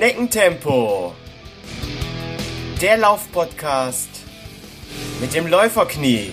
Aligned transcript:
Schneckentempo. 0.00 1.14
Der 2.80 2.96
Laufpodcast 2.96 4.08
mit 5.20 5.34
dem 5.34 5.46
Läuferknie. 5.46 6.32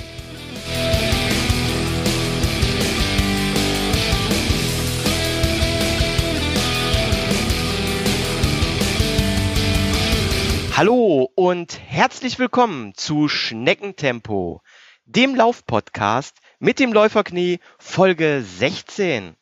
Hallo 10.73 11.29
und 11.36 11.77
herzlich 11.86 12.39
willkommen 12.39 12.93
zu 12.93 13.27
Schneckentempo, 13.27 14.61
dem 15.04 15.36
Laufpodcast 15.36 16.38
mit 16.59 16.79
dem 16.79 16.93
Läuferknie 16.93 17.59
Folge 17.79 18.45
16. 18.45 19.35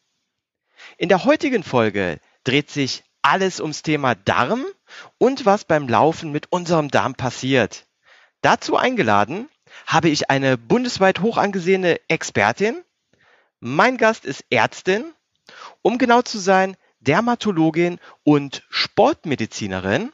In 0.98 1.10
der 1.10 1.26
heutigen 1.26 1.62
Folge 1.62 2.20
dreht 2.44 2.72
sich 2.72 3.04
alles 3.26 3.60
ums 3.60 3.82
Thema 3.82 4.14
Darm 4.14 4.66
und 5.18 5.48
was 5.48 5.66
beim 5.66 5.88
Laufen 5.88 6.32
mit 6.32 6.52
unserem 6.52 6.90
Darm 6.90 7.16
passiert. 7.16 7.88
Dazu 8.42 8.78
eingeladen 8.78 9.50
habe 9.88 10.10
ich 10.10 10.30
eine 10.30 10.60
bundesweit 10.60 11.22
hoch 11.22 11.38
angesehene 11.38 12.00
Expertin. 12.08 12.84
Mein 13.60 13.98
Gast 13.98 14.26
ist 14.26 14.46
Ärztin, 14.52 15.12
um 15.82 15.98
genau 15.98 16.22
zu 16.22 16.38
sein, 16.38 16.78
Dermatologin 17.00 18.00
und 18.24 18.64
Sportmedizinerin. 18.70 20.12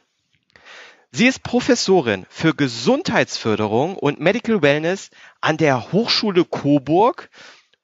Sie 1.10 1.26
ist 1.26 1.42
Professorin 1.42 2.24
für 2.30 2.54
Gesundheitsförderung 2.54 3.98
und 3.98 4.20
Medical 4.20 4.62
Wellness 4.62 5.10
an 5.42 5.58
der 5.58 5.92
Hochschule 5.92 6.46
Coburg 6.46 7.28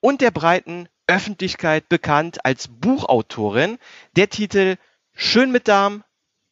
und 0.01 0.23
der 0.23 0.31
breiten 0.31 0.89
Öffentlichkeit 1.07 1.91
bekannt 1.91 2.47
als 2.47 2.69
Buchautorin. 2.69 3.79
Der 4.17 4.31
Titel 4.31 4.77
Schön 5.21 5.51
mit 5.51 5.67
Darm, 5.67 6.05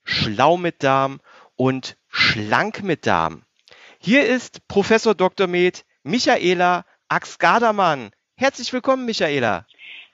Schlau 0.02 0.56
mit 0.56 0.82
Darm 0.82 1.20
und 1.54 1.96
Schlank 2.08 2.82
mit 2.82 3.06
Darm. 3.06 3.44
Hier 4.00 4.26
ist 4.26 4.66
Professor 4.66 5.14
Dr. 5.14 5.46
Med 5.46 5.84
Michaela 6.02 6.84
Axgadermann. 7.08 8.10
Herzlich 8.36 8.72
willkommen, 8.72 9.06
Michaela. 9.06 9.66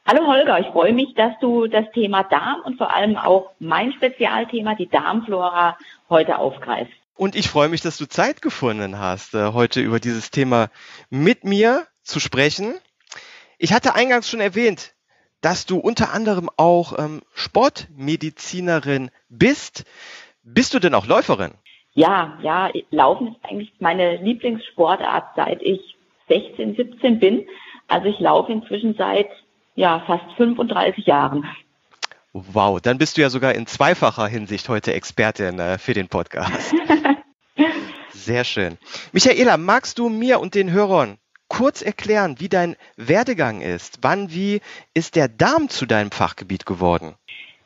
Hallo 0.05 0.27
Holger, 0.27 0.61
ich 0.61 0.67
freue 0.67 0.93
mich, 0.93 1.15
dass 1.15 1.33
du 1.41 1.67
das 1.67 1.87
Thema 1.95 2.25
Darm 2.25 2.61
und 2.67 2.77
vor 2.77 2.95
allem 2.95 3.17
auch 3.17 3.53
mein 3.59 3.91
Spezialthema, 3.95 4.75
die 4.75 4.91
Darmflora, 4.91 5.79
heute 6.11 6.37
aufgreifst. 6.37 6.93
Und 7.15 7.35
ich 7.35 7.49
freue 7.49 7.71
mich, 7.71 7.81
dass 7.81 7.97
du 7.97 8.05
Zeit 8.05 8.43
gefunden 8.43 8.99
hast, 8.99 9.33
äh, 9.33 9.55
heute 9.55 9.81
über 9.81 9.99
dieses 9.99 10.31
Thema 10.31 10.69
mit 11.09 11.45
mir 11.45 11.87
zu 12.03 12.21
sprechen. 12.21 12.75
Ich 13.57 13.73
hatte 13.73 13.95
eingangs 13.95 14.29
schon 14.29 14.41
erwähnt, 14.41 14.92
dass 15.43 15.67
du 15.67 15.79
unter 15.79 16.15
anderem 16.15 16.49
auch 16.57 16.99
ähm, 16.99 17.21
Sportmedizinerin 17.35 19.11
bist. 19.29 19.85
Bist 20.43 20.73
du 20.73 20.79
denn 20.79 20.95
auch 20.95 21.07
Läuferin? 21.07 21.53
Ja, 21.95 22.39
ja, 22.43 22.71
Laufen 22.91 23.29
ist 23.29 23.37
eigentlich 23.43 23.73
meine 23.79 24.17
Lieblingssportart, 24.17 25.37
seit 25.37 25.61
ich 25.61 25.97
16, 26.29 26.77
17 26.77 27.19
bin. 27.19 27.47
Also 27.89 28.07
ich 28.07 28.19
laufe 28.19 28.51
inzwischen 28.51 28.95
seit 28.95 29.29
ja, 29.75 30.01
fast 30.07 30.25
35 30.37 31.07
Jahren. 31.07 31.45
Wow, 32.33 32.81
dann 32.81 32.97
bist 32.97 33.19
du 33.19 33.21
ja 33.21 33.29
sogar 33.29 33.55
in 33.55 33.67
zweifacher 33.67 34.27
Hinsicht 34.27 34.69
heute 34.71 34.95
Expertin 34.95 35.59
äh, 35.59 35.77
für 35.77 35.93
den 35.93 36.09
Podcast. 36.09 36.75
Sehr 38.11 38.45
schön. 38.45 38.79
Michaela, 39.13 39.59
magst 39.59 39.99
du 39.99 40.09
mir 40.09 40.41
und 40.41 40.55
den 40.55 40.71
Hörern 40.71 41.19
kurz 41.53 41.83
erklären, 41.83 42.37
wie 42.39 42.49
dein 42.49 42.77
Werdegang 42.97 43.61
ist? 43.61 43.99
Wann, 44.01 44.31
wie 44.31 44.63
ist 44.95 45.17
der 45.17 45.29
Darm 45.29 45.69
zu 45.69 45.85
deinem 45.85 46.11
Fachgebiet 46.11 46.65
geworden? 46.65 47.15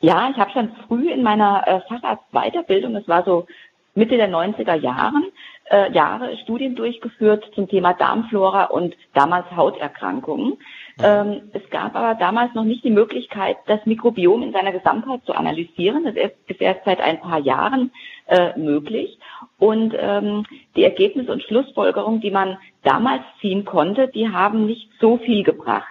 Ja, 0.01 0.29
ich 0.29 0.37
habe 0.37 0.51
schon 0.51 0.71
früh 0.87 1.09
in 1.09 1.23
meiner 1.23 1.65
äh, 1.65 1.79
Facharztweiterbildung, 1.87 2.93
das 2.93 3.07
war 3.07 3.23
so 3.23 3.47
Mitte 3.95 4.17
der 4.17 4.29
90er 4.29 4.75
Jahren, 4.75 5.23
äh, 5.71 5.91
Jahre 5.93 6.37
Studien 6.43 6.75
durchgeführt 6.75 7.49
zum 7.55 7.69
Thema 7.69 7.93
Darmflora 7.93 8.65
und 8.65 8.93
damals 9.13 9.49
Hauterkrankungen. 9.55 10.57
Ähm, 11.03 11.49
es 11.53 11.69
gab 11.69 11.95
aber 11.95 12.15
damals 12.15 12.53
noch 12.55 12.63
nicht 12.63 12.83
die 12.83 12.89
Möglichkeit, 12.89 13.57
das 13.67 13.85
Mikrobiom 13.85 14.41
in 14.41 14.51
seiner 14.51 14.71
Gesamtheit 14.71 15.23
zu 15.25 15.33
analysieren. 15.33 16.05
Das 16.05 16.15
ist 16.47 16.61
erst 16.61 16.85
seit 16.85 17.01
ein 17.01 17.19
paar 17.19 17.39
Jahren 17.39 17.91
äh, 18.27 18.57
möglich. 18.57 19.19
Und 19.59 19.93
ähm, 19.97 20.45
die 20.75 20.83
Ergebnisse 20.83 21.31
und 21.31 21.43
Schlussfolgerungen, 21.43 22.21
die 22.21 22.31
man 22.31 22.57
damals 22.83 23.21
ziehen 23.41 23.63
konnte, 23.63 24.07
die 24.07 24.29
haben 24.29 24.65
nicht 24.65 24.89
so 24.99 25.17
viel 25.17 25.43
gebracht. 25.43 25.87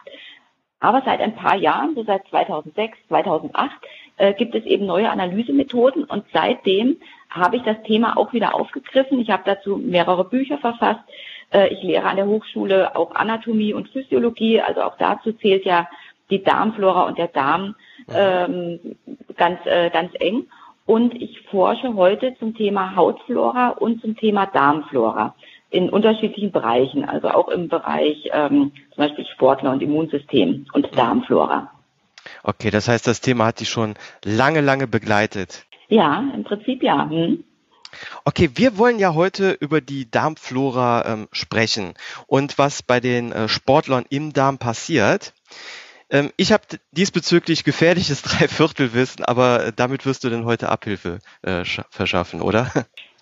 Aber 0.80 1.02
seit 1.04 1.20
ein 1.20 1.36
paar 1.36 1.56
Jahren, 1.56 1.94
so 1.94 2.04
seit 2.04 2.26
2006, 2.28 2.98
2008, 3.08 3.70
äh, 4.18 4.34
gibt 4.34 4.54
es 4.54 4.64
eben 4.64 4.86
neue 4.86 5.10
Analysemethoden 5.10 6.04
und 6.04 6.24
seitdem 6.32 6.98
habe 7.30 7.56
ich 7.56 7.62
das 7.62 7.82
Thema 7.84 8.16
auch 8.16 8.32
wieder 8.32 8.54
aufgegriffen. 8.54 9.20
Ich 9.20 9.30
habe 9.30 9.42
dazu 9.44 9.76
mehrere 9.76 10.24
Bücher 10.24 10.58
verfasst. 10.58 11.00
Äh, 11.50 11.68
ich 11.68 11.82
lehre 11.82 12.06
an 12.06 12.16
der 12.16 12.26
Hochschule 12.26 12.96
auch 12.96 13.14
Anatomie 13.14 13.74
und 13.74 13.88
Physiologie, 13.88 14.60
also 14.60 14.82
auch 14.82 14.96
dazu 14.98 15.32
zählt 15.32 15.64
ja 15.64 15.88
die 16.30 16.42
Darmflora 16.42 17.04
und 17.04 17.18
der 17.18 17.28
Darm 17.28 17.76
ähm, 18.12 18.80
ganz, 19.36 19.60
äh, 19.64 19.90
ganz 19.90 20.12
eng. 20.18 20.46
Und 20.84 21.14
ich 21.20 21.40
forsche 21.50 21.94
heute 21.94 22.36
zum 22.38 22.54
Thema 22.54 22.94
Hautflora 22.94 23.70
und 23.70 24.00
zum 24.00 24.16
Thema 24.16 24.46
Darmflora 24.46 25.34
in 25.70 25.90
unterschiedlichen 25.90 26.52
Bereichen, 26.52 27.04
also 27.04 27.28
auch 27.28 27.48
im 27.48 27.68
Bereich 27.68 28.28
ähm, 28.32 28.72
zum 28.94 28.96
Beispiel 28.96 29.26
Sportler 29.26 29.72
und 29.72 29.82
Immunsystem 29.82 30.66
und 30.72 30.96
Darmflora. 30.96 31.70
Okay, 32.44 32.70
das 32.70 32.88
heißt, 32.88 33.06
das 33.06 33.20
Thema 33.20 33.46
hat 33.46 33.60
dich 33.60 33.68
schon 33.68 33.94
lange, 34.24 34.60
lange 34.60 34.86
begleitet. 34.86 35.66
Ja, 35.88 36.24
im 36.34 36.44
Prinzip 36.44 36.82
ja. 36.82 37.08
Hm. 37.08 37.44
Okay, 38.24 38.50
wir 38.54 38.78
wollen 38.78 38.98
ja 38.98 39.14
heute 39.14 39.52
über 39.52 39.80
die 39.80 40.10
Darmflora 40.10 41.04
ähm, 41.06 41.28
sprechen 41.32 41.94
und 42.26 42.58
was 42.58 42.82
bei 42.82 43.00
den 43.00 43.32
äh, 43.32 43.48
Sportlern 43.48 44.04
im 44.10 44.32
Darm 44.32 44.58
passiert. 44.58 45.32
Ähm, 46.10 46.30
ich 46.36 46.52
habe 46.52 46.62
diesbezüglich 46.92 47.64
gefährliches 47.64 48.22
Dreiviertelwissen, 48.22 49.24
aber 49.24 49.66
äh, 49.66 49.72
damit 49.74 50.06
wirst 50.06 50.24
du 50.24 50.28
denn 50.28 50.44
heute 50.44 50.68
Abhilfe 50.68 51.18
äh, 51.42 51.64
verschaffen, 51.90 52.42
oder? 52.42 52.70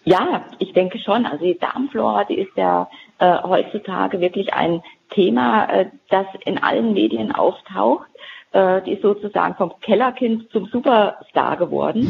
Ja, 0.05 0.45
ich 0.59 0.73
denke 0.75 0.99
schon. 0.99 1.25
Also 1.25 1.45
die 1.45 1.59
Darmflora, 1.59 2.25
die 2.25 2.39
ist 2.39 2.55
ja 2.57 2.91
äh, 3.19 3.43
heutzutage 3.43 4.21
wirklich 4.21 4.53
ein 4.53 4.83
Thema, 5.11 5.65
äh, 5.67 5.91
das 6.11 6.27
in 6.45 6.63
allen 6.63 6.93
Medien 6.93 7.33
auftaucht. 7.33 8.07
Äh, 8.55 8.83
die 8.83 8.93
ist 8.93 9.03
sozusagen 9.03 9.57
vom 9.57 9.73
Kellerkind 9.81 10.49
zum 10.53 10.67
Superstar 10.67 11.57
geworden. 11.57 12.07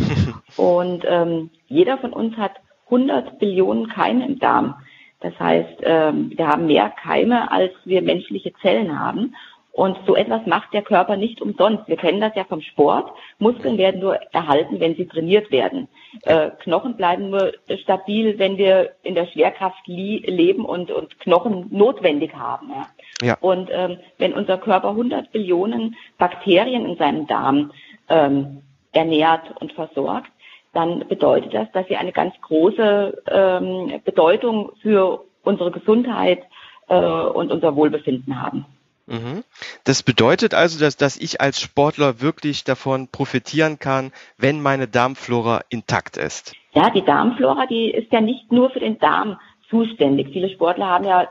Und 0.58 1.02
ähm, 1.08 1.48
jeder 1.68 1.96
von 1.96 2.12
uns 2.12 2.36
hat 2.36 2.52
100 2.84 3.38
Billionen 3.38 3.88
Keime 3.88 4.26
im 4.26 4.38
Darm. 4.38 4.74
Das 5.20 5.32
heißt, 5.40 5.80
ähm, 5.84 6.32
wir 6.36 6.46
haben 6.46 6.66
mehr 6.66 6.90
Keime, 6.90 7.50
als 7.50 7.72
wir 7.86 8.02
menschliche 8.02 8.52
Zellen 8.60 9.00
haben. 9.00 9.34
Und 9.72 9.96
so 10.06 10.14
etwas 10.14 10.46
macht 10.46 10.74
der 10.74 10.82
Körper 10.82 11.16
nicht 11.16 11.40
umsonst. 11.40 11.88
Wir 11.88 11.96
kennen 11.96 12.20
das 12.20 12.34
ja 12.36 12.44
vom 12.44 12.60
Sport. 12.60 13.10
Muskeln 13.38 13.78
werden 13.78 14.00
nur 14.00 14.16
erhalten, 14.30 14.80
wenn 14.80 14.96
sie 14.96 15.06
trainiert 15.06 15.50
werden. 15.50 15.88
Äh, 16.24 16.50
Knochen 16.62 16.96
bleiben 16.96 17.30
nur 17.30 17.54
stabil, 17.82 18.38
wenn 18.38 18.58
wir 18.58 18.90
in 19.02 19.14
der 19.14 19.26
Schwerkraft 19.26 19.86
leben 19.86 20.66
und, 20.66 20.90
und 20.90 21.18
Knochen 21.20 21.68
notwendig 21.70 22.34
haben. 22.34 22.68
Ja. 22.68 22.86
Ja. 23.22 23.36
Und 23.40 23.70
ähm, 23.72 23.98
wenn 24.18 24.32
unser 24.32 24.58
Körper 24.58 24.90
100 24.90 25.32
Billionen 25.32 25.96
Bakterien 26.18 26.84
in 26.86 26.96
seinem 26.96 27.26
Darm 27.26 27.72
ähm, 28.08 28.62
ernährt 28.92 29.54
und 29.60 29.72
versorgt, 29.72 30.30
dann 30.72 31.06
bedeutet 31.08 31.54
das, 31.54 31.70
dass 31.72 31.86
sie 31.86 31.96
eine 31.96 32.12
ganz 32.12 32.34
große 32.42 33.22
ähm, 33.28 34.00
Bedeutung 34.04 34.72
für 34.82 35.24
unsere 35.42 35.70
Gesundheit 35.70 36.42
äh, 36.88 36.96
und 36.96 37.52
unser 37.52 37.76
Wohlbefinden 37.76 38.40
haben. 38.40 38.66
Mhm. 39.06 39.44
Das 39.84 40.02
bedeutet 40.02 40.54
also, 40.54 40.80
dass, 40.80 40.96
dass 40.96 41.16
ich 41.16 41.40
als 41.40 41.60
Sportler 41.60 42.20
wirklich 42.20 42.64
davon 42.64 43.08
profitieren 43.08 43.78
kann, 43.78 44.12
wenn 44.38 44.62
meine 44.62 44.88
Darmflora 44.88 45.60
intakt 45.68 46.16
ist. 46.16 46.54
Ja, 46.72 46.90
die 46.90 47.04
Darmflora, 47.04 47.66
die 47.66 47.90
ist 47.90 48.10
ja 48.12 48.20
nicht 48.20 48.50
nur 48.50 48.70
für 48.70 48.80
den 48.80 48.98
Darm 48.98 49.38
zuständig. 49.68 50.28
Viele 50.32 50.48
Sportler 50.48 50.86
haben 50.86 51.04
ja 51.04 51.28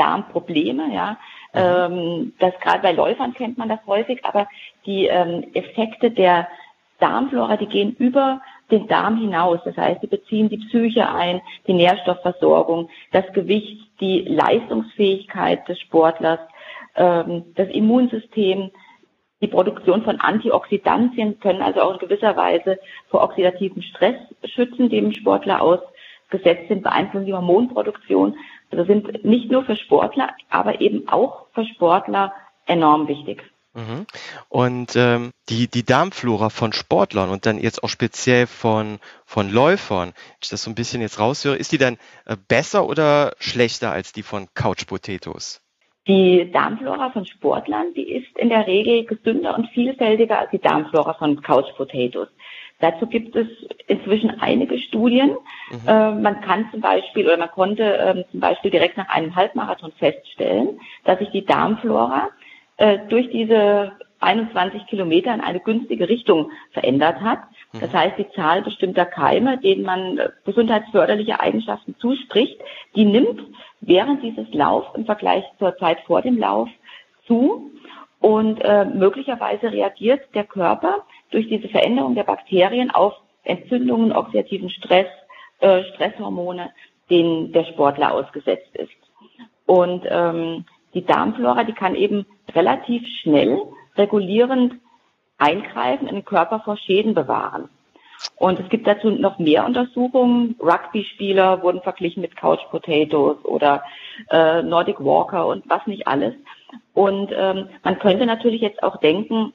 Darmprobleme, 0.00 0.94
ja. 0.94 1.18
Mhm. 1.52 1.60
Ähm, 1.60 2.32
das 2.38 2.54
gerade 2.60 2.80
bei 2.80 2.92
Läufern 2.92 3.34
kennt 3.34 3.58
man 3.58 3.68
das 3.68 3.80
häufig, 3.86 4.24
aber 4.24 4.48
die 4.86 5.06
ähm, 5.06 5.44
Effekte 5.54 6.10
der 6.10 6.48
Darmflora, 7.00 7.56
die 7.56 7.66
gehen 7.66 7.94
über 7.98 8.40
den 8.70 8.86
Darm 8.86 9.18
hinaus. 9.18 9.60
Das 9.64 9.76
heißt, 9.76 10.00
sie 10.00 10.06
beziehen 10.06 10.48
die 10.48 10.58
Psyche 10.58 11.12
ein, 11.12 11.40
die 11.66 11.72
Nährstoffversorgung, 11.72 12.88
das 13.12 13.24
Gewicht, 13.32 13.80
die 14.00 14.20
Leistungsfähigkeit 14.20 15.68
des 15.68 15.80
Sportlers, 15.80 16.40
ähm, 16.96 17.52
das 17.56 17.68
Immunsystem, 17.68 18.70
die 19.42 19.48
Produktion 19.48 20.02
von 20.02 20.20
Antioxidantien 20.20 21.40
können 21.40 21.62
also 21.62 21.80
auch 21.80 21.94
in 21.94 21.98
gewisser 21.98 22.36
Weise 22.36 22.78
vor 23.08 23.22
oxidativen 23.22 23.82
Stress 23.82 24.16
schützen, 24.44 24.90
dem 24.90 25.12
Sportler 25.12 25.62
ausgesetzt 25.62 26.68
sind, 26.68 26.82
beeinflussen 26.82 27.26
die 27.26 27.32
Hormonproduktion. 27.32 28.36
Also 28.70 28.84
sind 28.84 29.24
nicht 29.24 29.50
nur 29.50 29.64
für 29.64 29.76
Sportler, 29.76 30.30
aber 30.48 30.80
eben 30.80 31.08
auch 31.08 31.46
für 31.54 31.64
Sportler 31.64 32.32
enorm 32.66 33.08
wichtig. 33.08 33.42
Mhm. 33.74 34.06
Und 34.48 34.96
ähm, 34.96 35.30
die, 35.48 35.68
die 35.68 35.84
Darmflora 35.84 36.50
von 36.50 36.72
Sportlern 36.72 37.30
und 37.30 37.46
dann 37.46 37.58
jetzt 37.58 37.84
auch 37.84 37.88
speziell 37.88 38.46
von, 38.46 38.98
von 39.24 39.50
Läufern, 39.50 40.08
wenn 40.08 40.38
ich 40.42 40.48
das 40.48 40.64
so 40.64 40.70
ein 40.70 40.74
bisschen 40.74 41.00
jetzt 41.02 41.20
raushöre, 41.20 41.56
ist 41.56 41.70
die 41.70 41.78
dann 41.78 41.96
äh, 42.26 42.36
besser 42.48 42.88
oder 42.88 43.34
schlechter 43.38 43.92
als 43.92 44.12
die 44.12 44.24
von 44.24 44.48
Couch 44.54 44.86
Potatoes? 44.86 45.62
Die 46.08 46.50
Darmflora 46.50 47.10
von 47.10 47.26
Sportlern, 47.26 47.94
die 47.94 48.10
ist 48.10 48.36
in 48.38 48.48
der 48.48 48.66
Regel 48.66 49.04
gesünder 49.04 49.56
und 49.56 49.68
vielfältiger 49.68 50.40
als 50.40 50.50
die 50.50 50.58
Darmflora 50.58 51.14
von 51.14 51.40
Couch 51.40 51.72
Potatoes. 51.76 52.28
Dazu 52.80 53.06
gibt 53.06 53.36
es 53.36 53.46
inzwischen 53.86 54.40
einige 54.40 54.78
Studien. 54.78 55.36
Mhm. 55.70 55.88
Äh, 55.88 56.10
man 56.12 56.40
kann 56.40 56.68
zum 56.70 56.80
Beispiel 56.80 57.26
oder 57.26 57.36
man 57.36 57.50
konnte 57.50 57.98
äh, 57.98 58.24
zum 58.30 58.40
Beispiel 58.40 58.70
direkt 58.70 58.96
nach 58.96 59.08
einem 59.08 59.36
Halbmarathon 59.36 59.92
feststellen, 59.92 60.80
dass 61.04 61.18
sich 61.18 61.30
die 61.30 61.44
Darmflora 61.44 62.30
äh, 62.78 62.98
durch 63.08 63.30
diese 63.30 63.92
21 64.20 64.86
Kilometer 64.86 65.34
in 65.34 65.40
eine 65.40 65.60
günstige 65.60 66.08
Richtung 66.08 66.50
verändert 66.72 67.20
hat. 67.20 67.40
Mhm. 67.72 67.80
Das 67.80 67.92
heißt, 67.92 68.18
die 68.18 68.30
Zahl 68.30 68.62
bestimmter 68.62 69.06
Keime, 69.06 69.58
denen 69.58 69.84
man 69.84 70.18
äh, 70.18 70.30
gesundheitsförderliche 70.44 71.40
Eigenschaften 71.40 71.94
zuspricht, 71.98 72.60
die 72.96 73.04
nimmt 73.04 73.40
während 73.80 74.22
dieses 74.22 74.52
Laufs 74.52 74.94
im 74.96 75.06
Vergleich 75.06 75.44
zur 75.58 75.76
Zeit 75.76 76.00
vor 76.06 76.22
dem 76.22 76.38
Lauf 76.38 76.68
zu. 77.26 77.70
Und 78.20 78.60
äh, 78.60 78.84
möglicherweise 78.84 79.72
reagiert 79.72 80.20
der 80.34 80.44
Körper 80.44 81.04
durch 81.30 81.48
diese 81.48 81.68
Veränderung 81.68 82.14
der 82.14 82.24
Bakterien 82.24 82.90
auf 82.90 83.14
Entzündungen, 83.44 84.12
oxidativen 84.12 84.68
Stress, 84.68 85.06
äh, 85.60 85.84
Stresshormone, 85.94 86.70
denen 87.08 87.52
der 87.52 87.64
Sportler 87.64 88.12
ausgesetzt 88.12 88.74
ist. 88.76 88.92
Und 89.66 90.04
ähm, 90.08 90.64
die 90.94 91.04
Darmflora, 91.04 91.64
die 91.64 91.72
kann 91.72 91.94
eben 91.94 92.26
relativ 92.54 93.06
schnell 93.22 93.58
regulierend 93.96 94.74
eingreifen, 95.38 96.08
in 96.08 96.16
den 96.16 96.24
Körper 96.24 96.60
vor 96.60 96.76
Schäden 96.76 97.14
bewahren. 97.14 97.70
Und 98.36 98.60
es 98.60 98.68
gibt 98.68 98.86
dazu 98.86 99.10
noch 99.10 99.38
mehr 99.38 99.64
Untersuchungen. 99.64 100.56
Rugby-Spieler 100.60 101.62
wurden 101.62 101.80
verglichen 101.80 102.20
mit 102.20 102.36
Couch 102.36 102.60
Potatoes 102.70 103.42
oder 103.44 103.82
äh, 104.30 104.62
Nordic 104.62 105.00
Walker 105.00 105.46
und 105.46 105.68
was 105.68 105.86
nicht 105.86 106.06
alles. 106.06 106.34
Und 106.94 107.30
ähm, 107.34 107.68
man 107.84 107.98
könnte 107.98 108.26
natürlich 108.26 108.60
jetzt 108.60 108.82
auch 108.82 108.96
denken, 108.96 109.52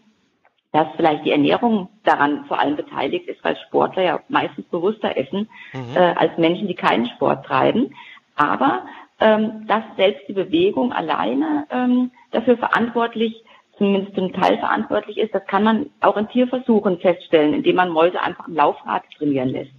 dass 0.72 0.88
vielleicht 0.98 1.26
die 1.26 1.32
Ernährung 1.32 1.90
daran 2.04 2.46
vor 2.46 2.60
allem 2.60 2.76
beteiligt 2.76 3.28
ist, 3.28 3.44
weil 3.44 3.56
Sportler 3.68 4.04
ja 4.04 4.20
meistens 4.28 4.66
bewusster 4.66 5.18
essen 5.18 5.50
mhm. 5.74 5.96
äh, 5.96 6.00
als 6.00 6.38
Menschen, 6.38 6.68
die 6.68 6.76
keinen 6.76 7.08
Sport 7.08 7.46
treiben. 7.46 7.96
Aber 8.36 8.84
ähm, 9.20 9.66
dass 9.68 9.84
selbst 9.96 10.28
die 10.28 10.34
Bewegung 10.34 10.92
alleine 10.92 11.66
ähm, 11.70 12.12
dafür 12.32 12.58
verantwortlich, 12.58 13.42
zumindest 13.78 14.16
zum 14.16 14.34
Teil 14.34 14.58
verantwortlich 14.58 15.18
ist, 15.18 15.34
das 15.34 15.46
kann 15.46 15.64
man 15.64 15.90
auch 16.02 16.18
in 16.18 16.28
Tierversuchen 16.28 17.00
feststellen, 17.00 17.54
indem 17.54 17.78
man 17.78 17.90
Mäuse 17.90 18.22
einfach 18.22 18.48
am 18.48 18.56
Laufrad 18.56 19.04
trainieren 19.18 19.50
lässt. 19.50 19.72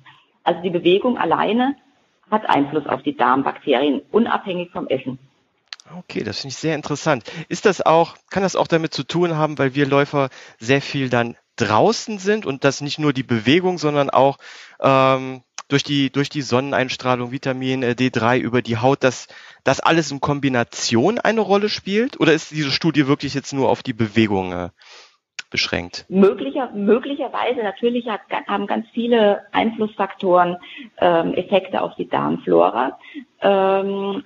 Also 0.44 0.62
die 0.62 0.70
Bewegung 0.70 1.18
alleine 1.18 1.76
hat 2.30 2.48
Einfluss 2.48 2.86
auf 2.86 3.02
die 3.02 3.16
Darmbakterien, 3.16 4.00
unabhängig 4.12 4.70
vom 4.70 4.86
Essen. 4.88 5.18
Okay, 5.94 6.24
das 6.24 6.40
finde 6.40 6.52
ich 6.52 6.58
sehr 6.58 6.74
interessant. 6.74 7.24
Ist 7.48 7.66
das 7.66 7.84
auch, 7.84 8.16
kann 8.30 8.42
das 8.42 8.56
auch 8.56 8.66
damit 8.66 8.92
zu 8.92 9.04
tun 9.04 9.36
haben, 9.36 9.58
weil 9.58 9.74
wir 9.74 9.86
Läufer 9.86 10.30
sehr 10.58 10.82
viel 10.82 11.08
dann 11.08 11.36
draußen 11.56 12.18
sind 12.18 12.46
und 12.46 12.64
das 12.64 12.80
nicht 12.80 12.98
nur 12.98 13.12
die 13.12 13.22
Bewegung, 13.22 13.78
sondern 13.78 14.10
auch 14.10 14.38
ähm, 14.80 15.42
durch 15.68 15.82
die, 15.82 16.10
durch 16.10 16.28
die 16.28 16.42
Sonneneinstrahlung, 16.42 17.32
Vitamin 17.32 17.82
äh, 17.82 17.94
D3 17.98 18.38
über 18.38 18.62
die 18.62 18.78
Haut, 18.78 19.02
dass 19.02 19.28
das 19.64 19.80
alles 19.80 20.10
in 20.10 20.20
Kombination 20.20 21.18
eine 21.18 21.40
Rolle 21.40 21.68
spielt? 21.68 22.20
Oder 22.20 22.32
ist 22.32 22.50
diese 22.50 22.70
Studie 22.70 23.06
wirklich 23.06 23.34
jetzt 23.34 23.52
nur 23.52 23.68
auf 23.68 23.82
die 23.82 23.92
Bewegung 23.92 24.52
äh, 24.52 24.68
beschränkt? 25.50 26.06
Möglicher, 26.08 26.70
möglicherweise, 26.72 27.62
natürlich 27.62 28.06
hat, 28.06 28.20
haben 28.46 28.66
ganz 28.66 28.86
viele 28.92 29.42
Einflussfaktoren 29.52 30.58
ähm, 30.98 31.34
Effekte 31.34 31.80
auf 31.80 31.94
die 31.96 32.08
Darmflora. 32.08 32.98
Ähm, 33.40 34.22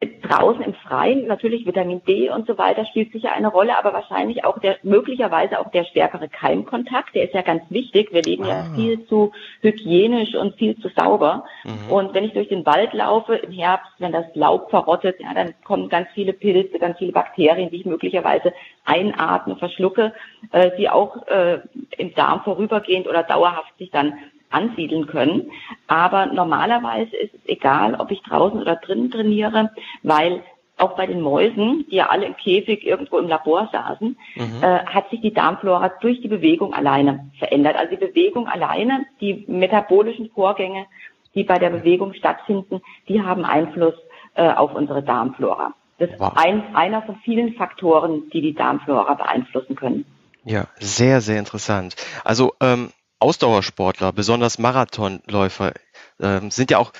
draußen 0.00 0.62
im 0.62 0.74
Freien, 0.74 1.26
natürlich 1.26 1.66
Vitamin 1.66 2.02
D 2.04 2.28
und 2.28 2.46
so 2.46 2.58
weiter 2.58 2.84
spielt 2.84 3.12
sicher 3.12 3.32
eine 3.32 3.48
Rolle, 3.48 3.78
aber 3.78 3.94
wahrscheinlich 3.94 4.44
auch 4.44 4.58
der, 4.58 4.76
möglicherweise 4.82 5.58
auch 5.58 5.70
der 5.70 5.84
stärkere 5.84 6.28
Keimkontakt, 6.28 7.14
der 7.14 7.24
ist 7.24 7.34
ja 7.34 7.40
ganz 7.40 7.62
wichtig. 7.70 8.12
Wir 8.12 8.22
leben 8.22 8.44
ah. 8.44 8.48
ja 8.48 8.64
viel 8.74 9.06
zu 9.06 9.32
hygienisch 9.62 10.34
und 10.34 10.56
viel 10.56 10.76
zu 10.78 10.90
sauber. 10.94 11.44
Mhm. 11.64 11.90
Und 11.90 12.14
wenn 12.14 12.24
ich 12.24 12.34
durch 12.34 12.48
den 12.48 12.66
Wald 12.66 12.92
laufe 12.92 13.36
im 13.36 13.52
Herbst, 13.52 13.90
wenn 13.98 14.12
das 14.12 14.26
Laub 14.34 14.68
verrottet, 14.68 15.16
ja, 15.18 15.32
dann 15.32 15.54
kommen 15.64 15.88
ganz 15.88 16.08
viele 16.12 16.34
Pilze, 16.34 16.78
ganz 16.78 16.98
viele 16.98 17.12
Bakterien, 17.12 17.70
die 17.70 17.76
ich 17.76 17.86
möglicherweise 17.86 18.52
einatme, 18.84 19.56
verschlucke, 19.56 20.12
äh, 20.52 20.72
die 20.76 20.90
auch 20.90 21.26
äh, 21.26 21.60
im 21.96 22.14
Darm 22.14 22.42
vorübergehend 22.42 23.08
oder 23.08 23.22
dauerhaft 23.22 23.78
sich 23.78 23.90
dann 23.90 24.18
ansiedeln 24.50 25.06
können. 25.06 25.50
Aber 25.86 26.26
normalerweise 26.26 27.16
ist 27.16 27.34
es 27.34 27.40
egal, 27.46 27.94
ob 27.94 28.10
ich 28.10 28.22
draußen 28.22 28.60
oder 28.60 28.76
drinnen 28.76 29.10
trainiere, 29.10 29.70
weil 30.02 30.42
auch 30.78 30.94
bei 30.94 31.06
den 31.06 31.22
Mäusen, 31.22 31.86
die 31.90 31.96
ja 31.96 32.06
alle 32.06 32.26
im 32.26 32.36
Käfig 32.36 32.86
irgendwo 32.86 33.18
im 33.18 33.28
Labor 33.28 33.68
saßen, 33.72 34.16
mhm. 34.34 34.62
äh, 34.62 34.84
hat 34.84 35.08
sich 35.10 35.20
die 35.20 35.32
Darmflora 35.32 35.90
durch 36.00 36.20
die 36.20 36.28
Bewegung 36.28 36.74
alleine 36.74 37.30
verändert. 37.38 37.76
Also 37.76 37.96
die 37.96 38.04
Bewegung 38.04 38.46
alleine, 38.46 39.06
die 39.20 39.44
metabolischen 39.48 40.30
Vorgänge, 40.30 40.86
die 41.34 41.44
bei 41.44 41.58
der 41.58 41.70
Bewegung 41.70 42.14
stattfinden, 42.14 42.82
die 43.08 43.22
haben 43.22 43.44
Einfluss 43.44 43.94
äh, 44.34 44.50
auf 44.50 44.74
unsere 44.74 45.02
Darmflora. 45.02 45.72
Das 45.98 46.10
wow. 46.18 46.32
ist 46.32 46.44
ein, 46.44 46.74
einer 46.74 47.02
von 47.02 47.16
vielen 47.24 47.54
Faktoren, 47.54 48.28
die 48.32 48.42
die 48.42 48.54
Darmflora 48.54 49.14
beeinflussen 49.14 49.76
können. 49.76 50.04
Ja, 50.44 50.66
sehr, 50.78 51.20
sehr 51.20 51.38
interessant. 51.38 51.96
Also 52.22 52.52
ähm, 52.60 52.90
Ausdauersportler, 53.18 54.12
besonders 54.12 54.58
Marathonläufer, 54.58 55.72
äh, 56.18 56.40
sind 56.50 56.70
ja 56.70 56.78
auch 56.78 56.92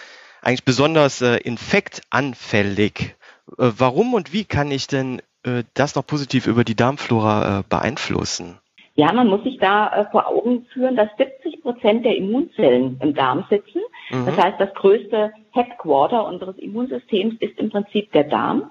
eigentlich 0.43 0.65
besonders 0.65 1.23
äh, 1.23 1.37
infektanfällig. 1.39 3.17
Äh, 3.59 3.73
warum 3.79 4.15
und 4.15 4.33
wie 4.33 4.45
kann 4.45 4.71
ich 4.71 4.87
denn 4.87 5.21
äh, 5.45 5.65
das 5.75 5.95
noch 5.95 6.07
positiv 6.07 6.47
über 6.47 6.65
die 6.65 6.77
Darmflora 6.77 7.65
beeinflussen? 7.69 8.59
Ja, 8.95 9.13
man 9.13 9.29
muss 9.29 9.43
sich 9.45 9.59
da 9.59 10.09
vor 10.11 10.27
Augen 10.27 10.65
führen, 10.73 10.97
dass 10.97 11.11
70 11.19 11.61
Prozent 11.61 12.07
der 12.07 12.17
Immunzellen 12.17 12.99
im 13.03 13.13
Darm 13.13 13.45
sitzen. 13.51 13.83
Mhm. 14.11 14.25
Das 14.25 14.39
heißt, 14.39 14.59
das 14.59 14.73
größte 14.73 15.33
Headquarter 15.51 16.27
unseres 16.27 16.57
Immunsystems 16.57 17.35
ist 17.41 17.59
im 17.59 17.69
Prinzip 17.69 18.11
der 18.13 18.25
Darm. 18.25 18.71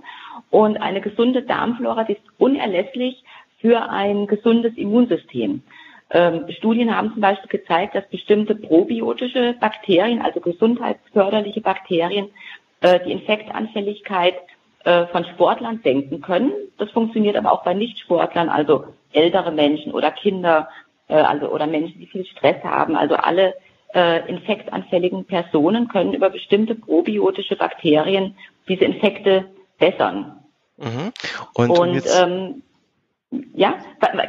Und 0.50 0.78
eine 0.78 1.02
gesunde 1.02 1.44
Darmflora 1.44 2.02
ist 2.04 2.22
unerlässlich 2.40 3.24
für 3.60 3.90
ein 3.90 4.26
gesundes 4.26 4.76
Immunsystem. 4.78 5.62
Ähm, 6.12 6.46
Studien 6.50 6.96
haben 6.96 7.12
zum 7.14 7.22
Beispiel 7.22 7.50
gezeigt, 7.50 7.96
dass 7.96 8.08
bestimmte 8.10 8.56
probiotische 8.56 9.56
Bakterien, 9.60 10.22
also 10.22 10.40
gesundheitsförderliche 10.40 11.62
Bakterien, 11.62 12.30
äh, 12.82 13.00
die 13.06 13.12
Infektanfälligkeit 13.12 14.36
äh, 14.84 15.08
von 15.08 15.26
Sportlern 15.26 15.80
senken 15.84 16.22
können. 16.22 16.52
Das 16.78 16.92
funktioniert 16.92 17.36
aber 17.36 17.52
auch 17.52 17.64
bei 17.64 17.74
Nichtsportlern, 17.74 18.50
also 18.50 18.86
ältere 19.12 19.52
Menschen 19.52 19.92
oder 19.92 20.12
Kinder, 20.12 20.70
äh, 21.08 21.16
also 21.16 21.48
oder 21.50 21.66
Menschen, 21.66 22.00
die 22.00 22.08
viel 22.08 22.26
Stress 22.26 22.64
haben. 22.64 22.96
Also 22.96 23.16
alle 23.16 23.56
äh, 23.96 24.30
infektanfälligen 24.30 25.26
Personen 25.26 25.88
können 25.88 26.14
über 26.14 26.30
bestimmte 26.30 26.76
probiotische 26.76 27.56
Bakterien 27.56 28.36
diese 28.68 28.86
Infekte 28.86 29.46
bessern. 29.80 30.44
Mhm. 30.78 31.12
Und, 31.54 31.70
Und 31.70 32.04
ähm, 32.22 32.62
ja, 33.54 33.78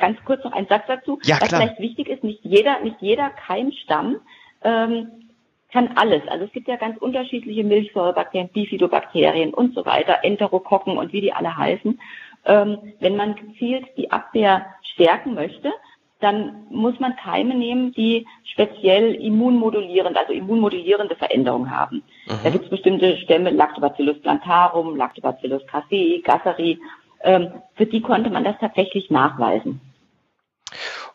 ganz 0.00 0.18
kurz 0.24 0.42
noch 0.44 0.52
ein 0.52 0.66
Satz 0.66 0.84
dazu. 0.86 1.18
Ja, 1.24 1.36
was 1.40 1.48
klar. 1.48 1.60
vielleicht 1.60 1.80
wichtig 1.80 2.08
ist, 2.08 2.24
nicht 2.24 2.40
jeder, 2.44 2.80
nicht 2.80 2.96
jeder 3.00 3.30
Keimstamm 3.30 4.16
ähm, 4.62 5.26
kann 5.72 5.90
alles. 5.96 6.22
Also 6.28 6.44
es 6.44 6.52
gibt 6.52 6.68
ja 6.68 6.76
ganz 6.76 6.96
unterschiedliche 6.98 7.64
Milchsäurebakterien, 7.64 8.48
Bifidobakterien 8.48 9.52
und 9.52 9.74
so 9.74 9.84
weiter, 9.84 10.18
Enterokokken 10.22 10.96
und 10.96 11.12
wie 11.12 11.20
die 11.20 11.32
alle 11.32 11.56
heißen. 11.56 12.00
Ähm, 12.44 12.78
wenn 13.00 13.16
man 13.16 13.34
gezielt 13.34 13.86
die 13.96 14.10
Abwehr 14.10 14.66
stärken 14.94 15.34
möchte, 15.34 15.72
dann 16.20 16.66
muss 16.70 16.98
man 16.98 17.14
Keime 17.16 17.54
nehmen, 17.54 17.92
die 17.92 18.26
speziell 18.44 19.14
immunmodulierend, 19.16 20.16
also 20.16 20.32
immunmodulierende 20.32 21.14
Veränderungen 21.14 21.70
haben. 21.70 22.02
Mhm. 22.26 22.38
Da 22.42 22.50
gibt 22.50 22.64
es 22.64 22.70
bestimmte 22.70 23.18
Stämme, 23.18 23.50
Lactobacillus 23.50 24.20
plantarum, 24.20 24.96
Lactobacillus 24.96 25.66
casei, 25.66 26.22
gasseri 26.24 26.78
für 27.22 27.86
die 27.86 28.00
konnte 28.00 28.30
man 28.30 28.44
das 28.44 28.56
tatsächlich 28.60 29.10
nachweisen. 29.10 29.80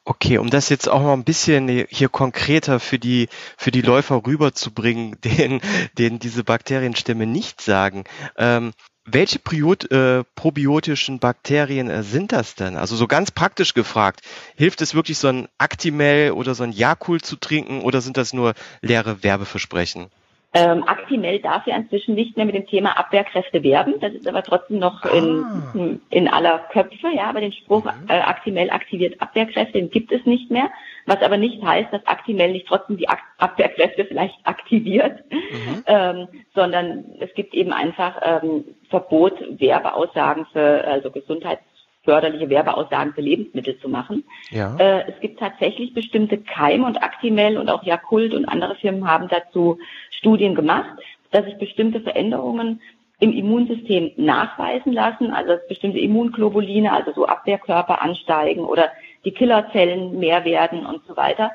Okay, 0.04 0.40
um 0.40 0.50
das 0.50 0.70
jetzt 0.70 0.90
auch 0.90 1.02
mal 1.02 1.14
ein 1.14 1.24
bisschen 1.24 1.68
hier 1.90 2.10
konkreter 2.10 2.80
für 2.80 2.98
die, 2.98 3.30
für 3.58 3.72
die 3.72 3.82
Läufer 3.82 4.26
rüberzubringen, 4.26 5.18
denen, 5.24 5.62
denen 5.98 6.20
diese 6.20 6.44
Bakterienstämme 6.44 7.28
nicht 7.28 7.62
sagen. 7.62 8.06
Ähm, 8.36 8.74
welche 9.06 9.40
Priot, 9.40 9.92
äh, 9.92 10.24
probiotischen 10.36 11.20
Bakterien 11.20 11.90
äh, 11.90 12.04
sind 12.04 12.32
das 12.32 12.56
denn? 12.56 12.78
Also 12.78 12.96
so 12.96 13.08
ganz 13.08 13.32
praktisch 13.32 13.74
gefragt, 13.74 14.22
hilft 14.56 14.82
es 14.82 14.94
wirklich 14.94 15.18
so 15.18 15.28
ein 15.28 15.48
Actimel 15.58 16.32
oder 16.32 16.56
so 16.56 16.64
ein 16.64 16.72
Jakul 16.72 17.22
zu 17.22 17.36
trinken 17.36 17.82
oder 17.82 18.02
sind 18.02 18.18
das 18.18 18.32
nur 18.32 18.54
leere 18.82 19.24
Werbeversprechen? 19.24 20.12
Ähm, 20.54 20.84
Actimel 20.86 21.40
darf 21.40 21.66
ja 21.66 21.78
inzwischen 21.78 22.14
nicht 22.14 22.36
mehr 22.36 22.46
mit 22.46 22.56
dem 22.56 22.68
Thema 22.68 22.98
Abwehrkräfte 23.00 23.64
werben. 23.64 24.02
Das 24.02 24.14
ist 24.14 24.28
aber 24.28 24.44
trotzdem 24.44 24.80
noch 24.80 25.06
in, 25.06 25.46
ah. 25.46 25.74
in 26.10 26.28
aller 26.28 26.60
Köpfe. 26.74 27.08
Ja, 27.16 27.30
aber 27.30 27.40
den 27.40 27.54
Spruch 27.54 27.86
mhm. 27.86 28.10
äh, 28.10 28.20
Actimel 28.20 28.70
aktiviert 28.70 29.22
Abwehrkräfte, 29.22 29.74
den 29.74 29.90
gibt 29.90 30.12
es 30.12 30.26
nicht 30.26 30.52
mehr. 30.52 30.70
Was 31.06 31.22
aber 31.22 31.38
nicht 31.38 31.64
heißt, 31.64 31.94
dass 31.94 32.06
Actimel 32.06 32.52
nicht 32.52 32.68
trotzdem 32.68 32.98
die 32.98 33.08
Abwehrkräfte 33.38 34.04
vielleicht 34.10 34.36
aktiviert, 34.44 35.24
mhm. 35.32 35.84
ähm, 35.86 36.28
sondern 36.54 37.06
es 37.22 37.34
gibt 37.34 37.54
eben 37.54 37.72
einfach 37.72 38.20
ähm, 38.22 38.66
Verbot, 38.90 39.34
Werbeaussagen 39.58 40.48
für 40.52 40.84
also 40.86 41.12
Gesundheits 41.12 41.64
förderliche 42.04 42.50
Werbeaussagen 42.50 43.14
für 43.14 43.22
Lebensmittel 43.22 43.80
zu 43.80 43.90
machen. 43.90 44.24
Ja. 44.50 44.76
Äh, 44.78 45.12
es 45.12 45.20
gibt 45.20 45.40
tatsächlich 45.40 45.94
bestimmte 45.94 46.38
Keime 46.38 46.86
und 46.86 47.02
Actimel 47.04 47.58
und 47.58 47.70
auch 47.70 47.84
Yakult 47.84 48.34
und 48.34 48.46
andere 48.46 48.76
Firmen 48.76 49.08
haben 49.08 49.28
dazu 49.28 49.78
Studien 50.10 50.56
gemacht, 50.56 50.90
dass 51.32 51.46
sich 51.46 51.58
bestimmte 51.58 52.02
Veränderungen 52.02 52.82
im 53.20 53.34
Immunsystem 53.34 54.12
nachweisen 54.18 54.94
lassen, 54.94 55.32
also 55.32 55.54
dass 55.54 55.68
bestimmte 55.68 56.00
Immunglobuline, 56.00 56.92
also 56.92 57.14
so 57.14 57.28
Abwehrkörper 57.28 58.02
ansteigen 58.02 58.66
oder 58.66 58.92
die 59.24 59.32
Killerzellen 59.32 60.18
mehr 60.18 60.44
werden 60.44 60.86
und 60.88 61.06
so 61.08 61.16
weiter. 61.16 61.52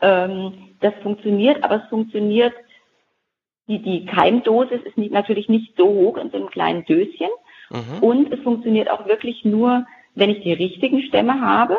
Ähm, 0.00 0.70
das 0.80 0.94
funktioniert, 1.02 1.62
aber 1.62 1.82
es 1.82 1.88
funktioniert, 1.90 2.54
die, 3.68 3.82
die 3.82 4.06
Keimdosis 4.06 4.80
ist 4.82 4.96
nicht, 4.96 5.12
natürlich 5.12 5.50
nicht 5.50 5.76
so 5.76 5.86
hoch 5.86 6.16
in 6.16 6.30
so 6.30 6.38
einem 6.38 6.48
kleinen 6.48 6.86
Döschen. 6.86 7.28
Mhm. 7.70 8.02
Und 8.02 8.32
es 8.32 8.40
funktioniert 8.40 8.90
auch 8.90 9.06
wirklich 9.06 9.44
nur, 9.44 9.86
wenn 10.14 10.30
ich 10.30 10.42
die 10.42 10.52
richtigen 10.52 11.02
Stämme 11.02 11.40
habe. 11.40 11.78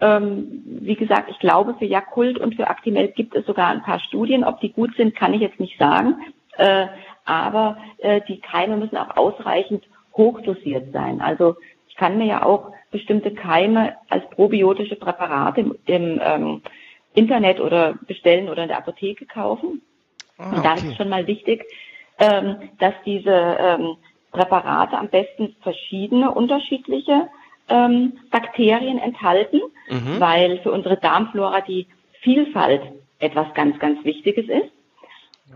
Ähm, 0.00 0.62
wie 0.64 0.94
gesagt, 0.94 1.30
ich 1.30 1.38
glaube, 1.38 1.74
für 1.78 1.84
Yakult 1.84 2.38
und 2.38 2.54
für 2.54 2.68
Actimel 2.68 3.08
gibt 3.08 3.34
es 3.34 3.46
sogar 3.46 3.68
ein 3.68 3.82
paar 3.82 4.00
Studien. 4.00 4.44
Ob 4.44 4.60
die 4.60 4.72
gut 4.72 4.94
sind, 4.96 5.14
kann 5.14 5.34
ich 5.34 5.40
jetzt 5.40 5.60
nicht 5.60 5.78
sagen. 5.78 6.16
Äh, 6.56 6.86
aber 7.24 7.78
äh, 7.98 8.20
die 8.26 8.40
Keime 8.40 8.76
müssen 8.76 8.96
auch 8.96 9.16
ausreichend 9.16 9.84
hochdosiert 10.16 10.92
sein. 10.92 11.20
Also 11.20 11.56
ich 11.88 11.96
kann 11.96 12.18
mir 12.18 12.26
ja 12.26 12.42
auch 12.44 12.72
bestimmte 12.90 13.32
Keime 13.32 13.96
als 14.08 14.28
probiotische 14.30 14.96
Präparate 14.96 15.60
im, 15.60 15.76
im 15.86 16.20
ähm, 16.22 16.62
Internet 17.14 17.60
oder 17.60 17.94
bestellen 18.06 18.48
oder 18.48 18.62
in 18.62 18.68
der 18.68 18.78
Apotheke 18.78 19.26
kaufen. 19.26 19.82
Ah, 20.38 20.56
und 20.56 20.64
da 20.64 20.74
ist 20.74 20.96
schon 20.96 21.08
mal 21.08 21.26
wichtig, 21.26 21.64
ähm, 22.18 22.56
dass 22.78 22.94
diese 23.04 23.30
ähm, 23.30 23.96
Präparate 24.38 24.96
am 24.96 25.08
besten 25.08 25.56
verschiedene 25.62 26.30
unterschiedliche 26.30 27.28
ähm, 27.68 28.14
Bakterien 28.30 28.98
enthalten, 28.98 29.60
mhm. 29.88 30.20
weil 30.20 30.58
für 30.60 30.70
unsere 30.70 30.96
Darmflora 30.96 31.60
die 31.60 31.86
Vielfalt 32.20 32.82
etwas 33.18 33.52
ganz, 33.54 33.78
ganz 33.78 34.04
Wichtiges 34.04 34.48
ist. 34.48 34.70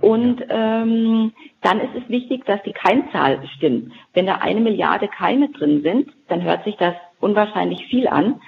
Und 0.00 0.42
ähm, 0.48 1.32
dann 1.60 1.80
ist 1.80 1.94
es 1.94 2.08
wichtig, 2.08 2.44
dass 2.46 2.62
die 2.62 2.72
Keimzahl 2.72 3.40
stimmt. 3.56 3.92
Wenn 4.14 4.26
da 4.26 4.36
eine 4.36 4.60
Milliarde 4.60 5.06
Keime 5.06 5.50
drin 5.50 5.82
sind, 5.82 6.10
dann 6.28 6.42
hört 6.42 6.64
sich 6.64 6.76
das 6.76 6.94
unwahrscheinlich 7.20 7.86
viel 7.86 8.08
an. 8.08 8.40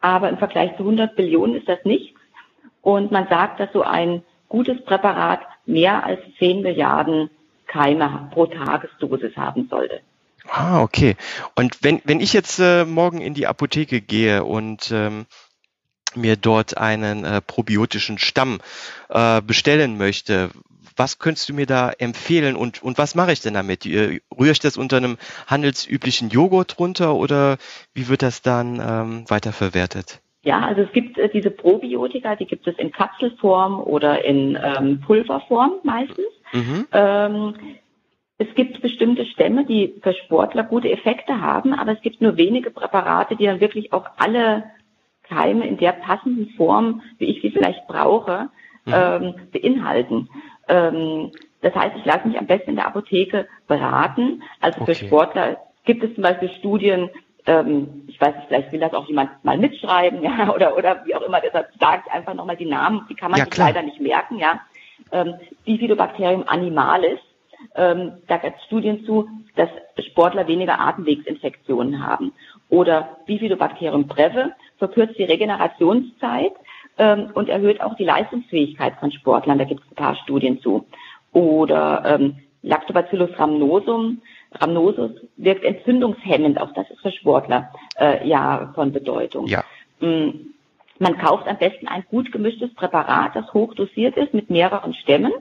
Aber 0.00 0.28
im 0.28 0.38
Vergleich 0.38 0.76
zu 0.76 0.82
100 0.82 1.16
Billionen 1.16 1.56
ist 1.56 1.68
das 1.68 1.84
nichts. 1.84 2.18
Und 2.82 3.10
man 3.10 3.26
sagt, 3.28 3.58
dass 3.58 3.72
so 3.72 3.82
ein 3.82 4.22
gutes 4.48 4.84
Präparat 4.84 5.40
mehr 5.64 6.04
als 6.04 6.20
10 6.38 6.60
Milliarden 6.62 7.30
Keime 7.72 8.28
pro 8.32 8.46
Tagesdosis 8.46 9.36
haben 9.36 9.68
sollte. 9.70 10.00
Ah, 10.48 10.82
okay. 10.82 11.16
Und 11.54 11.82
wenn, 11.82 12.00
wenn 12.04 12.20
ich 12.20 12.32
jetzt 12.32 12.58
äh, 12.58 12.84
morgen 12.84 13.20
in 13.20 13.34
die 13.34 13.46
Apotheke 13.46 14.00
gehe 14.00 14.44
und 14.44 14.90
ähm, 14.92 15.26
mir 16.14 16.36
dort 16.36 16.76
einen 16.76 17.24
äh, 17.24 17.40
probiotischen 17.40 18.18
Stamm 18.18 18.60
äh, 19.08 19.40
bestellen 19.40 19.96
möchte, 19.96 20.50
was 20.96 21.18
könntest 21.18 21.48
du 21.48 21.54
mir 21.54 21.66
da 21.66 21.90
empfehlen 21.90 22.54
und, 22.56 22.82
und 22.82 22.98
was 22.98 23.14
mache 23.14 23.32
ich 23.32 23.40
denn 23.40 23.54
damit? 23.54 23.86
Rühre 23.86 24.20
ich 24.52 24.60
das 24.60 24.76
unter 24.76 24.98
einem 24.98 25.16
handelsüblichen 25.46 26.28
Joghurt 26.28 26.78
runter 26.78 27.14
oder 27.14 27.56
wie 27.94 28.08
wird 28.08 28.22
das 28.22 28.42
dann 28.42 28.80
ähm, 28.80 29.24
weiterverwertet? 29.28 30.20
Ja, 30.44 30.60
also 30.60 30.82
es 30.82 30.92
gibt 30.92 31.18
äh, 31.18 31.28
diese 31.28 31.50
Probiotika, 31.50 32.34
die 32.34 32.46
gibt 32.46 32.66
es 32.66 32.76
in 32.76 32.90
Kapselform 32.90 33.80
oder 33.80 34.24
in 34.24 34.58
ähm, 34.62 35.00
Pulverform 35.00 35.74
meistens. 35.84 36.26
Mhm. 36.52 36.86
Ähm, 36.92 37.54
es 38.38 38.54
gibt 38.54 38.80
bestimmte 38.82 39.24
Stämme, 39.26 39.64
die 39.64 39.94
für 40.02 40.14
Sportler 40.14 40.64
gute 40.64 40.90
Effekte 40.90 41.40
haben, 41.40 41.74
aber 41.74 41.92
es 41.92 42.00
gibt 42.02 42.20
nur 42.20 42.36
wenige 42.36 42.70
Präparate, 42.70 43.36
die 43.36 43.46
dann 43.46 43.60
wirklich 43.60 43.92
auch 43.92 44.06
alle 44.16 44.64
Keime 45.22 45.66
in 45.66 45.76
der 45.76 45.92
passenden 45.92 46.50
Form, 46.56 47.02
wie 47.18 47.26
ich 47.26 47.40
sie 47.40 47.50
vielleicht 47.50 47.86
brauche, 47.86 48.48
mhm. 48.84 48.92
ähm, 48.94 49.34
beinhalten. 49.52 50.28
Ähm, 50.68 51.30
das 51.60 51.74
heißt, 51.74 51.96
ich 51.96 52.04
lasse 52.04 52.26
mich 52.26 52.38
am 52.38 52.46
besten 52.46 52.70
in 52.70 52.76
der 52.76 52.88
Apotheke 52.88 53.46
beraten. 53.68 54.42
Also 54.60 54.80
okay. 54.80 54.94
für 54.94 55.06
Sportler 55.06 55.56
gibt 55.84 56.02
es 56.02 56.14
zum 56.14 56.22
Beispiel 56.22 56.50
Studien, 56.58 57.10
ähm, 57.46 58.04
ich 58.06 58.20
weiß 58.20 58.34
nicht, 58.36 58.48
vielleicht 58.48 58.72
will 58.72 58.80
das 58.80 58.94
auch 58.94 59.08
jemand 59.08 59.44
mal 59.44 59.58
mitschreiben, 59.58 60.22
ja, 60.22 60.52
oder, 60.54 60.76
oder 60.76 61.04
wie 61.06 61.14
auch 61.14 61.22
immer, 61.22 61.40
deshalb 61.40 61.68
sage 61.78 62.02
ich 62.06 62.12
einfach 62.12 62.34
nochmal 62.34 62.56
die 62.56 62.66
Namen, 62.66 63.06
die 63.08 63.14
kann 63.14 63.30
man 63.30 63.40
ja, 63.40 63.46
sich 63.46 63.56
leider 63.56 63.82
nicht 63.82 64.00
merken, 64.00 64.38
ja. 64.38 64.60
Ähm, 65.12 65.34
Bifidobacterium 65.64 66.44
animalis, 66.46 67.20
ähm, 67.74 68.12
da 68.26 68.38
gibt 68.38 68.56
es 68.56 68.64
Studien 68.64 69.04
zu, 69.04 69.28
dass 69.56 69.68
Sportler 70.06 70.46
weniger 70.48 70.80
Atemwegsinfektionen 70.80 72.04
haben. 72.04 72.32
Oder 72.68 73.18
Bifidobacterium 73.26 74.06
breve 74.06 74.52
verkürzt 74.78 75.18
die 75.18 75.24
Regenerationszeit 75.24 76.52
ähm, 76.98 77.30
und 77.34 77.48
erhöht 77.48 77.80
auch 77.80 77.94
die 77.96 78.04
Leistungsfähigkeit 78.04 78.94
von 78.98 79.12
Sportlern. 79.12 79.58
Da 79.58 79.64
gibt 79.64 79.82
es 79.82 79.90
ein 79.92 79.96
paar 79.96 80.16
Studien 80.16 80.60
zu. 80.60 80.86
Oder 81.32 82.02
ähm, 82.06 82.36
Lactobacillus 82.62 83.30
rhamnosum, 83.38 84.22
rhamnosus 84.52 85.10
wirkt 85.36 85.64
entzündungshemmend, 85.64 86.60
auch 86.60 86.72
das 86.74 86.88
ist 86.90 87.00
für 87.00 87.12
Sportler 87.12 87.72
äh, 87.98 88.26
ja 88.26 88.72
von 88.74 88.92
Bedeutung. 88.92 89.46
Ja. 89.46 89.64
Mm, 90.00 90.51
man 91.02 91.18
kauft 91.18 91.48
am 91.48 91.58
besten 91.58 91.88
ein 91.88 92.04
gut 92.08 92.30
gemischtes 92.30 92.72
Präparat, 92.74 93.34
das 93.34 93.52
hoch 93.52 93.74
dosiert 93.74 94.16
ist 94.16 94.32
mit 94.32 94.50
mehreren 94.50 94.94
Stämmen 94.94 95.32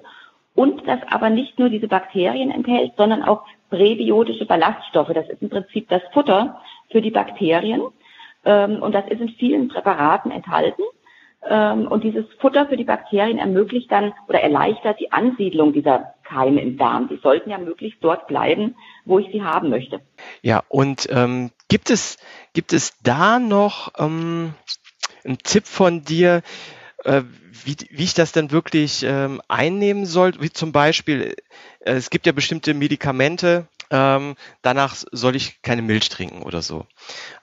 und 0.56 0.88
das 0.88 1.00
aber 1.08 1.30
nicht 1.30 1.60
nur 1.60 1.70
diese 1.70 1.88
Bakterien 1.88 2.50
enthält, 2.50 2.94
sondern 2.98 3.22
auch 3.22 3.44
präbiotische 3.70 4.46
Ballaststoffe. 4.46 5.13
Das 5.13 5.30
ist 5.30 5.41
im 5.41 5.50
Prinzip 5.50 5.88
das 5.88 6.01
Futter 6.13 6.60
für 6.89 7.01
die 7.01 7.12
Bakterien 7.12 7.84
ähm, 8.44 8.82
und 8.82 8.94
das 8.94 9.06
ist 9.08 9.22
in 9.22 9.30
vielen 9.30 9.68
Präparaten 9.68 10.32
enthalten. 10.32 10.82
Ähm, 11.48 11.88
und 11.88 12.03
dieses 12.03 12.25
Futter 12.39 12.68
für 12.68 12.77
die 12.77 12.84
Bakterien 12.84 13.38
ermöglicht 13.38 13.91
dann 13.91 14.13
oder 14.27 14.41
erleichtert 14.41 15.00
die 15.00 15.12
Ansiedlung 15.12 15.74
dieser 15.74 16.15
Keime 16.24 16.62
im 16.62 16.77
Darm. 16.77 17.08
Die 17.08 17.18
sollten 17.18 17.51
ja 17.51 17.60
möglichst 17.60 18.03
dort 18.03 18.27
bleiben, 18.27 18.75
wo 19.06 19.20
ich 19.20 19.32
sie 19.32 19.44
haben 19.44 19.70
möchte. 19.70 20.01
Ja, 20.41 20.63
und 20.70 21.08
ähm, 21.12 21.51
gibt 21.68 21.89
es 21.89 22.18
gibt 22.53 22.74
es 22.74 22.98
da 23.03 23.39
noch 23.39 23.91
ähm, 23.98 24.53
einen 25.24 25.38
Tipp 25.40 25.68
von 25.68 26.04
dir, 26.04 26.42
äh, 27.04 27.24
wie, 27.63 27.78
wie 27.90 28.04
ich 28.04 28.13
das 28.13 28.32
dann 28.32 28.51
wirklich 28.51 29.04
ähm, 29.04 29.42
einnehmen 29.48 30.06
soll? 30.06 30.34
Wie 30.40 30.51
zum 30.51 30.72
Beispiel, 30.72 31.36
äh, 31.80 31.94
es 31.94 32.10
gibt 32.10 32.25
ja 32.25 32.32
bestimmte 32.32 32.74
Medikamente, 32.74 33.68
ähm, 33.90 34.36
danach 34.62 34.96
soll 35.12 35.36
ich 35.36 35.62
keine 35.62 35.82
Milch 35.82 36.10
trinken 36.10 36.44
oder 36.44 36.62
so. 36.62 36.86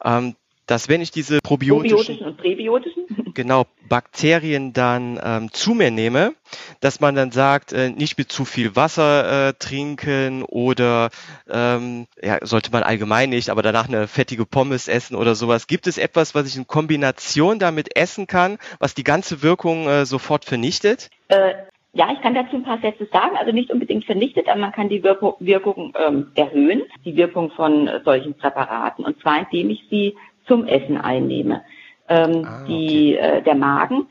Ähm, 0.05 0.35
dass 0.69 0.89
wenn 0.89 1.01
ich 1.01 1.11
diese 1.11 1.41
probiotischen, 1.43 1.99
probiotischen 1.99 2.27
und 2.27 2.37
präbiotischen 2.37 3.07
genau 3.35 3.65
Bakterien 3.89 4.73
dann 4.73 5.19
ähm, 5.23 5.53
zu 5.53 5.75
mir 5.75 5.91
nehme, 5.91 6.35
dass 6.81 7.01
man 7.01 7.15
dann 7.15 7.31
sagt, 7.31 7.73
äh, 7.73 7.91
nicht 7.91 8.19
mit 8.19 8.31
zu 8.31 8.45
viel 8.45 8.77
Wasser 8.77 9.49
äh, 9.49 9.53
trinken 9.59 10.45
oder 10.45 11.09
ähm, 11.49 12.07
ja, 12.23 12.39
sollte 12.43 12.71
man 12.71 12.83
allgemein 12.83 13.31
nicht, 13.31 13.49
aber 13.49 13.63
danach 13.63 13.89
eine 13.89 14.07
fettige 14.07 14.45
Pommes 14.45 14.89
essen 14.89 15.17
oder 15.17 15.35
sowas. 15.35 15.67
Gibt 15.67 15.87
es 15.87 15.99
etwas, 15.99 16.35
was 16.35 16.47
ich 16.47 16.57
in 16.57 16.67
Kombination 16.67 17.59
damit 17.59 17.97
essen 17.97 18.27
kann, 18.27 18.59
was 18.79 18.95
die 18.95 19.05
ganze 19.05 19.43
Wirkung 19.43 19.89
äh, 19.89 20.05
sofort 20.05 20.45
vernichtet? 20.45 21.09
Äh, 21.29 21.55
ja, 21.95 22.13
ich 22.13 22.21
kann 22.21 22.35
dazu 22.35 22.57
ein 22.57 22.65
paar 22.65 22.81
Sätze 22.81 23.09
sagen. 23.11 23.37
Also 23.37 23.51
nicht 23.51 23.71
unbedingt 23.71 24.05
vernichtet, 24.05 24.49
aber 24.49 24.61
man 24.61 24.73
kann 24.73 24.89
die 24.89 25.03
Wirkung, 25.03 25.35
Wirkung 25.41 25.95
ähm, 25.99 26.31
erhöhen, 26.35 26.83
die 27.05 27.17
Wirkung 27.17 27.51
von 27.51 27.89
äh, 27.89 28.01
solchen 28.05 28.35
Präparaten. 28.35 29.05
Und 29.05 29.21
zwar 29.21 29.39
indem 29.41 29.71
ich 29.71 29.85
sie 29.91 30.15
zum 30.49 30.67
Essen 30.67 30.99
einnehme. 30.99 31.63
Ähm, 32.09 32.45
ah, 32.45 32.63
okay. 32.63 32.67
die, 32.67 33.17
äh, 33.17 33.43
der 33.43 33.55
Magen 33.55 34.09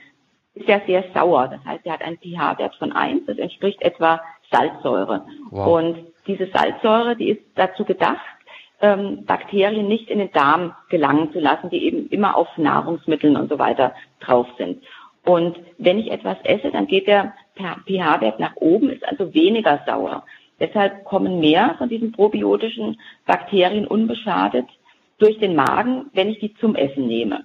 ist 0.54 0.68
ja 0.68 0.82
sehr 0.86 1.04
sauer. 1.14 1.48
Das 1.50 1.64
heißt, 1.66 1.86
er 1.86 1.94
hat 1.94 2.02
einen 2.02 2.18
pH-Wert 2.18 2.76
von 2.76 2.92
1. 2.92 3.26
Das 3.28 3.38
entspricht 3.38 3.82
etwa 3.82 4.22
Salzsäure. 4.52 5.26
Wow. 5.50 5.68
Und 5.68 5.98
diese 6.26 6.48
Salzsäure, 6.48 7.16
die 7.16 7.30
ist 7.30 7.42
dazu 7.56 7.84
gedacht, 7.86 8.22
ähm, 8.82 9.26
Bakterien 9.26 9.88
nicht 9.88 10.10
in 10.10 10.20
den 10.20 10.32
Darm 10.32 10.74
gelangen 10.90 11.32
zu 11.32 11.40
lassen, 11.40 11.70
die 11.70 11.84
eben 11.84 12.08
immer 12.10 12.38
auf 12.38 12.48
Nahrungsmitteln 12.58 13.36
und 13.36 13.50
so 13.50 13.58
weiter 13.58 13.94
drauf 14.20 14.48
sind. 14.58 14.84
Und 15.26 15.58
wenn 15.78 15.98
ich 16.00 16.12
etwas 16.12 16.38
esse, 16.44 16.72
dann 16.72 16.88
geht 16.88 17.08
der 17.08 17.34
pH-Wert 17.56 18.40
nach 18.40 18.56
oben, 18.56 18.90
ist 18.90 19.06
also 19.06 19.34
weniger 19.34 19.82
sauer. 19.86 20.24
Deshalb 20.60 21.04
kommen 21.04 21.40
mehr 21.40 21.76
von 21.78 21.90
diesen 21.90 22.12
probiotischen 22.12 23.00
Bakterien 23.26 23.86
unbeschadet 23.88 24.68
durch 25.20 25.40
den 25.40 25.56
Magen, 25.56 26.10
wenn 26.14 26.30
ich 26.30 26.40
die 26.40 26.54
zum 26.56 26.76
Essen 26.76 27.08
nehme. 27.08 27.44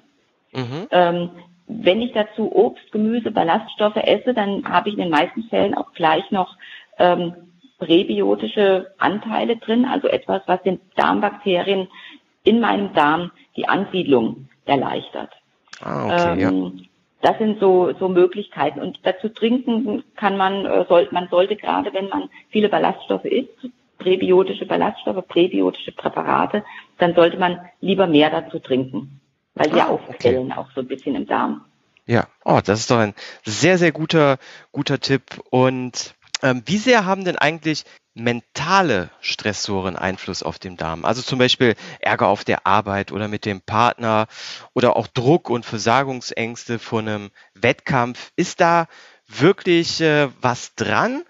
Mhm. 0.53 0.89
Ähm, 0.91 1.31
wenn 1.67 2.03
ich 2.03 2.13
dazu 2.13 2.55
Obst, 2.55 2.93
Gemüse, 2.93 3.31
Ballaststoffe 3.31 3.97
esse, 3.97 4.35
dann 4.35 4.69
habe 4.69 4.89
ich 4.89 4.95
in 4.95 5.01
den 5.01 5.11
meisten 5.11 5.45
Fällen 5.45 5.75
auch 5.75 5.93
gleich 5.93 6.31
noch 6.31 6.57
ähm, 6.99 7.35
präbiotische 7.79 8.93
Anteile 8.99 9.57
drin, 9.57 9.85
also 9.85 10.09
etwas, 10.09 10.43
was 10.47 10.63
den 10.63 10.81
Darmbakterien 10.97 11.89
in 12.45 12.61
meinem 12.61 12.93
Darm 12.95 13.31
die 13.57 13.69
Ansiedlung 13.69 14.49
erleichtert. 14.65 15.31
Ah, 15.81 16.05
okay, 16.05 16.33
ähm, 16.33 16.39
ja. 16.39 16.85
Das 17.23 17.39
sind 17.39 17.61
so, 17.61 17.93
so 17.99 18.09
Möglichkeiten. 18.09 18.81
Und 18.81 18.99
dazu 19.05 19.29
trinken 19.29 20.03
kann 20.17 20.37
man, 20.37 20.67
äh, 20.67 20.85
soll, 20.89 21.09
man 21.13 21.29
sollte 21.29 21.57
gerade, 21.57 21.93
wenn 21.95 22.09
man 22.09 22.29
viele 22.51 22.69
Ballaststoffe 22.69 23.25
isst, 23.25 23.69
präbiotische 24.03 24.67
Ballaststoffe, 24.67 25.27
präbiotische 25.29 25.93
Präparate, 25.93 26.65
dann 26.99 27.15
sollte 27.15 27.39
man 27.39 27.61
lieber 27.81 28.07
mehr 28.07 28.31
dazu 28.31 28.59
trinken, 28.59 29.21
weil 29.55 29.71
die 29.71 29.81
ah, 29.81 29.89
aufquellen 29.89 30.53
okay. 30.53 30.61
auch 30.61 30.71
so 30.75 30.81
ein 30.81 30.89
bisschen 30.89 31.15
im 31.15 31.27
Darm. 31.27 31.65
Ja, 32.07 32.27
oh, 32.45 32.61
das 32.65 32.81
ist 32.81 32.91
doch 32.91 32.99
ein 32.99 33.15
sehr, 33.45 33.79
sehr 33.79 33.93
guter, 33.93 34.39
guter 34.73 34.99
Tipp. 34.99 35.23
Und 35.51 36.15
ähm, 36.43 36.63
wie 36.67 36.79
sehr 36.79 37.07
haben 37.07 37.25
denn 37.25 37.37
eigentlich 37.37 37.85
mentale 38.15 39.11
Stressoren 39.21 39.97
Einfluss 39.97 40.43
auf 40.43 40.59
den 40.59 40.77
Darm? 40.77 41.05
Also 41.05 41.23
zum 41.23 41.39
Beispiel 41.39 41.77
Ärger 42.01 42.27
auf 42.27 42.43
der 42.43 42.67
Arbeit 42.67 43.13
oder 43.13 43.29
mit 43.29 43.47
dem 43.47 43.61
Partner 43.61 44.27
oder 44.75 44.97
auch 44.97 45.07
Druck 45.07 45.49
und 45.49 45.65
Versagungsängste 45.65 46.81
vor 46.81 46.99
einem 46.99 47.31
Wettkampf. 47.55 48.33
Ist 48.35 48.61
da 48.61 48.89
wirklich 49.29 50.01
äh, 50.01 50.29
was 50.41 50.75
dran? 50.75 51.23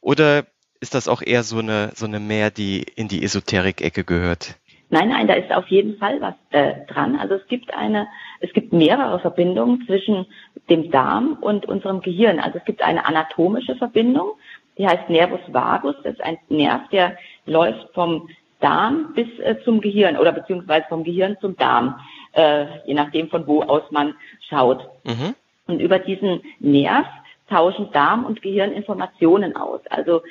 Oder 0.00 0.46
ist 0.82 0.94
das 0.94 1.08
auch 1.08 1.22
eher 1.22 1.44
so 1.44 1.60
eine, 1.60 1.92
so 1.94 2.06
eine 2.06 2.18
mehr, 2.18 2.50
die 2.50 2.84
in 2.96 3.06
die 3.08 3.22
Esoterik-Ecke 3.22 4.04
gehört? 4.04 4.56
Nein, 4.90 5.08
nein, 5.08 5.26
da 5.26 5.34
ist 5.34 5.50
auf 5.52 5.68
jeden 5.68 5.96
Fall 5.96 6.20
was 6.20 6.34
äh, 6.50 6.84
dran. 6.86 7.16
Also 7.16 7.36
es 7.36 7.46
gibt 7.46 7.72
eine, 7.72 8.08
es 8.40 8.52
gibt 8.52 8.74
mehrere 8.74 9.20
Verbindungen 9.20 9.86
zwischen 9.86 10.26
dem 10.68 10.90
Darm 10.90 11.38
und 11.40 11.64
unserem 11.66 12.02
Gehirn. 12.02 12.40
Also 12.40 12.58
es 12.58 12.64
gibt 12.64 12.82
eine 12.82 13.06
anatomische 13.06 13.76
Verbindung, 13.76 14.32
die 14.76 14.86
heißt 14.86 15.08
Nervus 15.08 15.40
vagus. 15.46 15.94
Das 16.02 16.14
ist 16.14 16.22
ein 16.22 16.36
Nerv, 16.50 16.88
der 16.90 17.16
läuft 17.46 17.94
vom 17.94 18.28
Darm 18.60 19.14
bis 19.14 19.28
äh, 19.38 19.56
zum 19.64 19.80
Gehirn 19.80 20.16
oder 20.18 20.32
beziehungsweise 20.32 20.84
vom 20.88 21.04
Gehirn 21.04 21.38
zum 21.40 21.56
Darm, 21.56 21.98
äh, 22.32 22.66
je 22.86 22.94
nachdem 22.94 23.30
von 23.30 23.46
wo 23.46 23.62
aus 23.62 23.84
man 23.92 24.14
schaut. 24.48 24.86
Mhm. 25.04 25.34
Und 25.68 25.80
über 25.80 26.00
diesen 26.00 26.42
Nerv 26.58 27.06
tauschen 27.48 27.90
Darm 27.92 28.24
und 28.24 28.42
Gehirn 28.42 28.72
Informationen 28.72 29.56
aus. 29.56 29.80
Also 29.90 30.22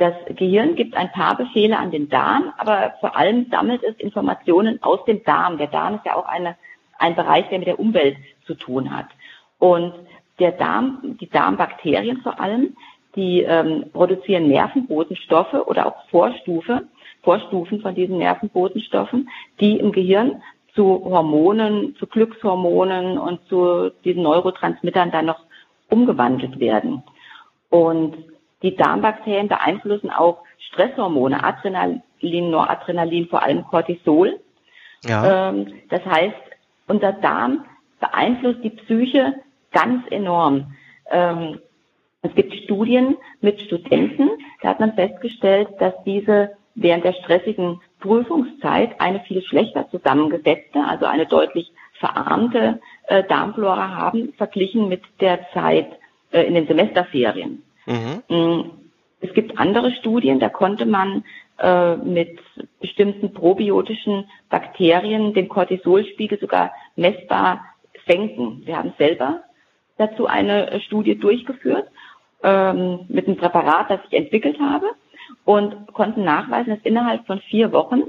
das 0.00 0.14
Gehirn 0.34 0.76
gibt 0.76 0.96
ein 0.96 1.12
paar 1.12 1.36
Befehle 1.36 1.78
an 1.78 1.90
den 1.90 2.08
Darm, 2.08 2.54
aber 2.56 2.94
vor 3.00 3.16
allem 3.16 3.46
sammelt 3.50 3.82
es 3.82 3.94
Informationen 3.96 4.82
aus 4.82 5.04
dem 5.04 5.22
Darm. 5.24 5.58
Der 5.58 5.66
Darm 5.66 5.96
ist 5.96 6.06
ja 6.06 6.16
auch 6.16 6.24
eine, 6.24 6.56
ein 6.98 7.14
Bereich, 7.14 7.48
der 7.50 7.58
mit 7.58 7.68
der 7.68 7.78
Umwelt 7.78 8.16
zu 8.46 8.54
tun 8.54 8.96
hat. 8.96 9.06
Und 9.58 9.92
der 10.38 10.52
Darm, 10.52 11.18
die 11.20 11.28
Darmbakterien 11.28 12.22
vor 12.22 12.40
allem, 12.40 12.76
die 13.14 13.42
ähm, 13.42 13.90
produzieren 13.92 14.48
Nervenbotenstoffe 14.48 15.52
oder 15.66 15.86
auch 15.86 16.08
Vorstufe, 16.08 16.88
Vorstufen 17.22 17.82
von 17.82 17.94
diesen 17.94 18.16
Nervenbotenstoffen, 18.16 19.28
die 19.60 19.78
im 19.78 19.92
Gehirn 19.92 20.42
zu 20.74 21.04
Hormonen, 21.04 21.94
zu 21.96 22.06
Glückshormonen 22.06 23.18
und 23.18 23.46
zu 23.48 23.90
diesen 24.02 24.22
Neurotransmittern 24.22 25.10
dann 25.10 25.26
noch 25.26 25.40
umgewandelt 25.90 26.58
werden. 26.58 27.02
Und 27.68 28.16
die 28.62 28.76
Darmbakterien 28.76 29.48
beeinflussen 29.48 30.10
auch 30.10 30.42
Stresshormone, 30.58 31.42
Adrenalin, 31.42 32.02
Noradrenalin, 32.50 33.28
vor 33.28 33.42
allem 33.42 33.64
Cortisol. 33.64 34.40
Ja. 35.04 35.48
Ähm, 35.50 35.72
das 35.88 36.04
heißt, 36.04 36.36
unser 36.86 37.12
Darm 37.12 37.64
beeinflusst 38.00 38.62
die 38.62 38.70
Psyche 38.70 39.34
ganz 39.72 40.04
enorm. 40.10 40.74
Ähm, 41.10 41.60
es 42.22 42.34
gibt 42.34 42.54
Studien 42.54 43.16
mit 43.40 43.62
Studenten, 43.62 44.28
da 44.60 44.68
hat 44.68 44.80
man 44.80 44.94
festgestellt, 44.94 45.68
dass 45.78 45.94
diese 46.04 46.50
während 46.74 47.04
der 47.04 47.14
stressigen 47.14 47.80
Prüfungszeit 48.00 49.00
eine 49.00 49.20
viel 49.20 49.42
schlechter 49.42 49.88
zusammengesetzte, 49.90 50.84
also 50.86 51.06
eine 51.06 51.26
deutlich 51.26 51.72
verarmte 51.94 52.80
äh, 53.06 53.24
Darmflora 53.24 53.94
haben, 53.94 54.32
verglichen 54.36 54.88
mit 54.88 55.02
der 55.20 55.50
Zeit 55.52 55.88
äh, 56.30 56.42
in 56.42 56.54
den 56.54 56.66
Semesterferien. 56.66 57.62
Mhm. 57.90 58.22
Mm, 58.28 58.70
es 59.20 59.34
gibt 59.34 59.58
andere 59.58 59.90
Studien, 59.92 60.38
da 60.38 60.48
konnte 60.48 60.86
man 60.86 61.24
äh, 61.58 61.96
mit 61.96 62.38
bestimmten 62.80 63.34
probiotischen 63.34 64.30
Bakterien 64.48 65.34
den 65.34 65.48
Cortisolspiegel 65.48 66.38
sogar 66.38 66.72
messbar 66.94 67.64
senken. 68.06 68.62
Wir 68.64 68.78
haben 68.78 68.92
selber 68.96 69.42
dazu 69.98 70.26
eine 70.26 70.80
Studie 70.86 71.18
durchgeführt 71.18 71.88
ähm, 72.42 73.00
mit 73.08 73.26
einem 73.26 73.36
Präparat, 73.36 73.90
das 73.90 74.00
ich 74.08 74.16
entwickelt 74.16 74.58
habe 74.60 74.86
und 75.44 75.92
konnten 75.92 76.24
nachweisen, 76.24 76.76
dass 76.76 76.84
innerhalb 76.84 77.26
von 77.26 77.40
vier 77.40 77.72
Wochen 77.72 78.02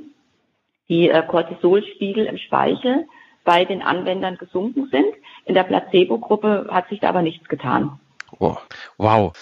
die 0.90 1.10
äh, 1.10 1.24
Cortisolspiegel 1.24 2.26
im 2.26 2.38
Speichel 2.38 3.08
bei 3.44 3.66
den 3.66 3.82
Anwendern 3.82 4.38
gesunken 4.38 4.90
sind. 4.92 5.14
In 5.46 5.56
der 5.56 5.64
Placebo-Gruppe 5.64 6.68
hat 6.70 6.88
sich 6.90 7.00
da 7.00 7.10
aber 7.10 7.24
nichts 7.24 7.50
getan. 7.50 8.00
Oh, 8.42 8.58
wow. 8.98 9.34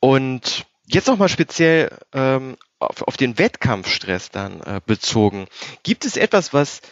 Und 0.00 0.66
jetzt 0.86 1.08
nochmal 1.08 1.30
speziell 1.30 1.88
ähm, 2.12 2.58
auf, 2.78 3.00
auf, 3.00 3.16
den 3.16 3.38
Wettkampfstress 3.38 4.30
dann 4.30 4.60
äh, 4.60 4.82
bezogen. 4.84 5.46
Gibt 5.82 6.04
es 6.04 6.18
etwas, 6.18 6.52
was 6.52 6.82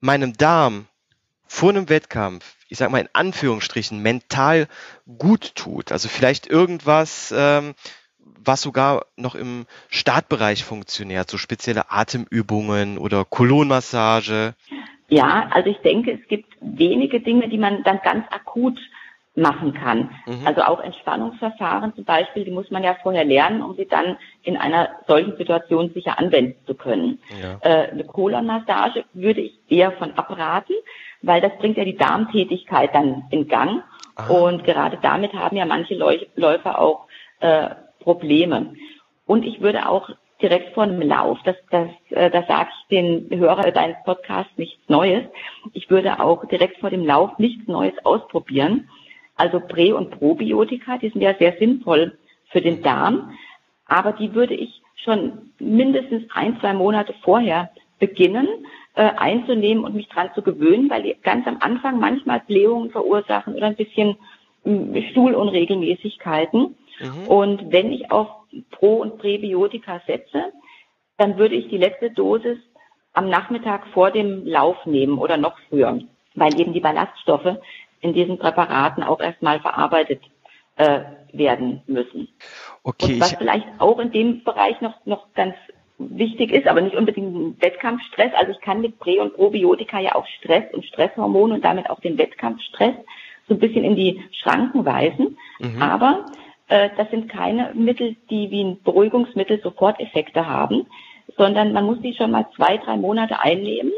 meinem 0.00 0.32
Darm 0.38 0.86
vor 1.46 1.68
einem 1.68 1.90
Wettkampf, 1.90 2.56
ich 2.70 2.78
sag 2.78 2.90
mal 2.90 3.00
in 3.00 3.10
Anführungsstrichen, 3.12 4.00
mental 4.00 4.68
gut 5.18 5.54
tut? 5.54 5.92
Also 5.92 6.08
vielleicht 6.08 6.46
irgendwas, 6.46 7.30
ähm, 7.36 7.74
was 8.18 8.62
sogar 8.62 9.04
noch 9.16 9.34
im 9.34 9.66
Startbereich 9.90 10.64
funktioniert, 10.64 11.28
so 11.28 11.36
spezielle 11.36 11.90
Atemübungen 11.90 12.96
oder 12.96 13.26
Kolonmassage? 13.26 14.54
Ja, 15.08 15.50
also 15.52 15.68
ich 15.68 15.78
denke, 15.78 16.12
es 16.12 16.26
gibt 16.28 16.56
wenige 16.62 17.20
Dinge, 17.20 17.50
die 17.50 17.58
man 17.58 17.84
dann 17.84 18.00
ganz 18.02 18.24
akut 18.30 18.78
machen 19.36 19.74
kann. 19.74 20.10
Mhm. 20.26 20.46
Also 20.46 20.62
auch 20.62 20.80
Entspannungsverfahren 20.80 21.94
zum 21.94 22.04
Beispiel, 22.04 22.44
die 22.44 22.50
muss 22.50 22.70
man 22.70 22.82
ja 22.82 22.96
vorher 23.02 23.24
lernen, 23.24 23.62
um 23.62 23.76
sie 23.76 23.86
dann 23.86 24.16
in 24.42 24.56
einer 24.56 24.88
solchen 25.06 25.36
Situation 25.36 25.90
sicher 25.92 26.18
anwenden 26.18 26.56
zu 26.66 26.74
können. 26.74 27.18
Ja. 27.40 27.58
Äh, 27.60 27.90
eine 27.90 28.04
Kolonmassage 28.04 29.04
würde 29.12 29.42
ich 29.42 29.58
eher 29.68 29.92
von 29.92 30.12
abraten, 30.12 30.74
weil 31.22 31.40
das 31.40 31.56
bringt 31.58 31.76
ja 31.76 31.84
die 31.84 31.96
Darmtätigkeit 31.96 32.94
dann 32.94 33.24
in 33.30 33.48
Gang. 33.48 33.82
Aha. 34.16 34.32
Und 34.32 34.64
gerade 34.64 34.98
damit 35.00 35.34
haben 35.34 35.56
ja 35.56 35.66
manche 35.66 35.94
Läufer 35.94 36.78
auch 36.78 37.06
äh, 37.40 37.68
Probleme. 38.00 38.72
Und 39.26 39.44
ich 39.44 39.60
würde 39.60 39.88
auch 39.88 40.08
direkt 40.40 40.74
vor 40.74 40.84
einem 40.84 41.00
Lauf, 41.02 41.38
das, 41.44 41.56
das, 41.70 41.88
äh, 42.10 42.30
das 42.30 42.46
sage 42.46 42.68
ich 42.70 42.88
den 42.88 43.28
Hörer 43.30 43.70
deines 43.72 43.96
Podcasts 44.04 44.52
nichts 44.56 44.88
Neues. 44.88 45.24
Ich 45.72 45.90
würde 45.90 46.20
auch 46.20 46.44
direkt 46.46 46.78
vor 46.78 46.90
dem 46.90 47.04
Lauf 47.04 47.38
nichts 47.38 47.66
Neues 47.66 47.94
ausprobieren, 48.04 48.88
also 49.36 49.60
Prä- 49.60 49.92
und 49.92 50.10
Probiotika, 50.10 50.98
die 50.98 51.10
sind 51.10 51.20
ja 51.22 51.34
sehr 51.34 51.56
sinnvoll 51.58 52.16
für 52.50 52.60
den 52.60 52.82
Darm, 52.82 53.32
aber 53.86 54.12
die 54.12 54.34
würde 54.34 54.54
ich 54.54 54.82
schon 54.96 55.52
mindestens 55.58 56.24
ein, 56.32 56.58
zwei 56.60 56.72
Monate 56.72 57.14
vorher 57.22 57.70
beginnen 57.98 58.48
äh, 58.94 59.10
einzunehmen 59.16 59.84
und 59.84 59.94
mich 59.94 60.08
dran 60.08 60.30
zu 60.34 60.42
gewöhnen, 60.42 60.90
weil 60.90 61.02
die 61.02 61.16
ganz 61.22 61.46
am 61.46 61.58
Anfang 61.60 62.00
manchmal 62.00 62.40
Blähungen 62.40 62.90
verursachen 62.90 63.54
oder 63.54 63.66
ein 63.66 63.76
bisschen 63.76 64.16
äh, 64.64 65.10
Stuhlunregelmäßigkeiten. 65.10 66.76
Mhm. 67.00 67.28
Und 67.28 67.72
wenn 67.72 67.92
ich 67.92 68.10
auf 68.10 68.28
Pro- 68.70 68.96
und 68.96 69.18
Präbiotika 69.18 70.00
setze, 70.06 70.52
dann 71.18 71.38
würde 71.38 71.54
ich 71.54 71.68
die 71.68 71.78
letzte 71.78 72.10
Dosis 72.10 72.58
am 73.12 73.28
Nachmittag 73.28 73.86
vor 73.88 74.10
dem 74.10 74.46
Lauf 74.46 74.84
nehmen 74.84 75.18
oder 75.18 75.36
noch 75.36 75.58
früher, 75.68 75.98
weil 76.34 76.60
eben 76.60 76.72
die 76.72 76.80
Ballaststoffe 76.80 77.56
in 78.00 78.12
diesen 78.12 78.38
Präparaten 78.38 79.02
auch 79.02 79.20
erstmal 79.20 79.60
verarbeitet 79.60 80.22
äh, 80.76 81.00
werden 81.32 81.82
müssen. 81.86 82.28
Okay. 82.82 83.14
Und 83.14 83.20
was 83.20 83.32
vielleicht 83.34 83.66
auch 83.78 83.98
in 83.98 84.12
dem 84.12 84.44
Bereich 84.44 84.80
noch, 84.80 84.94
noch 85.06 85.32
ganz 85.34 85.54
wichtig 85.98 86.52
ist, 86.52 86.66
aber 86.66 86.82
nicht 86.82 86.96
unbedingt 86.96 87.60
Wettkampfstress. 87.60 88.32
Also 88.34 88.52
ich 88.52 88.60
kann 88.60 88.80
mit 88.80 88.98
Prä- 88.98 89.20
und 89.20 89.34
Probiotika 89.34 89.98
ja 89.98 90.14
auch 90.14 90.26
Stress 90.38 90.64
und 90.72 90.84
Stresshormone 90.84 91.54
und 91.54 91.64
damit 91.64 91.88
auch 91.88 92.00
den 92.00 92.18
Wettkampfstress 92.18 92.94
so 93.48 93.54
ein 93.54 93.60
bisschen 93.60 93.84
in 93.84 93.96
die 93.96 94.22
Schranken 94.32 94.84
weisen. 94.84 95.38
Mhm. 95.58 95.80
Aber 95.80 96.26
äh, 96.68 96.90
das 96.96 97.10
sind 97.10 97.28
keine 97.30 97.72
Mittel, 97.74 98.16
die 98.28 98.50
wie 98.50 98.64
ein 98.64 98.82
Beruhigungsmittel 98.82 99.60
Soforteffekte 99.62 100.46
haben, 100.46 100.86
sondern 101.36 101.72
man 101.72 101.86
muss 101.86 102.00
die 102.00 102.14
schon 102.14 102.30
mal 102.30 102.46
zwei, 102.56 102.76
drei 102.76 102.96
Monate 102.96 103.40
einnehmen 103.40 103.92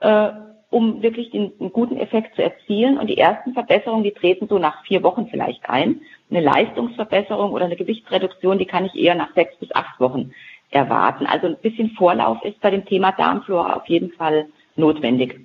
äh, 0.00 0.30
um 0.70 1.02
wirklich 1.02 1.30
den, 1.30 1.52
einen 1.60 1.72
guten 1.72 1.96
Effekt 1.96 2.34
zu 2.34 2.42
erzielen. 2.42 2.98
Und 2.98 3.08
die 3.08 3.18
ersten 3.18 3.52
Verbesserungen, 3.52 4.04
die 4.04 4.12
treten 4.12 4.48
so 4.48 4.58
nach 4.58 4.84
vier 4.84 5.02
Wochen 5.02 5.28
vielleicht 5.28 5.68
ein. 5.68 6.00
Eine 6.30 6.40
Leistungsverbesserung 6.40 7.52
oder 7.52 7.66
eine 7.66 7.76
Gewichtsreduktion, 7.76 8.58
die 8.58 8.66
kann 8.66 8.84
ich 8.84 8.94
eher 8.94 9.14
nach 9.14 9.32
sechs 9.34 9.56
bis 9.56 9.74
acht 9.74 10.00
Wochen 10.00 10.32
erwarten. 10.70 11.26
Also 11.26 11.46
ein 11.46 11.56
bisschen 11.56 11.90
Vorlauf 11.90 12.42
ist 12.44 12.60
bei 12.60 12.70
dem 12.70 12.84
Thema 12.84 13.12
Darmflora 13.12 13.74
auf 13.74 13.86
jeden 13.86 14.10
Fall 14.12 14.46
notwendig. 14.74 15.40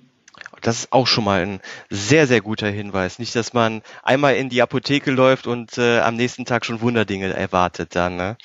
das 0.62 0.80
ist 0.80 0.94
auch 0.94 1.08
schon 1.08 1.24
mal 1.24 1.42
ein 1.42 1.60
sehr, 1.90 2.28
sehr 2.28 2.42
guter 2.42 2.68
Hinweis. 2.68 3.20
Nicht, 3.20 3.36
dass 3.36 3.54
man 3.54 3.82
einmal 4.04 4.36
in 4.36 4.50
die 4.50 4.62
Apotheke 4.62 5.12
läuft 5.12 5.48
und 5.48 5.78
äh, 5.78 6.00
am 6.00 6.16
nächsten 6.16 6.46
Tag 6.46 6.66
schon 6.66 6.82
Wunderdinge 6.82 7.34
erwartet 7.34 7.96
dann. 7.96 8.16
Ne? 8.16 8.38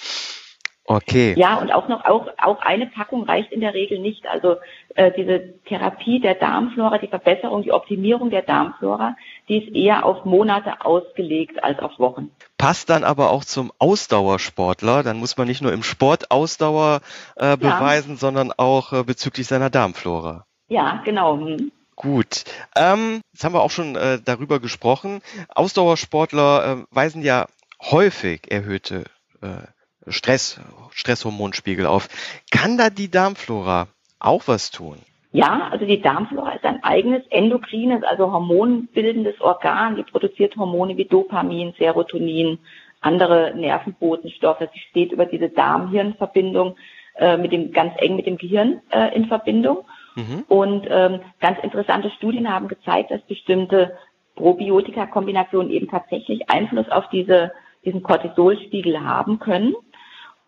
Okay. 0.88 1.34
Ja, 1.36 1.56
und 1.56 1.72
auch 1.72 1.88
noch 1.88 2.04
auch, 2.04 2.28
auch 2.40 2.60
eine 2.60 2.86
Packung 2.86 3.24
reicht 3.24 3.50
in 3.50 3.60
der 3.60 3.74
Regel 3.74 3.98
nicht. 3.98 4.26
Also 4.28 4.56
äh, 4.94 5.10
diese 5.16 5.54
Therapie 5.64 6.20
der 6.20 6.36
Darmflora, 6.36 6.98
die 6.98 7.08
Verbesserung, 7.08 7.62
die 7.62 7.72
Optimierung 7.72 8.30
der 8.30 8.42
Darmflora, 8.42 9.16
die 9.48 9.64
ist 9.64 9.74
eher 9.74 10.04
auf 10.04 10.24
Monate 10.24 10.84
ausgelegt 10.84 11.62
als 11.64 11.80
auf 11.80 11.98
Wochen. 11.98 12.30
Passt 12.56 12.88
dann 12.88 13.02
aber 13.02 13.30
auch 13.30 13.44
zum 13.44 13.72
Ausdauersportler. 13.78 15.02
Dann 15.02 15.18
muss 15.18 15.36
man 15.36 15.48
nicht 15.48 15.60
nur 15.60 15.72
im 15.72 15.82
Sport 15.82 16.30
Ausdauer 16.30 17.00
äh, 17.34 17.56
beweisen, 17.56 18.12
ja. 18.12 18.16
sondern 18.16 18.52
auch 18.56 18.92
äh, 18.92 19.02
bezüglich 19.02 19.48
seiner 19.48 19.70
Darmflora. 19.70 20.46
Ja, 20.68 21.02
genau. 21.04 21.36
Hm. 21.38 21.72
Gut. 21.96 22.44
Ähm, 22.76 23.22
jetzt 23.32 23.42
haben 23.42 23.54
wir 23.54 23.62
auch 23.62 23.70
schon 23.70 23.96
äh, 23.96 24.20
darüber 24.24 24.60
gesprochen. 24.60 25.20
Ausdauersportler 25.54 26.64
äh, 26.64 26.94
weisen 26.94 27.22
ja 27.22 27.46
häufig 27.82 28.52
erhöhte 28.52 29.04
äh, 29.42 29.66
Stress, 30.08 30.60
Stresshormonspiegel 30.92 31.86
auf. 31.86 32.08
Kann 32.50 32.78
da 32.78 32.90
die 32.90 33.10
Darmflora 33.10 33.88
auch 34.18 34.42
was 34.46 34.70
tun? 34.70 34.98
Ja, 35.32 35.68
also 35.70 35.84
die 35.84 36.00
Darmflora 36.00 36.52
ist 36.52 36.64
ein 36.64 36.82
eigenes 36.82 37.22
endokrines, 37.28 38.02
also 38.04 38.32
hormonbildendes 38.32 39.40
Organ. 39.40 39.96
Die 39.96 40.02
produziert 40.02 40.56
Hormone 40.56 40.96
wie 40.96 41.04
Dopamin, 41.04 41.74
Serotonin, 41.78 42.58
andere 43.02 43.52
Nervenbotenstoffe. 43.54 44.66
Sie 44.72 44.80
steht 44.90 45.12
über 45.12 45.26
diese 45.26 45.50
Darm-Hirn-Verbindung 45.50 46.76
äh, 47.16 47.36
mit 47.36 47.52
dem 47.52 47.72
ganz 47.72 47.92
eng 47.98 48.16
mit 48.16 48.26
dem 48.26 48.38
Gehirn 48.38 48.80
äh, 48.90 49.14
in 49.14 49.26
Verbindung. 49.26 49.84
Mhm. 50.14 50.44
Und 50.48 50.86
ähm, 50.88 51.20
ganz 51.40 51.58
interessante 51.62 52.10
Studien 52.10 52.50
haben 52.52 52.68
gezeigt, 52.68 53.10
dass 53.10 53.20
bestimmte 53.22 53.96
Probiotika-Kombinationen 54.36 55.70
eben 55.70 55.88
tatsächlich 55.88 56.48
Einfluss 56.48 56.88
auf 56.88 57.08
diese, 57.10 57.52
diesen 57.84 58.02
Cortisolspiegel 58.02 59.02
haben 59.02 59.38
können. 59.38 59.74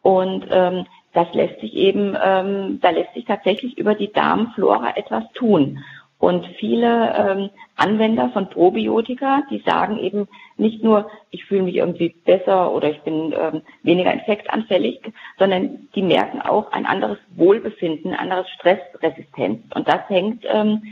Und 0.02 0.46
ähm, 0.50 0.86
das 1.12 1.32
lässt 1.32 1.60
sich 1.60 1.74
eben, 1.74 2.16
ähm, 2.22 2.78
da 2.80 2.90
lässt 2.90 3.14
sich 3.14 3.24
tatsächlich 3.24 3.78
über 3.78 3.94
die 3.94 4.12
Darmflora 4.12 4.96
etwas 4.96 5.24
tun. 5.34 5.82
Und 6.18 6.46
viele 6.58 7.14
ähm, 7.16 7.50
Anwender 7.76 8.30
von 8.30 8.50
Probiotika, 8.50 9.44
die 9.50 9.62
sagen 9.64 9.98
eben 9.98 10.26
nicht 10.56 10.82
nur, 10.82 11.08
ich 11.30 11.44
fühle 11.44 11.62
mich 11.62 11.76
irgendwie 11.76 12.14
besser 12.24 12.72
oder 12.72 12.90
ich 12.90 13.00
bin 13.02 13.32
ähm, 13.32 13.62
weniger 13.84 14.12
infektanfällig, 14.12 15.00
sondern 15.38 15.88
die 15.94 16.02
merken 16.02 16.42
auch 16.42 16.72
ein 16.72 16.86
anderes 16.86 17.18
Wohlbefinden, 17.36 18.12
ein 18.12 18.18
anderes 18.18 18.48
Stressresistenz. 18.50 19.62
Und 19.74 19.86
das 19.86 20.08
hängt 20.08 20.44
ähm, 20.48 20.82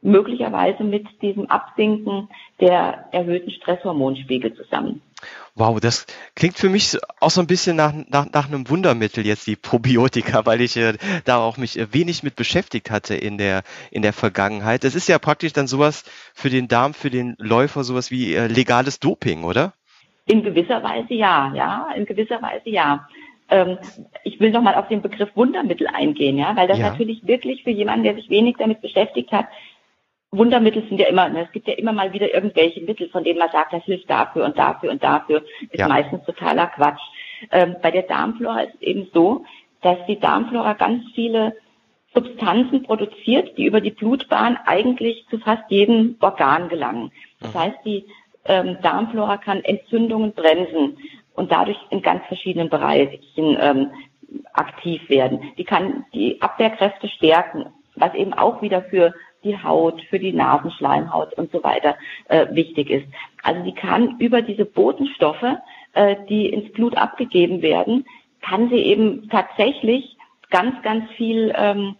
möglicherweise 0.00 0.82
mit 0.82 1.06
diesem 1.20 1.50
Absinken 1.50 2.30
der 2.58 3.04
erhöhten 3.12 3.50
Stresshormonspiegel 3.50 4.54
zusammen. 4.54 5.02
Wow, 5.54 5.80
das 5.80 6.06
klingt 6.36 6.56
für 6.56 6.68
mich 6.68 6.96
auch 7.20 7.30
so 7.30 7.40
ein 7.40 7.46
bisschen 7.46 7.76
nach, 7.76 7.92
nach, 8.08 8.30
nach 8.32 8.48
einem 8.48 8.68
Wundermittel 8.68 9.26
jetzt 9.26 9.46
die 9.46 9.56
Probiotika, 9.56 10.44
weil 10.46 10.60
ich 10.60 10.76
äh, 10.76 10.94
da 11.24 11.38
auch 11.38 11.56
mich 11.56 11.78
äh, 11.78 11.92
wenig 11.92 12.22
mit 12.22 12.36
beschäftigt 12.36 12.90
hatte 12.90 13.14
in 13.14 13.36
der 13.36 13.62
in 13.90 14.02
der 14.02 14.12
Vergangenheit. 14.12 14.84
Das 14.84 14.94
ist 14.94 15.08
ja 15.08 15.18
praktisch 15.18 15.52
dann 15.52 15.66
sowas 15.66 16.04
für 16.34 16.50
den 16.50 16.68
Darm, 16.68 16.94
für 16.94 17.10
den 17.10 17.34
Läufer, 17.38 17.84
sowas 17.84 18.10
wie 18.10 18.34
äh, 18.34 18.46
legales 18.46 19.00
Doping, 19.00 19.44
oder? 19.44 19.74
In 20.26 20.42
gewisser 20.42 20.82
Weise 20.82 21.14
ja, 21.14 21.52
ja, 21.54 21.88
in 21.96 22.06
gewisser 22.06 22.40
Weise 22.40 22.70
ja. 22.70 23.08
Ähm, 23.48 23.78
ich 24.22 24.38
will 24.38 24.50
nochmal 24.50 24.76
auf 24.76 24.86
den 24.86 25.02
Begriff 25.02 25.30
Wundermittel 25.34 25.88
eingehen, 25.88 26.38
ja, 26.38 26.54
weil 26.54 26.68
das 26.68 26.78
ja. 26.78 26.90
natürlich 26.90 27.26
wirklich 27.26 27.64
für 27.64 27.70
jemanden, 27.70 28.04
der 28.04 28.14
sich 28.14 28.30
wenig 28.30 28.56
damit 28.58 28.80
beschäftigt 28.80 29.32
hat, 29.32 29.46
Wundermittel 30.32 30.86
sind 30.88 31.00
ja 31.00 31.08
immer, 31.08 31.28
ne, 31.28 31.44
es 31.44 31.52
gibt 31.52 31.66
ja 31.66 31.74
immer 31.74 31.92
mal 31.92 32.12
wieder 32.12 32.32
irgendwelche 32.32 32.80
Mittel, 32.82 33.08
von 33.08 33.24
denen 33.24 33.38
man 33.38 33.50
sagt, 33.50 33.72
das 33.72 33.82
hilft 33.84 34.08
dafür 34.08 34.44
und 34.44 34.56
dafür 34.56 34.90
und 34.90 35.02
dafür, 35.02 35.42
ist 35.70 35.80
ja. 35.80 35.88
meistens 35.88 36.24
totaler 36.24 36.68
Quatsch. 36.68 37.02
Ähm, 37.50 37.76
bei 37.82 37.90
der 37.90 38.02
Darmflora 38.02 38.60
ist 38.60 38.74
es 38.76 38.82
eben 38.82 39.08
so, 39.12 39.44
dass 39.82 39.98
die 40.06 40.20
Darmflora 40.20 40.74
ganz 40.74 41.02
viele 41.14 41.56
Substanzen 42.14 42.82
produziert, 42.82 43.56
die 43.56 43.64
über 43.64 43.80
die 43.80 43.90
Blutbahn 43.90 44.58
eigentlich 44.66 45.26
zu 45.30 45.38
fast 45.38 45.68
jedem 45.68 46.16
Organ 46.20 46.68
gelangen. 46.68 47.12
Das 47.40 47.54
mhm. 47.54 47.58
heißt, 47.58 47.78
die 47.84 48.06
ähm, 48.44 48.78
Darmflora 48.82 49.36
kann 49.36 49.64
Entzündungen 49.64 50.32
bremsen 50.32 50.98
und 51.34 51.50
dadurch 51.50 51.78
in 51.90 52.02
ganz 52.02 52.24
verschiedenen 52.26 52.68
Bereichen 52.68 53.56
ähm, 53.60 53.90
aktiv 54.52 55.08
werden. 55.08 55.52
Die 55.58 55.64
kann 55.64 56.04
die 56.14 56.40
Abwehrkräfte 56.40 57.08
stärken, 57.08 57.66
was 57.96 58.14
eben 58.14 58.32
auch 58.32 58.62
wieder 58.62 58.82
für 58.82 59.14
die 59.44 59.62
Haut, 59.62 60.02
für 60.10 60.18
die 60.18 60.32
Nasenschleimhaut 60.32 61.34
und 61.34 61.50
so 61.52 61.62
weiter 61.62 61.96
äh, 62.28 62.46
wichtig 62.50 62.90
ist. 62.90 63.06
Also 63.42 63.64
sie 63.64 63.72
kann 63.72 64.18
über 64.18 64.42
diese 64.42 64.64
Botenstoffe, 64.64 65.56
äh, 65.94 66.16
die 66.28 66.48
ins 66.48 66.72
Blut 66.72 66.96
abgegeben 66.96 67.62
werden, 67.62 68.04
kann 68.42 68.68
sie 68.68 68.76
eben 68.76 69.28
tatsächlich 69.28 70.16
ganz, 70.50 70.80
ganz 70.82 71.10
viel, 71.12 71.52
ähm, 71.56 71.96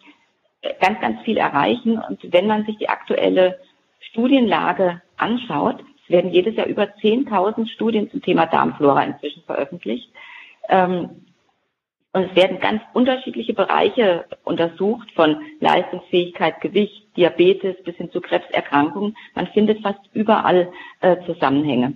ganz, 0.81 1.01
ganz 1.01 1.23
viel 1.23 1.37
erreichen. 1.37 1.99
Und 1.99 2.21
wenn 2.33 2.47
man 2.47 2.65
sich 2.67 2.77
die 2.79 2.89
aktuelle 2.89 3.59
Studienlage 4.01 5.03
anschaut, 5.17 5.83
werden 6.09 6.33
jedes 6.33 6.57
Jahr 6.57 6.67
über 6.67 6.85
10.000 6.85 7.69
Studien 7.69 8.11
zum 8.11 8.21
Thema 8.21 8.47
Darmflora 8.47 9.05
inzwischen 9.05 9.43
veröffentlicht. 9.45 10.11
Ähm, 10.69 11.27
und 12.13 12.23
es 12.23 12.37
werden 12.37 12.59
ganz 12.59 12.83
unterschiedliche 12.93 13.55
Bereiche 13.55 14.25
untersucht, 14.45 15.11
von 15.13 15.37
Leistungsfähigkeit, 15.61 16.61
Gewicht, 16.61 17.17
Diabetes 17.17 17.77
bis 17.85 17.97
hin 17.97 18.11
zu 18.11 18.21
Krebserkrankungen. 18.21 19.17
Man 19.35 19.47
findet 19.49 19.83
fast 19.83 20.01
überall 20.13 20.73
äh, 21.01 21.17
Zusammenhänge. 21.27 21.95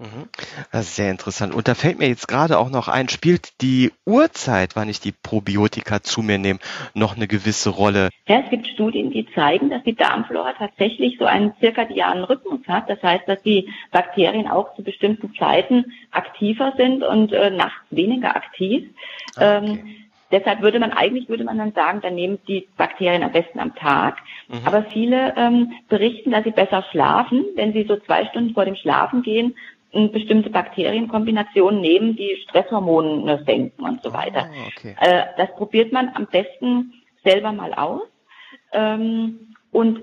Mhm. 0.00 0.30
Das 0.72 0.86
ist 0.86 0.96
sehr 0.96 1.10
interessant. 1.10 1.54
Und 1.54 1.68
da 1.68 1.74
fällt 1.74 1.98
mir 1.98 2.08
jetzt 2.08 2.26
gerade 2.26 2.58
auch 2.58 2.70
noch 2.70 2.88
ein, 2.88 3.10
spielt 3.10 3.60
die 3.60 3.92
Uhrzeit, 4.06 4.74
wann 4.74 4.88
ich 4.88 5.00
die 5.00 5.12
Probiotika 5.12 6.02
zu 6.02 6.22
mir 6.22 6.38
nehme, 6.38 6.58
noch 6.94 7.16
eine 7.16 7.28
gewisse 7.28 7.68
Rolle? 7.68 8.08
Ja, 8.26 8.40
es 8.42 8.48
gibt 8.48 8.66
Studien, 8.66 9.10
die 9.10 9.26
zeigen, 9.34 9.68
dass 9.68 9.82
die 9.84 9.94
Darmflora 9.94 10.54
tatsächlich 10.54 11.18
so 11.18 11.26
einen 11.26 11.52
zirkadianen 11.60 12.24
Rhythmus 12.24 12.60
hat. 12.66 12.88
Das 12.88 13.02
heißt, 13.02 13.28
dass 13.28 13.42
die 13.42 13.68
Bakterien 13.92 14.48
auch 14.48 14.74
zu 14.74 14.82
bestimmten 14.82 15.34
Zeiten 15.34 15.92
aktiver 16.12 16.72
sind 16.78 17.02
und 17.02 17.32
äh, 17.32 17.50
nachts 17.50 17.84
weniger 17.90 18.34
aktiv. 18.34 18.88
Ah, 19.36 19.58
okay. 19.58 19.70
ähm, 19.70 19.96
Deshalb 20.32 20.62
würde 20.62 20.78
man 20.78 20.92
eigentlich 20.92 21.28
würde 21.28 21.42
man 21.42 21.58
dann 21.58 21.72
sagen, 21.72 22.00
dann 22.02 22.14
nehmen 22.14 22.38
die 22.46 22.68
Bakterien 22.76 23.24
am 23.24 23.32
besten 23.32 23.58
am 23.58 23.74
Tag. 23.74 24.16
Mhm. 24.46 24.60
Aber 24.64 24.84
viele 24.84 25.34
ähm, 25.36 25.72
berichten, 25.88 26.30
dass 26.30 26.44
sie 26.44 26.52
besser 26.52 26.84
schlafen, 26.92 27.44
wenn 27.56 27.72
sie 27.72 27.82
so 27.82 27.96
zwei 27.96 28.26
Stunden 28.26 28.54
vor 28.54 28.64
dem 28.64 28.76
Schlafen 28.76 29.22
gehen 29.22 29.56
bestimmte 29.92 30.50
Bakterienkombinationen 30.50 31.80
nehmen, 31.80 32.16
die 32.16 32.36
Stresshormone 32.44 33.42
senken 33.44 33.84
und 33.84 34.02
so 34.02 34.12
weiter. 34.12 34.48
Oh, 34.50 34.68
okay. 34.68 34.96
äh, 35.00 35.24
das 35.36 35.54
probiert 35.56 35.92
man 35.92 36.10
am 36.14 36.26
besten 36.26 36.94
selber 37.24 37.52
mal 37.52 37.74
aus 37.74 38.02
ähm, 38.72 39.54
und 39.72 40.00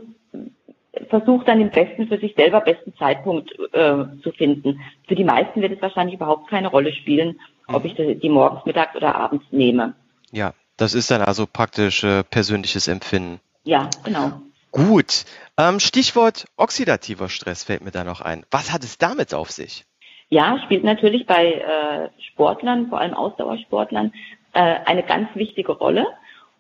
versucht 1.10 1.48
dann 1.48 1.60
den 1.60 1.72
besten 1.72 2.08
für 2.08 2.18
sich 2.18 2.36
selber 2.36 2.62
besten 2.62 2.94
Zeitpunkt 2.98 3.52
äh, 3.74 4.06
zu 4.24 4.32
finden. 4.36 4.82
Für 5.08 5.16
die 5.16 5.24
meisten 5.24 5.62
wird 5.62 5.74
es 5.74 5.82
wahrscheinlich 5.82 6.16
überhaupt 6.16 6.50
keine 6.50 6.70
Rolle 6.70 6.94
spielen, 6.94 7.40
mhm. 7.68 7.76
ob 7.76 7.86
ich 7.86 7.96
die 7.96 8.30
morgens, 8.30 8.66
mittags 8.66 8.96
oder 8.96 9.16
abends 9.16 9.46
nehme. 9.52 9.94
Ja, 10.32 10.54
das 10.76 10.94
ist 10.94 11.12
dann 11.12 11.22
also 11.22 11.46
praktisch 11.48 12.04
äh, 12.04 12.24
persönliches 12.24 12.88
Empfinden. 12.88 13.40
Ja, 13.64 13.90
genau. 14.04 14.42
Gut. 14.72 15.26
Ähm, 15.60 15.80
Stichwort 15.80 16.46
oxidativer 16.56 17.30
Stress 17.30 17.64
fällt 17.64 17.84
mir 17.84 17.92
da 17.92 18.04
noch 18.04 18.22
ein. 18.22 18.46
Was 18.52 18.72
hat 18.72 18.84
es 18.84 18.98
damit 18.98 19.34
auf 19.34 19.52
sich? 19.52 19.86
Ja, 20.30 20.60
spielt 20.64 20.84
natürlich 20.84 21.26
bei 21.26 21.54
äh, 21.54 22.10
Sportlern, 22.32 22.90
vor 22.90 23.00
allem 23.00 23.14
Ausdauersportlern, 23.14 24.14
äh, 24.54 24.60
eine 24.86 25.04
ganz 25.04 25.30
wichtige 25.36 25.72
Rolle. 25.72 26.06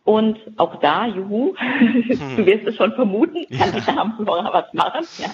Und 0.03 0.39
auch 0.55 0.79
da, 0.79 1.05
juhu, 1.05 1.53
hm. 1.57 2.37
du 2.37 2.45
wirst 2.45 2.65
es 2.65 2.77
schon 2.77 2.93
vermuten, 2.93 3.45
kann 3.49 3.73
die 3.73 3.85
Darmflora 3.85 4.53
was 4.53 4.73
machen. 4.73 5.05
Ja. 5.17 5.27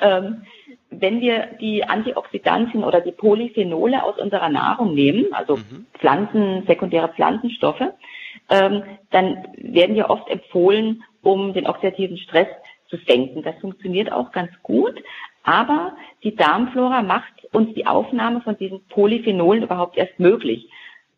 Ähm, 0.00 0.42
wenn 0.90 1.20
wir 1.20 1.46
die 1.60 1.84
Antioxidantien 1.84 2.82
oder 2.82 3.00
die 3.00 3.12
Polyphenole 3.12 4.02
aus 4.02 4.18
unserer 4.18 4.48
Nahrung 4.48 4.94
nehmen, 4.94 5.26
also 5.32 5.56
mhm. 5.56 5.86
Pflanzen, 5.94 6.64
sekundäre 6.66 7.08
Pflanzenstoffe, 7.08 7.92
ähm, 8.48 8.82
dann 9.10 9.48
werden 9.56 9.94
wir 9.94 10.10
oft 10.10 10.28
empfohlen, 10.28 11.04
um 11.22 11.52
den 11.54 11.66
oxidativen 11.66 12.18
Stress 12.18 12.48
zu 12.88 12.96
senken. 12.96 13.42
Das 13.42 13.56
funktioniert 13.60 14.12
auch 14.12 14.32
ganz 14.32 14.50
gut, 14.62 14.94
aber 15.42 15.96
die 16.22 16.34
Darmflora 16.34 17.02
macht 17.02 17.32
uns 17.52 17.74
die 17.74 17.86
Aufnahme 17.86 18.40
von 18.40 18.56
diesen 18.56 18.84
Polyphenolen 18.88 19.62
überhaupt 19.62 19.96
erst 19.96 20.18
möglich. 20.18 20.68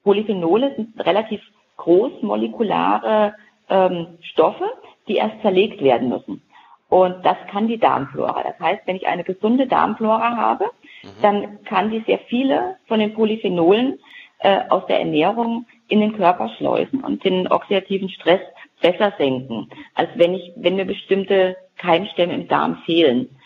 Polyphenole 0.05 0.75
sind 0.77 1.05
relativ 1.05 1.41
großmolekulare 1.77 3.35
ähm, 3.69 4.19
Stoffe, 4.21 4.65
die 5.09 5.17
erst 5.17 5.41
zerlegt 5.43 5.83
werden 5.83 6.09
müssen. 6.09 6.43
Und 6.89 7.25
das 7.25 7.37
kann 7.51 7.69
die 7.69 7.79
Darmflora. 7.79 8.43
Das 8.43 8.59
heißt, 8.61 8.83
wenn 8.87 8.97
ich 8.97 9.07
eine 9.07 9.25
gesunde 9.25 9.67
Darmflora 9.67 10.37
habe, 10.37 10.65
mhm. 11.03 11.09
dann 11.23 11.65
kann 11.65 11.91
die 11.91 12.03
sehr 12.07 12.19
viele 12.29 12.77
von 12.87 12.99
den 12.99 13.15
Polyphenolen 13.15 13.99
äh, 14.39 14.61
aus 14.69 14.87
der 14.87 15.01
Ernährung 15.01 15.67
in 15.89 16.01
den 16.01 16.17
Körper 16.17 16.49
schleusen 16.57 17.01
und 17.03 17.25
den 17.25 17.49
oxidativen 17.49 18.09
Stress 18.09 18.41
besser 18.81 19.13
senken, 19.19 19.71
als 19.95 20.11
wenn 20.15 20.35
ich, 20.35 20.53
wenn 20.57 20.77
mir 20.77 20.85
bestimmte 20.85 21.57
Keimstämme 21.77 22.35
im 22.35 22.49
Darm 22.49 22.83
fehlen. 22.85 23.37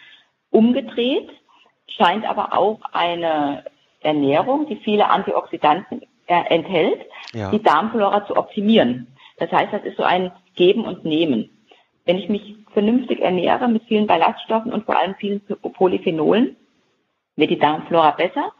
Umgedreht 0.50 1.30
scheint 1.86 2.24
aber 2.28 2.56
auch 2.56 2.80
eine 2.92 3.64
Ernährung, 4.00 4.66
die 4.66 4.76
viele 4.76 5.08
Antioxidantien 5.08 6.02
enthält, 6.26 7.00
ja. 7.32 7.50
die 7.50 7.62
Darmflora 7.62 8.26
zu 8.26 8.36
optimieren. 8.36 9.08
Das 9.38 9.50
heißt, 9.50 9.72
das 9.72 9.84
ist 9.84 9.96
so 9.96 10.02
ein 10.02 10.32
Geben 10.54 10.84
und 10.84 11.04
Nehmen. 11.04 11.50
Wenn 12.04 12.18
ich 12.18 12.28
mich 12.28 12.56
vernünftig 12.72 13.20
ernähre 13.20 13.68
mit 13.68 13.84
vielen 13.84 14.06
Ballaststoffen 14.06 14.72
und 14.72 14.84
vor 14.84 14.98
allem 14.98 15.14
vielen 15.16 15.40
Polyphenolen, 15.40 16.56
wird 17.36 17.50
die 17.50 17.58
Darmflora 17.58 18.12
besser 18.12 18.52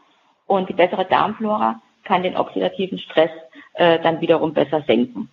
und 0.45 0.69
die 0.69 0.73
bessere 0.73 1.05
Darmflora 1.05 1.81
kann 2.03 2.23
den 2.23 2.37
oxidativen 2.37 2.99
Stress 2.99 3.31
äh, 3.73 3.99
dann 3.99 4.21
wiederum 4.21 4.53
besser 4.53 4.83
senken. 4.87 5.29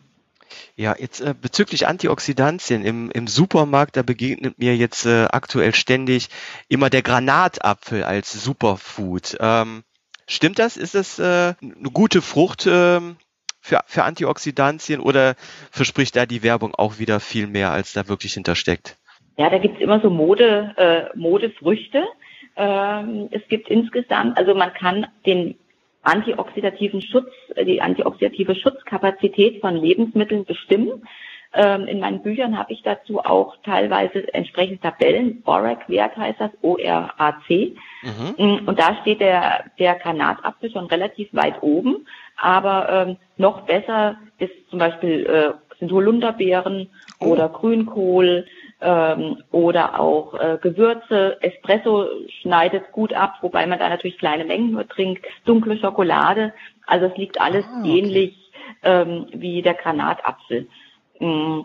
Ja, 0.77 0.95
jetzt 0.99 1.21
äh, 1.21 1.35
bezüglich 1.41 1.87
Antioxidantien 1.87 2.85
im, 2.85 3.11
im 3.11 3.27
Supermarkt, 3.27 3.97
da 3.97 4.03
begegnet 4.03 4.59
mir 4.59 4.77
jetzt 4.77 5.07
äh, 5.07 5.27
aktuell 5.31 5.75
ständig 5.75 6.29
immer 6.69 6.91
der 6.91 7.03
Granatapfel 7.03 8.05
als 8.05 8.33
Superfood. 8.33 9.37
Ähm, 9.41 9.83
stimmt 10.27 10.59
das? 10.59 10.77
Ist 10.77 10.95
das 10.95 11.19
äh, 11.19 11.55
eine 11.61 11.91
gute 11.93 12.23
Frucht 12.23 12.67
ähm, 12.67 13.17
für, 13.61 13.81
für 13.87 14.05
Antioxidantien 14.05 15.01
oder 15.01 15.35
verspricht 15.71 16.17
da 16.17 16.27
die 16.27 16.43
Werbung 16.43 16.75
auch 16.75 16.99
wieder 16.99 17.21
viel 17.21 17.47
mehr, 17.47 17.71
als 17.71 17.93
da 17.93 18.09
wirklich 18.09 18.35
hintersteckt? 18.35 18.97
Ja, 19.37 19.49
da 19.49 19.59
gibt's 19.59 19.81
immer 19.81 20.01
so 20.01 20.11
Mode, 20.11 20.75
äh, 20.77 21.17
Modefrüchte. 21.17 22.05
Ähm, 22.57 23.29
es 23.31 23.43
gibt 23.49 23.69
insgesamt, 23.69 24.37
also 24.37 24.55
man 24.55 24.75
kann 24.75 25.07
den 25.25 25.57
antioxidativen 26.03 27.03
Schutz, 27.03 27.31
äh, 27.55 27.65
die 27.65 27.81
antioxidative 27.81 28.55
Schutzkapazität 28.55 29.61
von 29.61 29.77
Lebensmitteln 29.77 30.45
bestimmen. 30.45 31.07
Ähm, 31.53 31.87
in 31.87 31.99
meinen 31.99 32.23
Büchern 32.23 32.57
habe 32.57 32.73
ich 32.73 32.83
dazu 32.83 33.19
auch 33.19 33.57
teilweise 33.65 34.33
entsprechende 34.33 34.81
Tabellen. 34.81 35.43
ORAC-Wert 35.45 36.17
heißt 36.17 36.41
das, 36.41 36.51
O-R-A-C. 36.63 37.75
Mhm. 38.03 38.45
Mm, 38.45 38.69
und 38.69 38.79
da 38.79 38.97
steht 39.01 39.21
der, 39.21 39.65
der 39.79 39.97
Granatapfel 39.97 40.71
schon 40.71 40.87
relativ 40.87 41.29
weit 41.33 41.61
oben. 41.63 42.07
Aber 42.37 42.89
ähm, 42.89 43.17
noch 43.37 43.63
besser 43.63 44.17
ist 44.39 44.53
zum 44.71 44.79
Beispiel 44.79 45.27
äh, 45.27 45.53
sind 45.81 45.91
Holunderbeeren 45.91 46.89
oh. 47.19 47.27
oder 47.27 47.49
Grünkohl 47.49 48.47
ähm, 48.81 49.43
oder 49.51 50.01
auch 50.01 50.35
äh, 50.35 50.59
Gewürze. 50.61 51.39
Espresso 51.41 52.07
schneidet 52.41 52.93
gut 52.93 53.13
ab, 53.13 53.35
wobei 53.43 53.67
man 53.67 53.79
da 53.79 53.89
natürlich 53.89 54.19
kleine 54.19 54.45
Mengen 54.45 54.73
nur 54.73 54.89
trinkt. 54.89 55.25
Dunkle 55.45 55.79
Schokolade. 55.79 56.53
Also 56.87 57.07
es 57.07 57.17
liegt 57.17 57.41
alles 57.41 57.65
ah, 57.67 57.81
okay. 57.81 57.99
ähnlich 57.99 58.53
ähm, 58.83 59.27
wie 59.33 59.63
der 59.63 59.75
Granatapfel. 59.75 60.69
Mm, 61.21 61.61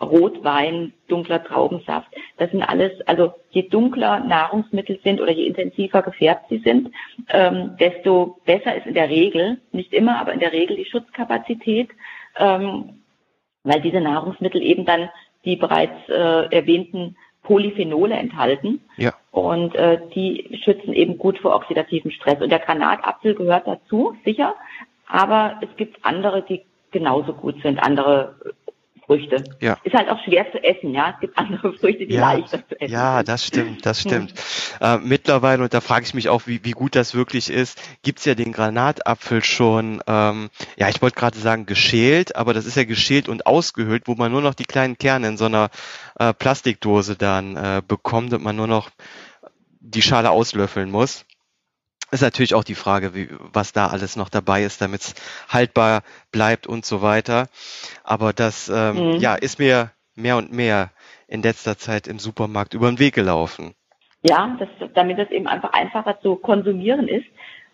Rotwein, 0.00 0.94
dunkler 1.08 1.44
Traubensaft. 1.44 2.08
Das 2.38 2.50
sind 2.50 2.62
alles, 2.62 2.92
also 3.06 3.34
je 3.50 3.68
dunkler 3.68 4.20
Nahrungsmittel 4.20 4.98
sind 5.04 5.20
oder 5.20 5.32
je 5.32 5.46
intensiver 5.46 6.02
gefärbt 6.02 6.46
sie 6.48 6.58
sind, 6.58 6.90
ähm, 7.28 7.76
desto 7.78 8.38
besser 8.46 8.74
ist 8.74 8.86
in 8.86 8.94
der 8.94 9.10
Regel, 9.10 9.58
nicht 9.72 9.92
immer, 9.92 10.18
aber 10.18 10.32
in 10.32 10.40
der 10.40 10.52
Regel 10.52 10.76
die 10.76 10.86
Schutzkapazität, 10.86 11.90
ähm, 12.38 13.02
weil 13.64 13.82
diese 13.82 14.00
Nahrungsmittel 14.00 14.62
eben 14.62 14.86
dann 14.86 15.10
die 15.46 15.56
bereits 15.56 15.96
äh, 16.08 16.54
erwähnten 16.54 17.16
Polyphenole 17.42 18.14
enthalten. 18.14 18.80
Ja. 18.96 19.14
Und 19.30 19.74
äh, 19.76 20.00
die 20.14 20.60
schützen 20.62 20.92
eben 20.92 21.16
gut 21.16 21.38
vor 21.38 21.54
oxidativen 21.54 22.10
Stress. 22.10 22.42
Und 22.42 22.50
der 22.50 22.58
Granatapfel 22.58 23.34
gehört 23.34 23.66
dazu, 23.66 24.16
sicher. 24.24 24.54
Aber 25.06 25.60
es 25.62 25.68
gibt 25.76 26.04
andere, 26.04 26.42
die 26.42 26.62
genauso 26.90 27.32
gut 27.32 27.62
sind, 27.62 27.78
andere 27.78 28.34
Früchte. 29.06 29.44
Ja. 29.60 29.78
Ist 29.84 29.94
halt 29.94 30.08
auch 30.08 30.22
schwer 30.24 30.50
zu 30.52 30.62
essen, 30.62 30.92
ja. 30.92 31.12
Es 31.14 31.20
gibt 31.20 31.38
andere 31.38 31.72
Früchte, 31.72 32.06
die 32.06 32.14
ja, 32.14 32.32
leichter 32.32 32.66
zu 32.68 32.80
essen 32.80 32.92
Ja, 32.92 33.16
sind. 33.18 33.28
das 33.28 33.46
stimmt, 33.46 33.86
das 33.86 34.00
stimmt. 34.00 34.34
Äh, 34.80 34.98
mittlerweile, 34.98 35.62
und 35.62 35.72
da 35.72 35.80
frage 35.80 36.04
ich 36.04 36.14
mich 36.14 36.28
auch, 36.28 36.42
wie, 36.46 36.64
wie 36.64 36.72
gut 36.72 36.96
das 36.96 37.14
wirklich 37.14 37.50
ist, 37.50 37.80
gibt's 38.02 38.24
ja 38.24 38.34
den 38.34 38.52
Granatapfel 38.52 39.42
schon, 39.44 40.02
ähm, 40.06 40.50
ja, 40.76 40.88
ich 40.88 41.00
wollte 41.00 41.16
gerade 41.16 41.38
sagen 41.38 41.66
geschält, 41.66 42.36
aber 42.36 42.52
das 42.52 42.66
ist 42.66 42.76
ja 42.76 42.84
geschält 42.84 43.28
und 43.28 43.46
ausgehöhlt, 43.46 44.04
wo 44.06 44.14
man 44.14 44.32
nur 44.32 44.42
noch 44.42 44.54
die 44.54 44.64
kleinen 44.64 44.98
Kerne 44.98 45.28
in 45.28 45.36
so 45.36 45.46
einer 45.46 45.70
äh, 46.18 46.34
Plastikdose 46.34 47.16
dann 47.16 47.56
äh, 47.56 47.82
bekommt 47.86 48.32
und 48.32 48.42
man 48.42 48.56
nur 48.56 48.66
noch 48.66 48.90
die 49.80 50.02
Schale 50.02 50.30
auslöffeln 50.30 50.90
muss 50.90 51.24
ist 52.10 52.22
natürlich 52.22 52.54
auch 52.54 52.64
die 52.64 52.74
Frage, 52.74 53.14
wie, 53.14 53.28
was 53.52 53.72
da 53.72 53.88
alles 53.88 54.16
noch 54.16 54.28
dabei 54.28 54.62
ist, 54.62 54.80
damit 54.80 55.00
es 55.02 55.14
haltbar 55.48 56.02
bleibt 56.30 56.66
und 56.66 56.84
so 56.84 57.02
weiter. 57.02 57.48
Aber 58.04 58.32
das 58.32 58.68
ähm, 58.68 59.14
mhm. 59.14 59.16
ja, 59.16 59.34
ist 59.34 59.58
mir 59.58 59.90
mehr 60.14 60.36
und 60.36 60.52
mehr 60.52 60.90
in 61.28 61.42
letzter 61.42 61.76
Zeit 61.76 62.06
im 62.06 62.18
Supermarkt 62.18 62.74
über 62.74 62.88
den 62.88 62.98
Weg 62.98 63.14
gelaufen. 63.14 63.74
Ja, 64.22 64.56
das, 64.58 64.68
damit 64.94 65.18
es 65.18 65.30
eben 65.30 65.46
einfach 65.46 65.72
einfacher 65.72 66.20
zu 66.20 66.36
konsumieren 66.36 67.08
ist. 67.08 67.26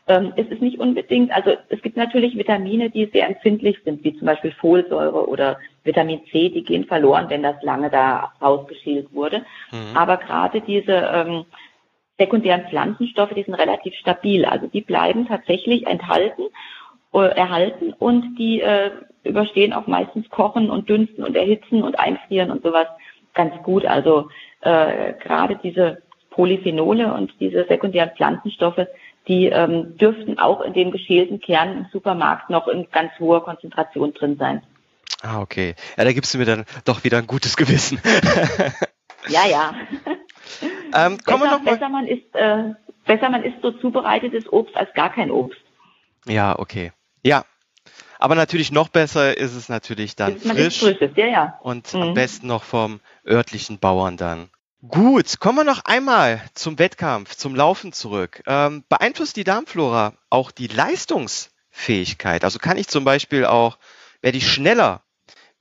Ähm, 0.08 0.32
es 0.36 0.48
ist 0.48 0.60
nicht 0.60 0.80
unbedingt, 0.80 1.30
also 1.30 1.52
es 1.68 1.80
gibt 1.80 1.96
natürlich 1.96 2.36
Vitamine, 2.36 2.90
die 2.90 3.08
sehr 3.12 3.28
empfindlich 3.28 3.78
sind, 3.84 4.02
wie 4.02 4.16
zum 4.18 4.26
Beispiel 4.26 4.52
Folsäure 4.52 5.28
oder 5.28 5.58
Vitamin 5.84 6.22
C, 6.30 6.48
die 6.48 6.64
gehen 6.64 6.84
verloren, 6.84 7.26
wenn 7.28 7.42
das 7.42 7.62
lange 7.62 7.88
da 7.88 8.32
rausgeschält 8.40 9.12
wurde. 9.14 9.44
Mhm. 9.70 9.96
Aber 9.96 10.16
gerade 10.16 10.60
diese 10.60 10.92
ähm, 10.92 11.44
sekundären 12.18 12.66
Pflanzenstoffe, 12.68 13.34
die 13.34 13.42
sind 13.42 13.54
relativ 13.54 13.94
stabil. 13.94 14.44
Also 14.44 14.66
die 14.66 14.80
bleiben 14.80 15.26
tatsächlich 15.26 15.86
enthalten, 15.86 16.44
äh, 17.12 17.18
erhalten 17.18 17.92
und 17.92 18.36
die 18.38 18.60
äh, 18.60 18.90
überstehen 19.24 19.72
auch 19.72 19.86
meistens 19.86 20.28
Kochen 20.30 20.70
und 20.70 20.88
Dünsten 20.88 21.24
und 21.24 21.36
Erhitzen 21.36 21.82
und 21.82 21.98
Einfrieren 21.98 22.50
und 22.50 22.62
sowas 22.62 22.86
ganz 23.34 23.54
gut. 23.62 23.86
Also 23.86 24.28
äh, 24.60 25.14
gerade 25.14 25.58
diese 25.62 26.02
Polyphenole 26.30 27.12
und 27.12 27.32
diese 27.40 27.66
sekundären 27.68 28.10
Pflanzenstoffe, 28.16 28.86
die 29.28 29.46
ähm, 29.46 29.96
dürften 29.98 30.38
auch 30.38 30.62
in 30.62 30.72
den 30.72 30.90
geschälten 30.90 31.40
Kernen 31.40 31.78
im 31.78 31.86
Supermarkt 31.92 32.50
noch 32.50 32.66
in 32.66 32.88
ganz 32.90 33.12
hoher 33.20 33.44
Konzentration 33.44 34.12
drin 34.14 34.36
sein. 34.36 34.62
Ah, 35.22 35.40
okay. 35.40 35.74
Ja, 35.96 36.04
da 36.04 36.12
gibst 36.12 36.34
du 36.34 36.38
mir 36.38 36.46
dann 36.46 36.64
doch 36.84 37.04
wieder 37.04 37.18
ein 37.18 37.28
gutes 37.28 37.56
Gewissen. 37.56 38.00
ja, 39.28 39.46
ja. 39.48 39.74
Ähm, 40.94 41.18
besser, 41.18 41.40
wir 41.40 41.50
noch 41.50 41.62
mal 41.62 41.74
besser, 41.74 41.88
man 41.88 42.06
isst, 42.06 42.34
äh, 42.34 42.74
besser 43.06 43.30
man 43.30 43.42
isst 43.44 43.62
so 43.62 43.72
zubereitetes 43.72 44.52
Obst 44.52 44.76
als 44.76 44.92
gar 44.94 45.12
kein 45.12 45.30
Obst. 45.30 45.60
Ja, 46.26 46.58
okay. 46.58 46.92
Ja. 47.22 47.44
Aber 48.18 48.36
natürlich 48.36 48.70
noch 48.70 48.88
besser 48.88 49.36
ist 49.36 49.54
es 49.54 49.68
natürlich 49.68 50.14
dann 50.14 50.38
man 50.44 50.56
frisch. 50.56 50.78
Frisches, 50.78 51.10
ja, 51.16 51.26
ja. 51.26 51.58
Und 51.62 51.92
mhm. 51.92 52.02
am 52.02 52.14
besten 52.14 52.46
noch 52.46 52.62
vom 52.62 53.00
örtlichen 53.26 53.78
Bauern 53.78 54.16
dann. 54.16 54.48
Gut, 54.86 55.38
kommen 55.38 55.58
wir 55.58 55.64
noch 55.64 55.84
einmal 55.84 56.42
zum 56.54 56.78
Wettkampf, 56.78 57.36
zum 57.36 57.54
Laufen 57.54 57.92
zurück. 57.92 58.42
Ähm, 58.48 58.82
beeinflusst 58.88 59.36
die 59.36 59.44
Darmflora 59.44 60.14
auch 60.28 60.50
die 60.50 60.66
Leistungsfähigkeit? 60.66 62.42
Also 62.42 62.58
kann 62.58 62.76
ich 62.76 62.88
zum 62.88 63.04
Beispiel 63.04 63.44
auch, 63.44 63.78
werde 64.22 64.38
ich 64.38 64.50
schneller, 64.50 65.02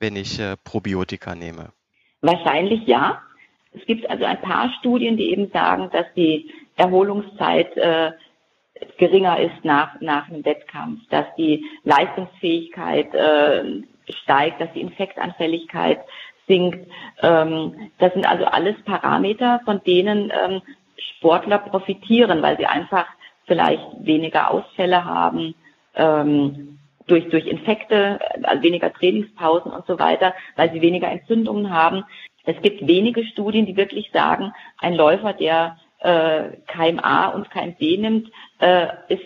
wenn 0.00 0.16
ich 0.16 0.40
äh, 0.40 0.56
Probiotika 0.64 1.36
nehme? 1.36 1.72
Wahrscheinlich 2.20 2.86
ja. 2.88 3.22
Es 3.74 3.84
gibt 3.86 4.08
also 4.10 4.24
ein 4.24 4.40
paar 4.40 4.70
Studien, 4.78 5.16
die 5.16 5.30
eben 5.30 5.50
sagen, 5.50 5.90
dass 5.92 6.06
die 6.14 6.50
Erholungszeit 6.76 7.76
äh, 7.76 8.12
geringer 8.98 9.38
ist 9.40 9.64
nach, 9.64 10.00
nach 10.00 10.28
einem 10.28 10.44
Wettkampf, 10.44 11.00
dass 11.10 11.26
die 11.36 11.64
Leistungsfähigkeit 11.84 13.14
äh, 13.14 13.82
steigt, 14.22 14.60
dass 14.60 14.72
die 14.72 14.80
Infektanfälligkeit 14.80 16.00
sinkt. 16.46 16.88
Ähm, 17.22 17.90
das 17.98 18.12
sind 18.12 18.26
also 18.26 18.44
alles 18.44 18.76
Parameter, 18.84 19.60
von 19.64 19.82
denen 19.84 20.30
ähm, 20.30 20.62
Sportler 20.96 21.58
profitieren, 21.58 22.42
weil 22.42 22.56
sie 22.58 22.66
einfach 22.66 23.06
vielleicht 23.46 23.86
weniger 24.00 24.50
Ausfälle 24.50 25.04
haben, 25.04 25.54
ähm, 25.94 26.78
durch, 27.06 27.28
durch 27.30 27.46
Infekte, 27.46 28.20
also 28.42 28.62
weniger 28.62 28.92
Trainingspausen 28.92 29.72
und 29.72 29.86
so 29.86 29.98
weiter, 29.98 30.34
weil 30.56 30.72
sie 30.72 30.80
weniger 30.80 31.10
Entzündungen 31.10 31.72
haben. 31.72 32.04
Es 32.44 32.60
gibt 32.62 32.86
wenige 32.86 33.24
Studien, 33.24 33.66
die 33.66 33.76
wirklich 33.76 34.10
sagen, 34.12 34.52
ein 34.78 34.94
Läufer, 34.94 35.32
der 35.32 35.78
äh, 36.00 36.56
KMA 36.66 37.28
und 37.28 37.50
KMB 37.50 37.80
nimmt, 37.98 38.30
äh, 38.58 38.88
ist 39.08 39.22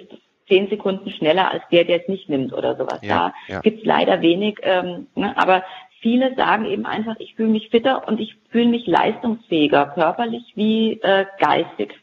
zehn 0.49 0.69
Sekunden 0.69 1.11
schneller 1.11 1.51
als 1.51 1.63
der, 1.71 1.85
der 1.85 2.03
es 2.03 2.09
nicht 2.09 2.29
nimmt 2.29 2.53
oder 2.53 2.77
sowas. 2.77 3.01
Ja, 3.03 3.33
da 3.49 3.55
ja. 3.55 3.61
gibt 3.61 3.81
es 3.81 3.85
leider 3.85 4.21
wenig, 4.21 4.59
ähm, 4.63 5.09
ne, 5.15 5.37
aber 5.37 5.65
viele 6.01 6.35
sagen 6.37 6.67
eben 6.67 6.87
einfach, 6.87 7.17
ich 7.19 7.35
fühle 7.35 7.49
mich 7.49 7.71
fitter 7.71 8.07
und 8.07 8.21
ich 8.21 8.37
fühle 8.51 8.69
mich 8.69 8.87
leistungsfähiger, 8.87 9.87
körperlich 9.87 10.53
wie 10.55 11.01
äh, 11.01 11.27
geistig. 11.39 11.95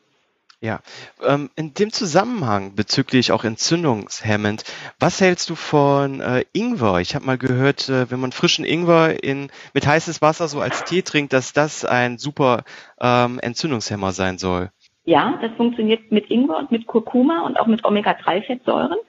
Ja, 0.63 0.80
ähm, 1.21 1.49
in 1.58 1.73
dem 1.73 1.91
Zusammenhang 1.91 2.73
bezüglich 2.73 3.34
auch 3.34 3.43
entzündungshemmend, 3.43 4.63
was 4.97 5.19
hältst 5.19 5.49
du 5.49 5.56
von 5.56 6.21
äh, 6.21 6.45
Ingwer? 6.54 7.02
Ich 7.02 7.15
habe 7.15 7.26
mal 7.26 7.38
gehört, 7.38 7.89
äh, 7.89 8.10
wenn 8.10 8.21
man 8.21 8.32
frischen 8.32 8.63
Ingwer 8.63 9.21
in, 9.21 9.52
mit 9.73 9.86
heißes 9.86 10.21
Wasser 10.21 10.47
so 10.47 10.62
als 10.62 10.86
Tee 10.86 11.02
trinkt, 11.02 11.34
dass 11.34 11.52
das 11.52 11.84
ein 11.84 12.17
super 12.17 12.63
ähm, 13.02 13.39
Entzündungshemmer 13.39 14.13
sein 14.13 14.38
soll. 14.38 14.71
Ja, 15.04 15.38
das 15.41 15.52
funktioniert 15.58 16.13
mit 16.13 16.32
Ingwer 16.32 16.60
und 16.60 16.71
mit 16.71 16.88
Kurkuma 16.88 17.41
und 17.41 17.60
auch 17.60 17.67
mit 17.67 17.84
Omega-3-Fettsäuren. 17.84 18.99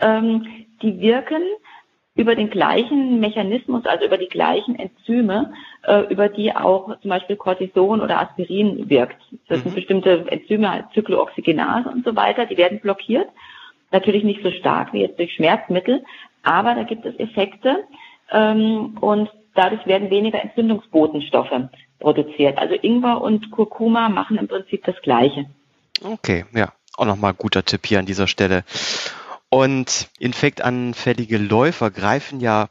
Ähm, 0.00 0.46
die 0.82 1.00
wirken 1.00 1.40
über 2.18 2.34
den 2.34 2.50
gleichen 2.50 3.20
Mechanismus, 3.20 3.86
also 3.86 4.04
über 4.04 4.18
die 4.18 4.26
gleichen 4.26 4.76
Enzyme, 4.76 5.52
äh, 5.84 6.00
über 6.12 6.28
die 6.28 6.54
auch 6.54 6.98
zum 7.00 7.10
Beispiel 7.10 7.36
Cortison 7.36 8.00
oder 8.00 8.20
Aspirin 8.20 8.90
wirkt. 8.90 9.22
Das 9.46 9.58
mhm. 9.58 9.62
sind 9.62 9.74
bestimmte 9.76 10.24
Enzyme, 10.28 10.88
Zyklooxygenase 10.94 11.88
und 11.88 12.04
so 12.04 12.16
weiter, 12.16 12.46
die 12.46 12.56
werden 12.56 12.80
blockiert. 12.80 13.28
Natürlich 13.92 14.24
nicht 14.24 14.42
so 14.42 14.50
stark 14.50 14.92
wie 14.92 15.02
jetzt 15.02 15.18
durch 15.20 15.32
Schmerzmittel, 15.32 16.04
aber 16.42 16.74
da 16.74 16.82
gibt 16.82 17.06
es 17.06 17.16
Effekte 17.20 17.84
ähm, 18.32 18.98
und 19.00 19.30
dadurch 19.54 19.86
werden 19.86 20.10
weniger 20.10 20.42
Entzündungsbotenstoffe 20.42 21.68
produziert. 22.00 22.58
Also 22.58 22.74
Ingwer 22.74 23.22
und 23.22 23.52
Kurkuma 23.52 24.08
machen 24.08 24.38
im 24.38 24.48
Prinzip 24.48 24.84
das 24.84 25.00
Gleiche. 25.02 25.46
Okay, 26.02 26.46
ja, 26.52 26.72
auch 26.96 27.06
nochmal 27.06 27.32
guter 27.32 27.64
Tipp 27.64 27.86
hier 27.86 28.00
an 28.00 28.06
dieser 28.06 28.26
Stelle. 28.26 28.64
Und 29.50 30.08
infektanfällige 30.18 31.38
Läufer 31.38 31.90
greifen 31.90 32.40
ja 32.40 32.68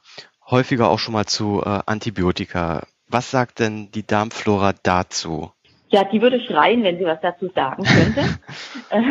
häufiger 0.49 0.89
auch 0.89 0.99
schon 0.99 1.13
mal 1.13 1.25
zu 1.25 1.61
äh, 1.65 1.79
Antibiotika. 1.85 2.85
Was 3.07 3.31
sagt 3.31 3.59
denn 3.59 3.89
die 3.91 4.05
Darmflora 4.05 4.73
dazu? 4.83 5.51
Ja, 5.89 6.03
die 6.03 6.21
würde 6.21 6.41
schreien, 6.41 6.83
wenn 6.83 6.97
sie 6.97 7.05
was 7.05 7.21
dazu 7.21 7.49
sagen 7.53 7.83
könnte. 7.83 8.21
Äh, 8.89 9.01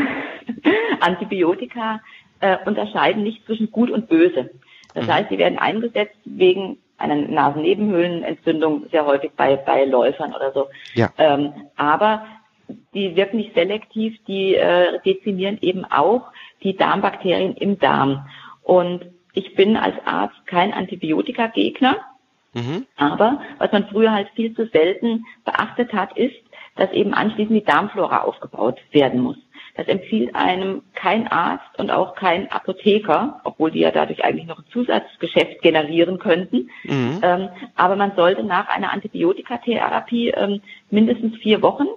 Antibiotika 1.01 2.01
äh, 2.41 2.57
unterscheiden 2.65 3.23
nicht 3.23 3.45
zwischen 3.45 3.71
gut 3.71 3.91
und 3.91 4.09
böse. 4.09 4.51
Das 4.95 5.07
mhm. 5.07 5.13
heißt, 5.13 5.29
sie 5.29 5.39
werden 5.39 5.59
eingesetzt 5.59 6.17
wegen 6.25 6.79
einer 6.99 7.17
Nasennebenhöhlenentzündung, 7.17 8.87
sehr 8.91 9.05
häufig 9.05 9.33
bei, 9.37 9.57
bei 9.57 9.85
Läufern 9.85 10.35
oder 10.35 10.53
so. 10.53 10.69
Ja. 10.95 11.11
Ähm, 11.19 11.53
aber 11.77 12.25
die 12.95 13.17
wirken 13.17 13.37
nicht 13.37 13.55
selektiv, 13.55 14.17
die 14.27 14.55
äh, 14.55 15.01
dezimieren 15.05 15.59
eben 15.61 15.85
auch 15.85 16.31
die 16.63 16.77
Darmbakterien 16.77 17.55
im 17.55 17.79
Darm. 17.79 18.27
Und 18.63 19.07
ich 19.33 19.55
bin 19.55 19.77
als 19.77 19.95
Arzt 20.05 20.47
kein 20.47 20.73
Antibiotikagegner, 20.73 21.97
mhm. 22.55 22.87
aber 22.97 23.43
was 23.59 23.71
man 23.73 23.87
früher 23.89 24.13
halt 24.13 24.29
viel 24.35 24.55
zu 24.55 24.67
selten 24.67 25.25
beachtet 25.45 25.93
hat, 25.93 26.17
ist, 26.17 26.37
dass 26.75 26.91
eben 26.93 27.15
anschließend 27.15 27.57
die 27.57 27.65
Darmflora 27.65 28.23
aufgebaut 28.23 28.79
werden 28.93 29.21
muss. 29.21 29.37
Das 29.77 29.89
empfiehlt 29.89 30.35
einem 30.35 30.83
kein 30.95 31.29
Arzt 31.29 31.79
und 31.79 31.91
auch 31.91 32.15
kein 32.15 32.51
Apotheker, 32.51 33.41
obwohl 33.45 33.71
die 33.71 33.81
ja 33.81 33.91
dadurch 33.91 34.25
eigentlich 34.25 34.47
noch 34.47 34.59
ein 34.59 34.71
Zusatzgeschäft 34.73 35.61
generieren 35.61 36.19
könnten. 36.19 36.71
Mhm. 36.85 37.21
Ähm, 37.23 37.49
aber 37.75 37.97
man 37.97 38.17
sollte 38.17 38.43
nach 38.43 38.69
einer 38.69 38.93
Antibiotikatherapie 38.93 40.31
ähm, 40.31 40.63
mindestens 40.91 41.37
vier 41.37 41.61
Wochen 41.61 41.89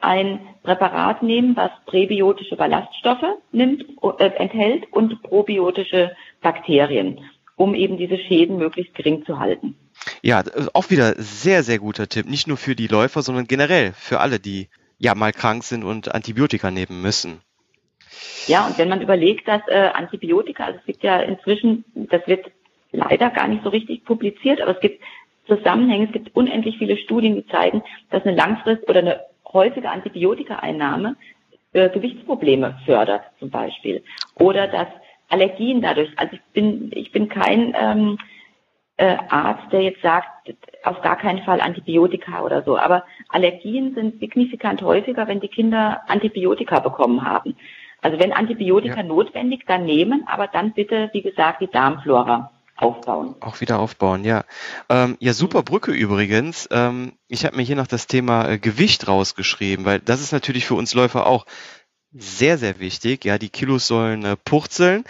ein 0.00 0.40
Präparat 0.62 1.22
nehmen, 1.22 1.56
was 1.56 1.70
präbiotische 1.86 2.56
Ballaststoffe 2.56 3.38
nimmt, 3.52 3.84
äh, 4.18 4.30
enthält 4.36 4.92
und 4.92 5.22
probiotische 5.22 6.12
Bakterien, 6.40 7.20
um 7.56 7.74
eben 7.74 7.96
diese 7.96 8.18
Schäden 8.18 8.58
möglichst 8.58 8.94
gering 8.94 9.24
zu 9.24 9.38
halten. 9.38 9.76
Ja, 10.22 10.42
auch 10.74 10.90
wieder 10.90 11.14
sehr, 11.16 11.62
sehr 11.62 11.78
guter 11.78 12.08
Tipp. 12.08 12.28
Nicht 12.28 12.46
nur 12.46 12.56
für 12.56 12.76
die 12.76 12.86
Läufer, 12.86 13.22
sondern 13.22 13.46
generell 13.46 13.92
für 13.94 14.20
alle, 14.20 14.38
die 14.38 14.68
ja 14.98 15.14
mal 15.14 15.32
krank 15.32 15.64
sind 15.64 15.84
und 15.84 16.14
Antibiotika 16.14 16.70
nehmen 16.70 17.02
müssen. 17.02 17.40
Ja, 18.46 18.66
und 18.66 18.78
wenn 18.78 18.88
man 18.88 19.02
überlegt, 19.02 19.46
dass 19.46 19.62
äh, 19.68 19.90
Antibiotika, 19.94 20.64
also 20.64 20.78
es 20.78 20.86
gibt 20.86 21.02
ja 21.02 21.20
inzwischen, 21.20 21.84
das 21.94 22.26
wird 22.26 22.46
leider 22.92 23.30
gar 23.30 23.48
nicht 23.48 23.62
so 23.62 23.68
richtig 23.68 24.04
publiziert, 24.04 24.60
aber 24.60 24.72
es 24.72 24.80
gibt 24.80 25.02
Zusammenhänge, 25.46 26.06
es 26.06 26.12
gibt 26.12 26.34
unendlich 26.34 26.78
viele 26.78 26.96
Studien, 26.96 27.34
die 27.36 27.46
zeigen, 27.46 27.82
dass 28.10 28.24
eine 28.24 28.36
Langfrist 28.36 28.88
oder 28.88 29.00
eine 29.00 29.20
häufige 29.52 29.90
Antibiotikaeinnahme 29.90 31.16
äh, 31.72 31.90
Gewichtsprobleme 31.90 32.78
fördert, 32.84 33.22
zum 33.38 33.50
Beispiel. 33.50 34.02
Oder 34.34 34.68
dass 34.68 34.88
Allergien 35.28 35.82
dadurch, 35.82 36.10
also 36.16 36.34
ich 36.34 36.42
bin, 36.52 36.90
ich 36.94 37.12
bin 37.12 37.28
kein 37.28 37.74
ähm, 37.78 38.18
äh, 38.96 39.16
Arzt, 39.28 39.72
der 39.72 39.82
jetzt 39.82 40.02
sagt, 40.02 40.28
auf 40.82 41.00
gar 41.02 41.16
keinen 41.16 41.42
Fall 41.44 41.60
Antibiotika 41.60 42.42
oder 42.42 42.62
so. 42.62 42.78
Aber 42.78 43.04
Allergien 43.28 43.94
sind 43.94 44.18
signifikant 44.20 44.82
häufiger, 44.82 45.28
wenn 45.28 45.40
die 45.40 45.48
Kinder 45.48 46.02
Antibiotika 46.08 46.80
bekommen 46.80 47.24
haben. 47.24 47.56
Also 48.00 48.18
wenn 48.18 48.32
Antibiotika 48.32 48.98
ja. 48.98 49.02
notwendig, 49.02 49.64
dann 49.66 49.84
nehmen, 49.84 50.24
aber 50.26 50.46
dann 50.46 50.72
bitte, 50.72 51.10
wie 51.12 51.22
gesagt, 51.22 51.60
die 51.60 51.68
Darmflora 51.68 52.50
aufbauen. 52.78 53.34
Auch 53.40 53.60
wieder 53.60 53.78
aufbauen, 53.78 54.24
ja. 54.24 54.44
Ähm, 54.88 55.16
ja, 55.20 55.32
super 55.32 55.62
Brücke 55.62 55.92
übrigens. 55.92 56.68
Ähm, 56.70 57.12
ich 57.26 57.44
habe 57.44 57.56
mir 57.56 57.62
hier 57.62 57.76
noch 57.76 57.86
das 57.86 58.06
Thema 58.06 58.48
äh, 58.48 58.58
Gewicht 58.58 59.08
rausgeschrieben, 59.08 59.84
weil 59.84 60.00
das 60.00 60.20
ist 60.20 60.32
natürlich 60.32 60.66
für 60.66 60.74
uns 60.74 60.94
Läufer 60.94 61.26
auch 61.26 61.44
sehr, 62.12 62.56
sehr 62.56 62.78
wichtig. 62.78 63.24
Ja, 63.24 63.38
die 63.38 63.50
Kilos 63.50 63.86
sollen 63.86 64.24
äh, 64.24 64.36
purzeln, 64.36 65.04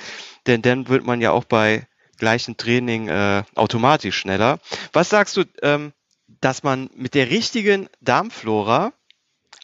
denn 0.46 0.62
dann 0.62 0.88
wird 0.88 1.04
man 1.04 1.20
ja 1.20 1.30
auch 1.30 1.44
bei 1.44 1.86
gleichen 2.16 2.56
Training 2.56 3.08
äh, 3.08 3.44
automatisch 3.54 4.16
schneller. 4.16 4.58
Was 4.92 5.10
sagst 5.10 5.36
du, 5.36 5.44
ähm, 5.62 5.92
dass 6.40 6.62
man 6.62 6.90
mit 6.94 7.14
der 7.14 7.30
richtigen 7.30 7.88
Darmflora 8.00 8.92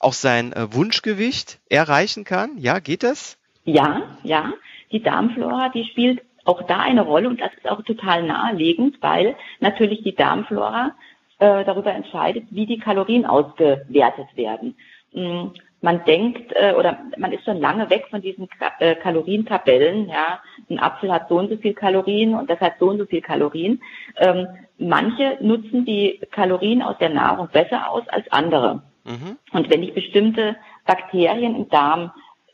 auch 0.01 0.13
sein 0.13 0.53
äh, 0.53 0.73
Wunschgewicht 0.73 1.59
erreichen 1.69 2.25
kann? 2.25 2.59
Ja, 2.59 2.79
geht 2.79 3.03
das? 3.03 3.39
Ja, 3.65 4.19
ja. 4.23 4.53
Die 4.93 5.03
Darmflora, 5.03 5.71
die 5.71 5.85
spielt 5.91 6.23
auch 6.45 6.63
da 6.63 6.81
eine 6.81 7.03
Rolle 7.03 7.29
und 7.29 7.41
das 7.41 7.53
ist 7.55 7.71
auch 7.71 7.83
total 7.83 8.23
naheliegend, 8.23 8.99
weil 9.01 9.37
natürlich 9.61 10.03
die 10.03 10.15
Darmflora 10.15 10.93
äh, 11.39 11.65
darüber 11.65 11.93
entscheidet, 11.93 12.45
wie 12.51 12.67
die 12.67 12.79
Kalorien 12.79 13.27
ausgewertet 13.27 14.29
werden. 14.37 14.77
Mm, 15.13 15.49
man 15.81 16.05
denkt 16.05 16.53
äh, 16.55 16.73
oder 16.79 16.99
man 17.19 17.33
ist 17.33 17.45
schon 17.45 17.61
lange 17.61 17.91
weg 17.91 18.07
von 18.09 18.23
diesen 18.23 18.49
äh, 18.79 18.95
Kalorientabellen. 18.95 20.09
Ja, 20.09 20.41
ein 20.71 20.79
Apfel 20.79 21.13
hat 21.13 21.29
so 21.29 21.37
und 21.39 21.51
so 21.51 21.57
viel 21.57 21.75
Kalorien 21.75 22.35
und 22.35 22.49
das 22.49 22.61
hat 22.61 22.75
so 22.81 22.89
und 22.89 22.99
so 22.99 23.05
viel 23.05 23.21
Kalorien. 23.21 23.83
Ähm, 24.17 24.47
manche 24.79 25.37
nutzen 25.41 25.85
die 25.85 26.21
Kalorien 26.31 26.83
aus 26.83 26.97
der 26.99 27.11
Nahrung 27.11 27.49
besser 27.53 27.91
aus 27.91 28.09
als 28.09 28.31
andere. 28.33 28.83
Mhm. 29.05 29.37
Und 29.53 29.71
wenn 29.71 29.83
ich 29.83 29.93
bestimmte 29.93 30.57
Bakterien 30.87 31.55
im 31.55 31.69
Darm 31.69 32.13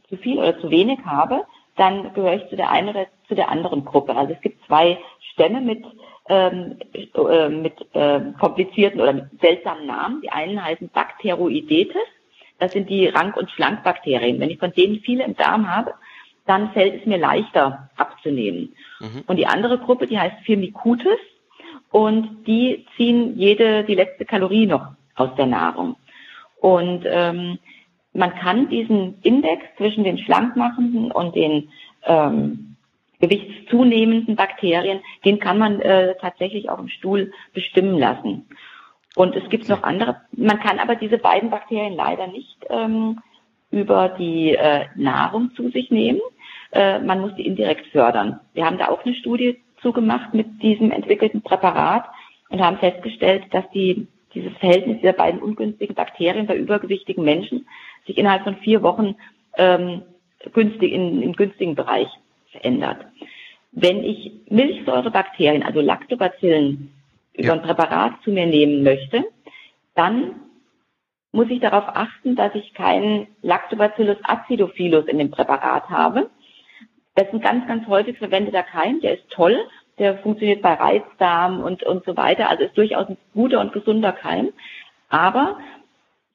zu 0.08 0.16
viel 0.16 0.38
oder 0.38 0.58
zu 0.60 0.70
wenig 0.70 0.98
habe, 1.04 1.44
dann 1.76 2.12
gehöre 2.14 2.34
ich 2.34 2.48
zu 2.48 2.56
der 2.56 2.70
einen 2.70 2.88
oder 2.88 3.06
zu 3.28 3.34
der 3.34 3.48
anderen 3.48 3.84
Gruppe. 3.84 4.16
Also 4.16 4.34
es 4.34 4.40
gibt 4.40 4.64
zwei 4.66 4.98
Stämme 5.32 5.60
mit 5.60 5.84
ähm, 6.28 6.76
äh, 6.92 7.48
mit 7.48 7.74
äh, 7.94 8.20
komplizierten 8.38 9.00
oder 9.00 9.12
mit 9.12 9.24
seltsamen 9.40 9.86
Namen. 9.86 10.20
Die 10.22 10.30
einen 10.30 10.62
heißen 10.62 10.90
Bacteroidetes 10.90 11.96
das 12.60 12.72
sind 12.72 12.90
die 12.90 13.06
Rank- 13.06 13.36
und 13.36 13.50
Schlankbakterien. 13.50 14.38
Wenn 14.38 14.50
ich 14.50 14.58
von 14.58 14.72
denen 14.72 15.00
viele 15.00 15.24
im 15.24 15.34
Darm 15.34 15.74
habe, 15.74 15.94
dann 16.46 16.72
fällt 16.72 17.00
es 17.00 17.06
mir 17.06 17.16
leichter 17.18 17.90
abzunehmen. 17.96 18.74
Mhm. 19.00 19.24
Und 19.26 19.36
die 19.36 19.46
andere 19.46 19.78
Gruppe, 19.78 20.06
die 20.06 20.18
heißt 20.18 20.44
Firmicutes 20.44 21.18
und 21.90 22.46
die 22.46 22.86
ziehen 22.96 23.36
jede, 23.36 23.84
die 23.84 23.94
letzte 23.94 24.26
Kalorie 24.26 24.66
noch 24.66 24.88
aus 25.16 25.30
der 25.36 25.46
Nahrung. 25.46 25.96
Und 26.60 27.04
ähm, 27.06 27.58
man 28.12 28.34
kann 28.34 28.68
diesen 28.68 29.20
Index 29.22 29.62
zwischen 29.76 30.04
den 30.04 30.18
schlankmachenden 30.18 31.12
und 31.12 31.34
den 31.36 31.70
ähm, 32.04 32.76
gewichtszunehmenden 33.20 34.34
Bakterien, 34.36 35.00
den 35.24 35.38
kann 35.38 35.58
man 35.58 35.80
äh, 35.80 36.14
tatsächlich 36.20 36.70
auch 36.70 36.78
im 36.78 36.88
Stuhl 36.88 37.32
bestimmen 37.52 37.98
lassen. 37.98 38.48
Und 39.14 39.36
es 39.36 39.48
gibt 39.50 39.68
noch 39.68 39.82
andere. 39.82 40.20
Man 40.32 40.60
kann 40.60 40.78
aber 40.78 40.94
diese 40.94 41.18
beiden 41.18 41.50
Bakterien 41.50 41.94
leider 41.94 42.26
nicht 42.28 42.56
ähm, 42.68 43.20
über 43.70 44.08
die 44.08 44.54
äh, 44.54 44.86
Nahrung 44.96 45.50
zu 45.54 45.68
sich 45.70 45.90
nehmen. 45.90 46.20
Äh, 46.72 47.00
man 47.00 47.20
muss 47.20 47.34
die 47.34 47.46
indirekt 47.46 47.86
fördern. 47.88 48.40
Wir 48.54 48.64
haben 48.64 48.78
da 48.78 48.88
auch 48.88 49.04
eine 49.04 49.14
Studie 49.14 49.60
zugemacht 49.82 50.34
mit 50.34 50.62
diesem 50.62 50.90
entwickelten 50.90 51.42
Präparat 51.42 52.04
und 52.48 52.60
haben 52.60 52.78
festgestellt, 52.78 53.44
dass 53.50 53.68
die, 53.70 54.06
dieses 54.34 54.56
Verhältnis 54.58 54.98
dieser 55.00 55.12
beiden 55.12 55.42
ungünstigen 55.42 55.94
Bakterien 55.94 56.46
bei 56.46 56.56
übergewichtigen 56.56 57.24
Menschen 57.24 57.66
sich 58.10 58.18
innerhalb 58.18 58.44
von 58.44 58.56
vier 58.56 58.82
Wochen 58.82 59.16
ähm, 59.56 60.02
günstig 60.52 60.92
in, 60.92 61.22
im 61.22 61.32
günstigen 61.34 61.74
Bereich 61.74 62.08
verändert. 62.50 63.06
Wenn 63.72 64.02
ich 64.02 64.32
Milchsäurebakterien, 64.48 65.62
also 65.62 65.80
Lactobacillen, 65.80 66.92
über 67.34 67.52
ein 67.52 67.62
Präparat 67.62 68.14
zu 68.24 68.32
mir 68.32 68.46
nehmen 68.46 68.82
möchte, 68.82 69.24
dann 69.94 70.34
muss 71.32 71.48
ich 71.48 71.60
darauf 71.60 71.84
achten, 71.86 72.34
dass 72.34 72.54
ich 72.54 72.74
keinen 72.74 73.28
Lactobacillus 73.42 74.18
acidophilus 74.24 75.06
in 75.06 75.18
dem 75.18 75.30
Präparat 75.30 75.88
habe. 75.88 76.30
Das 77.14 77.28
ist 77.28 77.34
ein 77.34 77.40
ganz, 77.40 77.68
ganz 77.68 77.86
häufig 77.86 78.18
verwendeter 78.18 78.64
Keim, 78.64 79.00
der 79.00 79.14
ist 79.14 79.30
toll, 79.30 79.56
der 79.98 80.18
funktioniert 80.18 80.62
bei 80.62 80.74
Reizdarm 80.74 81.62
und, 81.62 81.84
und 81.84 82.04
so 82.04 82.16
weiter, 82.16 82.50
also 82.50 82.64
ist 82.64 82.76
durchaus 82.76 83.08
ein 83.08 83.18
guter 83.34 83.60
und 83.60 83.72
gesunder 83.72 84.12
Keim. 84.12 84.52
Aber 85.08 85.58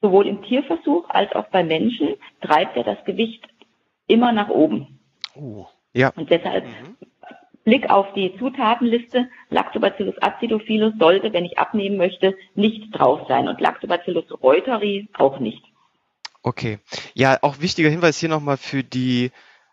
sowohl 0.05 0.27
im 0.27 0.43
Tierversuch 0.43 1.09
als 1.09 1.33
auch 1.33 1.47
bei 1.47 1.63
Menschen 1.63 2.15
treibt 2.41 2.77
er 2.77 2.83
das 2.83 3.03
Gewicht 3.05 3.43
immer 4.05 4.31
nach 4.31 4.49
oben. 4.49 4.99
Oh, 5.33 5.65
ja. 5.93 6.11
Und 6.15 6.29
deshalb 6.29 6.65
mhm. 6.65 6.95
Blick 7.63 7.89
auf 7.89 8.13
die 8.13 8.37
Zutatenliste, 8.37 9.27
Lactobacillus 9.49 10.21
acidophilus 10.21 10.93
sollte, 10.99 11.33
wenn 11.33 11.45
ich 11.45 11.57
abnehmen 11.57 11.97
möchte, 11.97 12.37
nicht 12.53 12.91
drauf 12.91 13.21
sein 13.27 13.47
und 13.47 13.59
Lactobacillus 13.59 14.25
reuteri 14.43 15.09
auch 15.13 15.39
nicht. 15.39 15.63
Okay. 16.43 16.77
Ja, 17.15 17.39
auch 17.41 17.59
wichtiger 17.59 17.89
Hinweis 17.89 18.19
hier 18.19 18.29
nochmal 18.29 18.57
für 18.57 18.83
die 18.83 19.31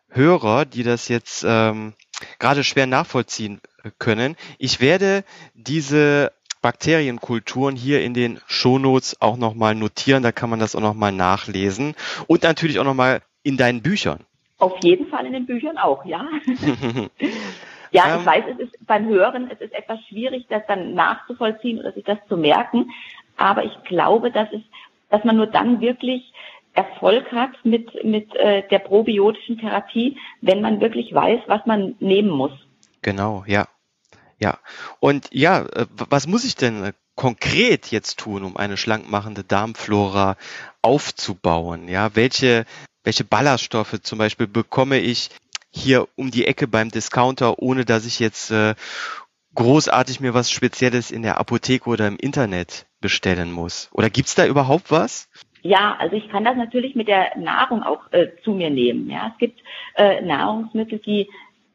Hörer, 0.09 0.65
die 0.65 0.83
das 0.83 1.09
jetzt 1.09 1.45
ähm, 1.47 1.93
gerade 2.39 2.65
schwer 2.65 2.87
nachvollziehen 2.87 3.61
können. 3.99 4.37
Ich 4.59 4.81
werde 4.81 5.25
diese 5.53 6.33
Bakterienkulturen 6.63 7.77
hier 7.77 8.03
in 8.03 8.15
den 8.15 8.41
Shownotes 8.47 9.21
auch 9.21 9.37
nochmal 9.37 9.75
notieren, 9.75 10.23
da 10.23 10.33
kann 10.33 10.49
man 10.49 10.61
das 10.61 10.75
auch 10.75 10.81
nochmal 10.81 11.13
nachlesen 11.13 11.95
und 12.29 12.45
natürlich 12.45 12.79
auch 12.79 12.85
nochmal 12.85 13.21
in 13.43 13.57
deinen 13.57 13.83
Büchern. 13.83 14.21
Auf 14.59 14.79
jeden 14.83 15.09
Fall 15.09 15.27
in 15.27 15.33
den 15.33 15.47
Büchern 15.47 15.77
auch, 15.77 16.05
ja. 16.05 16.25
ja, 17.91 18.05
ich 18.07 18.21
ähm, 18.21 18.27
weiß, 18.27 18.45
es 18.53 18.61
ist 18.61 18.87
beim 18.87 19.09
Hören, 19.09 19.51
es 19.51 19.61
ist 19.61 19.75
etwas 19.75 19.99
schwierig, 20.09 20.47
das 20.49 20.63
dann 20.69 20.95
nachzuvollziehen 20.95 21.81
oder 21.81 21.93
sich 21.93 22.05
das 22.05 22.19
zu 22.29 22.37
merken, 22.37 22.91
aber 23.37 23.65
ich 23.65 23.77
glaube, 23.85 24.31
dass 24.31 24.49
es, 24.53 24.63
dass 25.11 25.25
man 25.25 25.37
nur 25.37 25.49
dann 25.49 25.81
wirklich 25.81 26.33
Erfolg 26.75 27.33
hat 27.33 27.51
mit, 27.65 28.05
mit 28.05 28.35
äh, 28.37 28.63
der 28.69 28.79
probiotischen 28.79 29.59
Therapie, 29.59 30.17
wenn 30.41 30.63
man 30.63 30.81
wirklich 30.81 31.13
weiß, 31.13 31.41
was 31.47 31.67
man 31.67 31.97
nehmen 31.99 32.31
muss. 32.31 32.53
Genau, 33.03 33.45
ja. 33.47 33.67
Ja. 34.43 34.59
Und 34.99 35.29
ja, 35.31 35.67
äh, 35.67 35.87
was 35.95 36.27
muss 36.27 36.45
ich 36.45 36.57
denn 36.57 36.83
äh, 36.83 36.93
konkret 37.15 37.93
jetzt 37.93 38.19
tun, 38.19 38.43
um 38.43 38.57
eine 38.57 38.77
schlankmachende 38.77 39.45
Darmflora 39.45 40.37
aufzubauen? 40.83 41.87
Ja, 41.87 42.17
welche, 42.17 42.65
welche 43.05 43.23
Ballaststoffe 43.23 44.01
zum 44.03 44.19
Beispiel 44.19 44.49
bekomme 44.49 44.99
ich 44.99 45.31
hier 45.71 46.09
um 46.17 46.33
die 46.33 46.47
Ecke 46.47 46.67
beim 46.67 46.91
Discounter, 46.91 47.61
ohne 47.61 47.85
dass 47.85 48.05
ich 48.05 48.19
jetzt 48.19 48.51
äh, 48.51 48.75
großartig 49.55 50.19
mir 50.19 50.35
was 50.35 50.51
Spezielles 50.51 51.13
in 51.13 51.23
der 51.23 51.39
Apotheke 51.39 51.89
oder 51.89 52.09
im 52.09 52.17
Internet 52.17 52.87
bestellen 53.01 53.53
muss? 53.53 53.91
Oder 53.93 54.11
gibt's 54.11 54.35
da 54.35 54.45
überhaupt 54.45 54.91
was? 54.91 55.29
Ja, 55.63 55.95
also 56.01 56.17
ich 56.17 56.29
kann 56.31 56.45
das 56.45 56.57
natürlich 56.57 56.97
mit 56.97 57.07
der 57.07 57.39
Nahrung 57.39 57.85
auch 57.85 58.11
äh, 58.11 58.31
zu 58.43 58.51
mir 58.51 58.71
nehmen. 58.71 59.09
Ja, 59.09 59.31
es 59.33 59.39
gibt 59.39 59.61
äh, 59.95 60.21
Nahrungsmittel, 60.21 60.99
die 60.99 61.29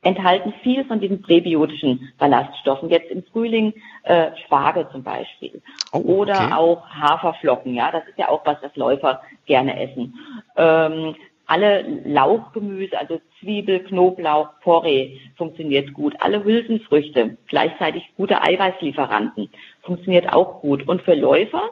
enthalten 0.07 0.53
viel 0.63 0.85
von 0.85 1.01
diesen 1.01 1.21
präbiotischen 1.21 2.13
Ballaststoffen. 2.17 2.89
Jetzt 2.89 3.11
im 3.11 3.23
Frühling 3.23 3.73
äh, 4.03 4.31
Spargel 4.45 4.87
zum 4.91 5.03
Beispiel. 5.03 5.61
Oh, 5.91 5.97
okay. 5.97 6.07
Oder 6.07 6.57
auch 6.57 6.87
Haferflocken, 6.89 7.73
ja, 7.73 7.91
das 7.91 8.07
ist 8.07 8.17
ja 8.17 8.29
auch 8.29 8.45
was, 8.45 8.59
das 8.61 8.75
Läufer 8.77 9.21
gerne 9.45 9.79
essen. 9.79 10.15
Ähm, 10.55 11.15
alle 11.45 11.81
Lauchgemüse, 12.05 12.97
also 12.97 13.19
Zwiebel, 13.39 13.79
Knoblauch, 13.79 14.59
Porree 14.61 15.17
funktioniert 15.37 15.93
gut. 15.93 16.15
Alle 16.19 16.43
Hülsenfrüchte, 16.43 17.37
gleichzeitig 17.47 18.03
gute 18.15 18.41
Eiweißlieferanten, 18.41 19.49
funktioniert 19.81 20.31
auch 20.31 20.61
gut. 20.61 20.87
Und 20.87 21.01
für 21.01 21.15
Läufer, 21.15 21.69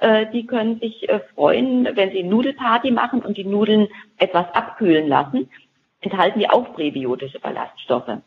äh, 0.00 0.26
die 0.32 0.46
können 0.46 0.80
sich 0.80 1.08
äh, 1.08 1.20
freuen, 1.34 1.88
wenn 1.94 2.10
sie 2.10 2.22
Nudelparty 2.22 2.90
machen 2.90 3.20
und 3.20 3.36
die 3.36 3.44
Nudeln 3.44 3.88
etwas 4.18 4.46
abkühlen 4.52 5.08
lassen 5.08 5.48
enthalten 6.00 6.38
die 6.38 6.50
auch 6.50 6.74
präbiotische 6.74 7.40
Ballaststoffe. 7.40 8.18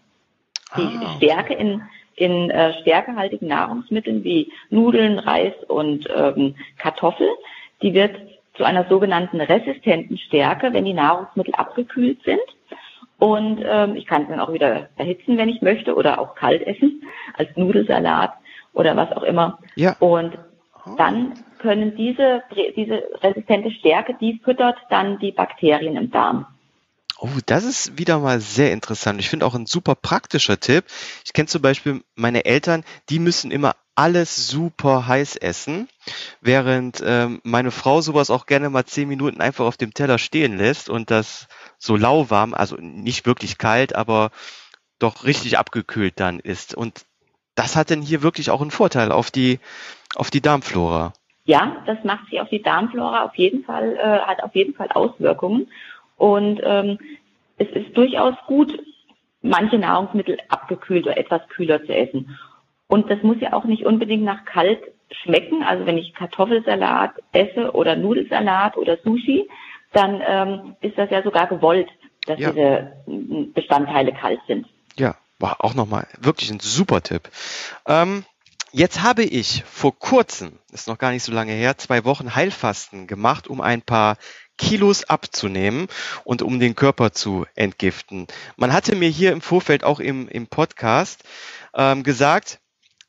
Die 0.77 0.81
ah. 0.81 1.15
Stärke 1.17 1.53
in, 1.53 1.81
in 2.15 2.49
äh, 2.49 2.79
stärkehaltigen 2.81 3.47
Nahrungsmitteln 3.47 4.23
wie 4.23 4.51
Nudeln, 4.69 5.19
Reis 5.19 5.53
und 5.67 6.07
ähm, 6.15 6.55
Kartoffel, 6.77 7.27
die 7.81 7.93
wird 7.93 8.15
zu 8.55 8.65
einer 8.65 8.85
sogenannten 8.89 9.39
resistenten 9.39 10.17
Stärke, 10.17 10.73
wenn 10.73 10.85
die 10.85 10.93
Nahrungsmittel 10.93 11.55
abgekühlt 11.55 12.21
sind. 12.23 12.41
Und 13.17 13.61
ähm, 13.65 13.95
ich 13.95 14.05
kann 14.05 14.23
es 14.23 14.29
dann 14.29 14.39
auch 14.39 14.53
wieder 14.53 14.89
erhitzen, 14.97 15.37
wenn 15.37 15.49
ich 15.49 15.61
möchte, 15.61 15.95
oder 15.95 16.19
auch 16.19 16.35
kalt 16.35 16.61
essen, 16.65 17.03
als 17.35 17.55
Nudelsalat 17.55 18.33
oder 18.73 18.95
was 18.95 19.11
auch 19.13 19.23
immer. 19.23 19.59
Ja. 19.75 19.95
Und 19.99 20.37
ah. 20.73 20.95
dann 20.97 21.33
können 21.57 21.95
diese, 21.95 22.43
diese 22.75 23.03
resistente 23.21 23.71
Stärke, 23.71 24.15
die 24.19 24.39
füttert 24.43 24.77
dann 24.89 25.19
die 25.19 25.31
Bakterien 25.31 25.95
im 25.95 26.11
Darm. 26.11 26.45
Oh, 27.21 27.27
das 27.45 27.65
ist 27.65 27.97
wieder 27.97 28.19
mal 28.19 28.39
sehr 28.39 28.71
interessant. 28.71 29.19
Ich 29.19 29.29
finde 29.29 29.45
auch 29.45 29.53
ein 29.53 29.65
super 29.65 29.93
praktischer 29.93 30.57
Tipp. 30.57 30.85
Ich 31.25 31.33
kenne 31.33 31.47
zum 31.47 31.61
Beispiel 31.61 32.01
meine 32.15 32.45
Eltern, 32.45 32.85
die 33.09 33.19
müssen 33.19 33.51
immer 33.51 33.75
alles 33.93 34.47
super 34.47 35.05
heiß 35.05 35.35
essen, 35.35 35.89
während 36.39 37.03
ähm, 37.05 37.41
meine 37.43 37.71
Frau 37.71 37.99
sowas 37.99 38.29
auch 38.29 38.45
gerne 38.45 38.69
mal 38.69 38.85
zehn 38.85 39.09
Minuten 39.09 39.41
einfach 39.41 39.65
auf 39.65 39.75
dem 39.75 39.93
Teller 39.93 40.17
stehen 40.17 40.57
lässt 40.57 40.89
und 40.89 41.11
das 41.11 41.49
so 41.77 41.97
lauwarm, 41.97 42.53
also 42.53 42.77
nicht 42.77 43.25
wirklich 43.25 43.57
kalt, 43.57 43.93
aber 43.93 44.31
doch 44.97 45.25
richtig 45.25 45.57
abgekühlt 45.57 46.21
dann 46.21 46.39
ist. 46.39 46.73
Und 46.73 47.05
das 47.55 47.75
hat 47.75 47.89
denn 47.89 48.01
hier 48.01 48.21
wirklich 48.21 48.49
auch 48.49 48.61
einen 48.61 48.71
Vorteil 48.71 49.11
auf 49.11 49.29
die, 49.29 49.59
auf 50.15 50.31
die 50.31 50.41
Darmflora. 50.41 51.11
Ja, 51.43 51.83
das 51.85 51.97
macht 52.05 52.29
sie 52.31 52.39
auf 52.39 52.47
die 52.47 52.61
Darmflora 52.61 53.23
auf 53.23 53.35
jeden 53.35 53.65
Fall, 53.65 53.97
äh, 53.97 54.19
hat 54.19 54.41
auf 54.41 54.55
jeden 54.55 54.75
Fall 54.75 54.87
Auswirkungen. 54.93 55.67
Und 56.19 56.61
ähm, 56.63 56.99
es 57.57 57.67
ist 57.69 57.97
durchaus 57.97 58.35
gut, 58.45 58.71
manche 59.41 59.79
Nahrungsmittel 59.79 60.37
abgekühlt 60.49 61.05
oder 61.05 61.17
etwas 61.17 61.41
kühler 61.49 61.83
zu 61.85 61.95
essen. 61.95 62.37
Und 62.87 63.09
das 63.09 63.23
muss 63.23 63.37
ja 63.39 63.53
auch 63.53 63.65
nicht 63.65 63.85
unbedingt 63.85 64.23
nach 64.23 64.45
kalt 64.45 64.79
schmecken. 65.11 65.63
Also 65.63 65.85
wenn 65.85 65.97
ich 65.97 66.13
Kartoffelsalat 66.13 67.11
esse 67.31 67.71
oder 67.73 67.95
Nudelsalat 67.95 68.77
oder 68.77 68.97
Sushi, 69.03 69.49
dann 69.93 70.21
ähm, 70.27 70.75
ist 70.81 70.97
das 70.97 71.09
ja 71.09 71.23
sogar 71.23 71.47
gewollt, 71.47 71.89
dass 72.25 72.39
ja. 72.39 72.51
diese 72.51 72.93
Bestandteile 73.53 74.13
kalt 74.13 74.39
sind. 74.47 74.67
Ja, 74.97 75.15
war 75.39 75.63
auch 75.63 75.73
nochmal 75.73 76.05
wirklich 76.19 76.51
ein 76.51 76.59
super 76.59 77.01
Tipp. 77.01 77.29
Ähm, 77.87 78.25
jetzt 78.71 79.01
habe 79.01 79.23
ich 79.23 79.63
vor 79.65 79.97
kurzem, 79.97 80.59
ist 80.71 80.87
noch 80.87 80.97
gar 80.97 81.11
nicht 81.11 81.23
so 81.23 81.31
lange 81.31 81.53
her, 81.53 81.77
zwei 81.77 82.05
Wochen 82.05 82.35
Heilfasten 82.35 83.07
gemacht, 83.07 83.47
um 83.47 83.61
ein 83.61 83.81
paar 83.81 84.17
Kilos 84.57 85.05
abzunehmen 85.05 85.87
und 86.23 86.41
um 86.41 86.59
den 86.59 86.75
Körper 86.75 87.11
zu 87.11 87.45
entgiften. 87.55 88.27
Man 88.57 88.73
hatte 88.73 88.95
mir 88.95 89.09
hier 89.09 89.31
im 89.31 89.41
Vorfeld 89.41 89.83
auch 89.83 89.99
im, 89.99 90.27
im 90.27 90.47
Podcast 90.47 91.23
ähm, 91.73 92.03
gesagt, 92.03 92.59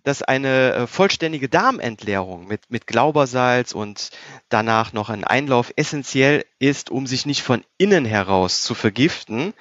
dass 0.05 0.23
eine 0.23 0.73
äh, 0.73 0.87
vollständige 0.87 1.49
Darmentleerung 1.49 2.47
mit, 2.47 2.71
mit 2.71 2.87
Glaubersalz 2.87 3.73
und 3.73 4.11
danach 4.49 4.93
noch 4.93 5.11
ein 5.11 5.25
Einlauf 5.25 5.73
essentiell 5.77 6.45
ist, 6.59 6.91
um 6.91 7.07
sich 7.07 7.27
nicht 7.27 7.43
von 7.43 7.65
innen 7.77 8.05
heraus 8.05 8.63
zu 8.63 8.75
vergiften. 8.75 9.53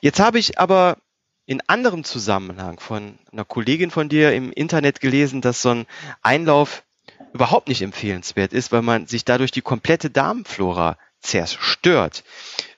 Jetzt 0.00 0.18
habe 0.20 0.38
ich 0.38 0.58
aber 0.58 0.96
in 1.46 1.60
anderem 1.66 2.04
Zusammenhang 2.04 2.78
von 2.78 3.18
einer 3.32 3.44
Kollegin 3.44 3.90
von 3.90 4.08
dir 4.08 4.32
im 4.32 4.52
Internet 4.52 5.00
gelesen, 5.00 5.40
dass 5.40 5.62
so 5.62 5.70
ein 5.70 5.86
Einlauf 6.22 6.84
überhaupt 7.32 7.68
nicht 7.68 7.82
empfehlenswert 7.82 8.52
ist, 8.52 8.72
weil 8.72 8.82
man 8.82 9.06
sich 9.06 9.24
dadurch 9.24 9.50
die 9.50 9.62
komplette 9.62 10.10
Darmflora 10.10 10.96
zerstört. 11.20 12.24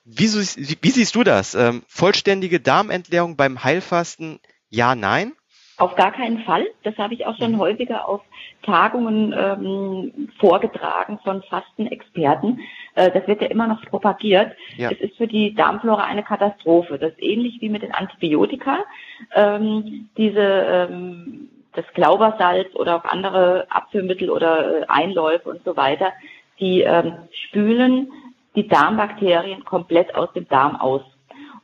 Wie, 0.04 0.28
wie 0.32 0.90
siehst 0.90 1.14
du 1.14 1.22
das? 1.22 1.54
Ähm, 1.54 1.82
vollständige 1.86 2.60
Darmentleerung 2.60 3.36
beim 3.36 3.62
Heilfasten? 3.62 4.40
Ja, 4.68 4.94
nein? 4.94 5.32
Auf 5.78 5.96
gar 5.96 6.12
keinen 6.12 6.40
Fall. 6.40 6.66
Das 6.82 6.96
habe 6.98 7.14
ich 7.14 7.26
auch 7.26 7.36
schon 7.38 7.52
mhm. 7.52 7.58
häufiger 7.58 8.08
auf 8.08 8.20
Tagungen 8.62 9.34
ähm, 9.36 10.28
vorgetragen 10.38 11.18
von 11.24 11.42
Fastenexperten. 11.42 12.60
Äh, 12.94 13.10
das 13.10 13.26
wird 13.26 13.40
ja 13.40 13.48
immer 13.48 13.66
noch 13.66 13.82
propagiert. 13.86 14.52
Ja. 14.76 14.90
Es 14.90 15.00
ist 15.00 15.16
für 15.16 15.26
die 15.26 15.54
Darmflora 15.54 16.04
eine 16.04 16.22
Katastrophe. 16.22 16.98
Das 16.98 17.12
ist 17.12 17.22
ähnlich 17.22 17.60
wie 17.60 17.70
mit 17.70 17.82
den 17.82 17.92
Antibiotika. 17.92 18.84
Ähm, 19.34 20.10
diese 20.16 20.40
ähm, 20.40 21.48
das 21.74 21.86
Glaubersalz 21.94 22.74
oder 22.74 22.96
auch 22.96 23.04
andere 23.04 23.66
Abführmittel 23.70 24.30
oder 24.30 24.82
äh, 24.82 24.84
Einläufe 24.88 25.48
und 25.48 25.64
so 25.64 25.76
weiter, 25.76 26.12
die 26.60 26.82
ähm, 26.82 27.14
spülen 27.46 28.12
die 28.54 28.68
Darmbakterien 28.68 29.64
komplett 29.64 30.14
aus 30.14 30.32
dem 30.34 30.46
Darm 30.48 30.76
aus. 30.76 31.02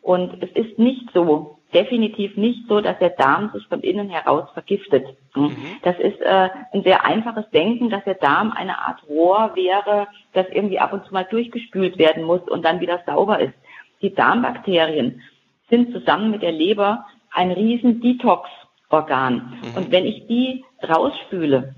Und 0.00 0.42
es 0.42 0.50
ist 0.52 0.78
nicht 0.78 1.10
so, 1.12 1.57
definitiv 1.74 2.36
nicht 2.36 2.66
so, 2.68 2.80
dass 2.80 2.98
der 2.98 3.10
Darm 3.10 3.50
sich 3.52 3.66
von 3.66 3.80
innen 3.80 4.08
heraus 4.08 4.48
vergiftet. 4.54 5.06
Mhm. 5.34 5.56
Das 5.82 5.98
ist 5.98 6.20
äh, 6.20 6.48
ein 6.72 6.82
sehr 6.82 7.04
einfaches 7.04 7.48
Denken, 7.50 7.90
dass 7.90 8.04
der 8.04 8.14
Darm 8.14 8.52
eine 8.52 8.78
Art 8.78 9.02
Rohr 9.08 9.52
wäre, 9.54 10.08
das 10.32 10.46
irgendwie 10.50 10.78
ab 10.78 10.92
und 10.92 11.04
zu 11.04 11.12
mal 11.12 11.26
durchgespült 11.28 11.98
werden 11.98 12.24
muss 12.24 12.40
und 12.42 12.64
dann 12.64 12.80
wieder 12.80 13.00
sauber 13.04 13.40
ist. 13.40 13.54
Die 14.00 14.14
Darmbakterien 14.14 15.22
sind 15.68 15.92
zusammen 15.92 16.30
mit 16.30 16.42
der 16.42 16.52
Leber 16.52 17.06
ein 17.30 17.50
riesen 17.50 18.00
Detox-Organ. 18.00 19.58
Mhm. 19.62 19.76
Und 19.76 19.92
wenn 19.92 20.06
ich 20.06 20.26
die 20.26 20.64
rausspüle, 20.88 21.74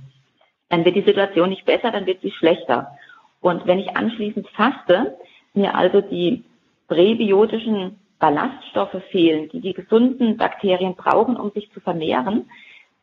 dann 0.68 0.84
wird 0.84 0.94
die 0.94 1.02
Situation 1.02 1.48
nicht 1.48 1.64
besser, 1.64 1.90
dann 1.90 2.06
wird 2.06 2.20
sie 2.22 2.30
schlechter. 2.30 2.92
Und 3.40 3.66
wenn 3.66 3.78
ich 3.78 3.96
anschließend 3.96 4.48
faste, 4.50 5.16
mir 5.54 5.74
also 5.74 6.00
die 6.00 6.44
präbiotischen 6.86 7.99
Ballaststoffe 8.20 9.02
fehlen, 9.10 9.48
die 9.48 9.60
die 9.60 9.72
gesunden 9.72 10.36
Bakterien 10.36 10.94
brauchen, 10.94 11.36
um 11.36 11.50
sich 11.50 11.72
zu 11.72 11.80
vermehren, 11.80 12.48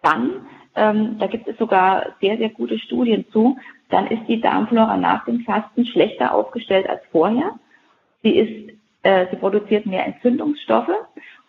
dann, 0.01 0.47
ähm, 0.75 1.17
da 1.19 1.27
gibt 1.27 1.47
es 1.47 1.57
sogar 1.57 2.15
sehr, 2.21 2.37
sehr 2.37 2.49
gute 2.49 2.79
Studien 2.79 3.25
zu, 3.31 3.57
dann 3.89 4.07
ist 4.07 4.27
die 4.27 4.39
Darmflora 4.39 4.95
nach 4.95 5.25
dem 5.25 5.41
Fasten 5.41 5.85
schlechter 5.85 6.33
aufgestellt 6.33 6.87
als 6.87 7.01
vorher. 7.11 7.55
Sie 8.21 8.37
ist, 8.37 8.77
äh, 9.03 9.25
sie 9.31 9.37
produziert 9.37 9.85
mehr 9.85 10.05
Entzündungsstoffe 10.05 10.95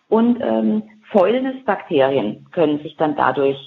und 0.09 0.41
ähm, 0.41 0.83
Fäulnisbakterien 1.11 2.47
können 2.51 2.79
sich 2.79 2.95
dann 2.97 3.15
dadurch 3.15 3.57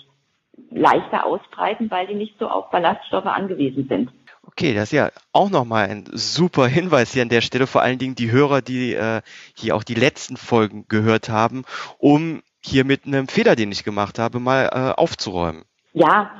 leichter 0.71 1.27
ausbreiten, 1.27 1.91
weil 1.91 2.07
die 2.07 2.15
nicht 2.15 2.39
so 2.39 2.49
auf 2.49 2.71
Ballaststoffe 2.71 3.27
angewiesen 3.27 3.87
sind. 3.89 4.11
Okay, 4.45 4.75
das 4.75 4.85
ist 4.85 4.93
ja 4.93 5.11
auch 5.33 5.51
nochmal 5.51 5.89
ein 5.89 6.05
super 6.13 6.67
Hinweis 6.67 7.13
hier 7.13 7.23
an 7.23 7.29
der 7.29 7.41
Stelle, 7.41 7.67
vor 7.67 7.83
allen 7.83 7.99
Dingen 7.99 8.15
die 8.15 8.31
Hörer, 8.31 8.61
die 8.61 8.95
äh, 8.95 9.23
hier 9.57 9.77
auch 9.77 9.85
die 9.85 9.95
letzten 9.95 10.37
Folgen 10.37 10.87
gehört 10.89 11.29
haben, 11.29 11.65
um 11.99 12.43
hier 12.61 12.85
mit 12.85 13.07
einem 13.07 13.29
Fehler, 13.29 13.57
den 13.57 13.73
ich 13.73 13.85
gemacht 13.85 14.19
habe, 14.19 14.41
mal 14.41 14.69
äh, 14.73 15.01
aufzuräumen. 15.01 15.65
Ja, 15.95 16.31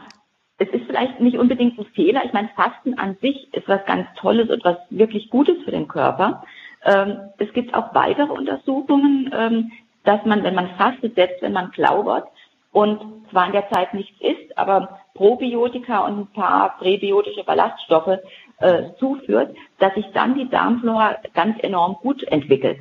es 0.59 0.69
ist 0.69 0.87
vielleicht 0.87 1.21
nicht 1.21 1.39
unbedingt 1.39 1.79
ein 1.79 1.87
Fehler. 1.95 2.25
Ich 2.25 2.33
meine, 2.33 2.51
Fasten 2.55 2.99
an 2.99 3.17
sich 3.21 3.53
ist 3.53 3.69
was 3.69 3.85
ganz 3.87 4.07
Tolles 4.17 4.51
und 4.51 4.65
was 4.65 4.77
wirklich 4.91 5.31
Gutes 5.31 5.57
für 5.65 5.73
den 5.73 5.89
Körper. 5.89 6.45
Ähm, 6.85 7.19
es 7.39 7.53
gibt 7.53 7.75
auch 7.75 7.95
weitere 7.95 8.31
Untersuchungen, 8.31 9.31
ähm, 9.37 9.73
dass 10.05 10.25
man, 10.25 10.43
wenn 10.43 10.55
man 10.55 10.77
fastet, 10.77 11.15
selbst 11.15 11.43
wenn 11.43 11.53
man 11.53 11.71
glaubert 11.71 12.29
und 12.73 13.29
zwar 13.31 13.47
in 13.47 13.53
der 13.53 13.69
Zeit 13.71 13.95
nichts 13.95 14.21
isst, 14.21 14.57
aber 14.59 15.01
Probiotika 15.15 16.07
und 16.07 16.19
ein 16.19 16.27
paar 16.33 16.79
präbiotische 16.79 17.45
Ballaststoffe 17.45 18.19
äh, 18.59 18.83
zuführt, 18.99 19.55
dass 19.79 19.95
sich 19.95 20.07
dann 20.15 20.35
die 20.35 20.49
Darmflora 20.49 21.19
ganz 21.35 21.63
enorm 21.63 21.97
gut 22.01 22.23
entwickelt 22.25 22.79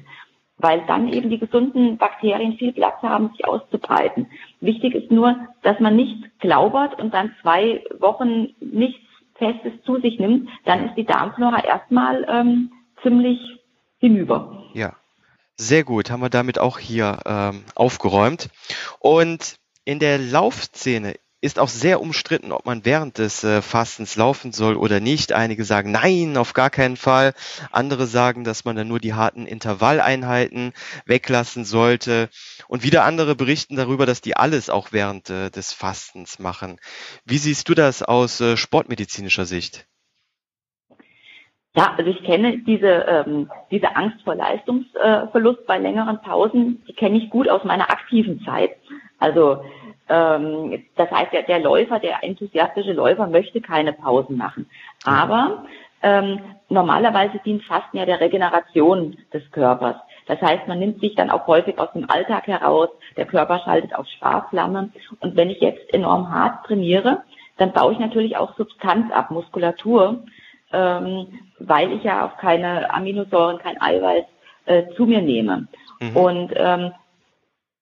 weil 0.62 0.86
dann 0.86 1.12
eben 1.12 1.30
die 1.30 1.40
gesunden 1.40 1.98
Bakterien 1.98 2.58
viel 2.58 2.72
Platz 2.72 3.02
haben, 3.02 3.32
sich 3.32 3.46
auszubreiten. 3.46 4.28
Wichtig 4.60 4.94
ist 4.94 5.12
nur, 5.12 5.36
dass 5.64 5.80
man 5.80 5.96
nicht 5.96 6.40
glaubert 6.40 7.00
und 7.00 7.14
dann 7.14 7.36
zwei 7.42 7.84
Wochen 8.00 8.54
nichts 8.60 9.02
Festes 9.36 9.74
zu 9.86 10.00
sich 10.00 10.20
nimmt, 10.20 10.50
dann 10.66 10.88
ist 10.88 10.96
die 10.96 11.06
Darmflora 11.06 11.64
erstmal 11.64 12.26
ähm, 12.30 12.72
ziemlich 13.02 13.40
hinüber. 13.98 14.66
Ja, 14.74 14.94
sehr 15.56 15.84
gut, 15.84 16.12
haben 16.12 16.22
wir 16.22 16.30
damit 16.30 16.60
auch 16.60 16.78
hier 16.78 17.18
ähm, 17.26 17.64
aufgeräumt. 17.76 18.50
Und 19.00 19.56
in 19.84 19.98
der 19.98 20.20
Laufszene 20.20 21.16
ist 21.42 21.58
auch 21.58 21.68
sehr 21.68 22.00
umstritten, 22.02 22.52
ob 22.52 22.66
man 22.66 22.86
während 22.86 23.18
des 23.18 23.44
äh, 23.44 23.64
Fastens 23.64 24.16
laufen 24.16 24.52
soll 24.52 24.76
oder 24.76 25.00
nicht. 25.00 25.34
Einige 25.34 25.64
sagen 25.64 25.92
nein, 25.92 26.38
auf 26.38 26.54
gar 26.54 26.70
keinen 26.70 26.98
Fall. 26.98 27.34
Andere 27.72 28.06
sagen, 28.06 28.44
dass 28.44 28.64
man 28.64 28.76
dann 28.76 28.88
nur 28.88 29.00
die 29.00 29.16
harten 29.16 29.48
Intervalleinheiten 29.48 30.74
weglassen 31.06 31.66
sollte. 31.66 32.30
Und 32.68 32.84
wieder 32.84 33.04
andere 33.04 33.36
berichten 33.36 33.76
darüber, 33.76 34.06
dass 34.06 34.22
die 34.22 34.38
alles 34.38 34.70
auch 34.70 34.92
während 34.92 35.32
äh, 35.32 35.50
des 35.50 35.74
Fastens 35.74 36.38
machen. 36.38 36.80
Wie 37.26 37.40
siehst 37.40 37.68
du 37.68 37.74
das 37.74 38.04
aus 38.04 38.40
äh, 38.40 38.56
sportmedizinischer 38.56 39.46
Sicht? 39.46 39.88
Ja, 41.76 41.96
also 41.98 42.12
ich 42.12 42.22
kenne 42.24 42.60
diese, 42.60 42.88
ähm, 42.88 43.50
diese 43.72 43.96
Angst 43.96 44.22
vor 44.26 44.36
Leistungsverlust 44.36 45.66
bei 45.66 45.78
längeren 45.78 46.22
Pausen, 46.22 46.84
die 46.86 46.94
kenne 46.94 47.18
ich 47.18 47.30
gut 47.30 47.50
aus 47.50 47.64
meiner 47.64 47.90
aktiven 47.90 48.44
Zeit. 48.44 48.72
Also 49.20 49.64
ähm, 50.12 50.84
das 50.98 51.10
heißt, 51.10 51.32
der, 51.32 51.44
der 51.44 51.60
Läufer, 51.60 52.00
der 52.00 52.24
enthusiastische 52.24 52.94
Läufer 52.94 53.28
möchte 53.28 53.62
keine 53.62 53.94
Pausen 53.94 54.36
machen. 54.38 54.70
Aber 55.06 55.64
ähm, 56.04 56.40
normalerweise 56.70 57.40
dient 57.46 57.64
Fasten 57.64 57.98
ja 57.98 58.06
der 58.06 58.20
Regeneration 58.20 59.18
des 59.34 59.50
Körpers. 59.52 59.96
Das 60.28 60.42
heißt, 60.42 60.68
man 60.68 60.80
nimmt 60.80 61.00
sich 61.00 61.16
dann 61.16 61.30
auch 61.30 61.48
häufig 61.48 61.80
aus 61.80 61.92
dem 61.94 62.10
Alltag 62.10 62.48
heraus, 62.48 62.90
der 63.18 63.26
Körper 63.26 63.60
schaltet 63.60 63.96
auf 63.96 64.08
Sparflamme. 64.08 64.90
Und 65.20 65.36
wenn 65.36 65.50
ich 65.50 65.62
jetzt 65.62 65.94
enorm 65.94 66.30
hart 66.34 66.66
trainiere, 66.66 67.24
dann 67.58 67.72
baue 67.72 67.94
ich 67.94 68.00
natürlich 68.00 68.38
auch 68.38 68.56
Substanz 68.58 69.12
ab, 69.12 69.32
Muskulatur, 69.32 70.24
ähm, 70.74 71.28
weil 71.60 71.92
ich 71.94 72.04
ja 72.04 72.26
auch 72.26 72.38
keine 72.38 72.94
Aminosäuren, 72.94 73.60
kein 73.60 73.80
Eiweiß 73.82 74.26
äh, 74.66 74.84
zu 74.96 75.06
mir 75.06 75.22
nehme. 75.22 75.68
Mhm. 76.00 76.18
Und 76.18 76.54
ähm, 76.56 76.92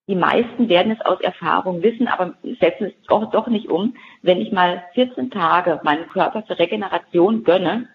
die 0.10 0.16
meisten 0.16 0.70
werden 0.70 0.92
es 0.92 1.06
aus 1.06 1.22
Erfahrung 1.22 1.84
wissen, 1.84 2.08
aber 2.08 2.34
setzen 2.60 2.88
es 2.88 2.94
doch, 3.08 3.30
doch 3.30 3.46
nicht 3.46 3.70
um. 3.70 3.94
Wenn 4.24 4.42
ich 4.42 4.52
mal 4.52 4.84
14 4.96 5.30
Tage 5.30 5.80
meinen 5.84 6.10
Körper 6.10 6.42
für 6.42 6.58
Regeneration 6.58 7.44
gönne, 7.44 7.88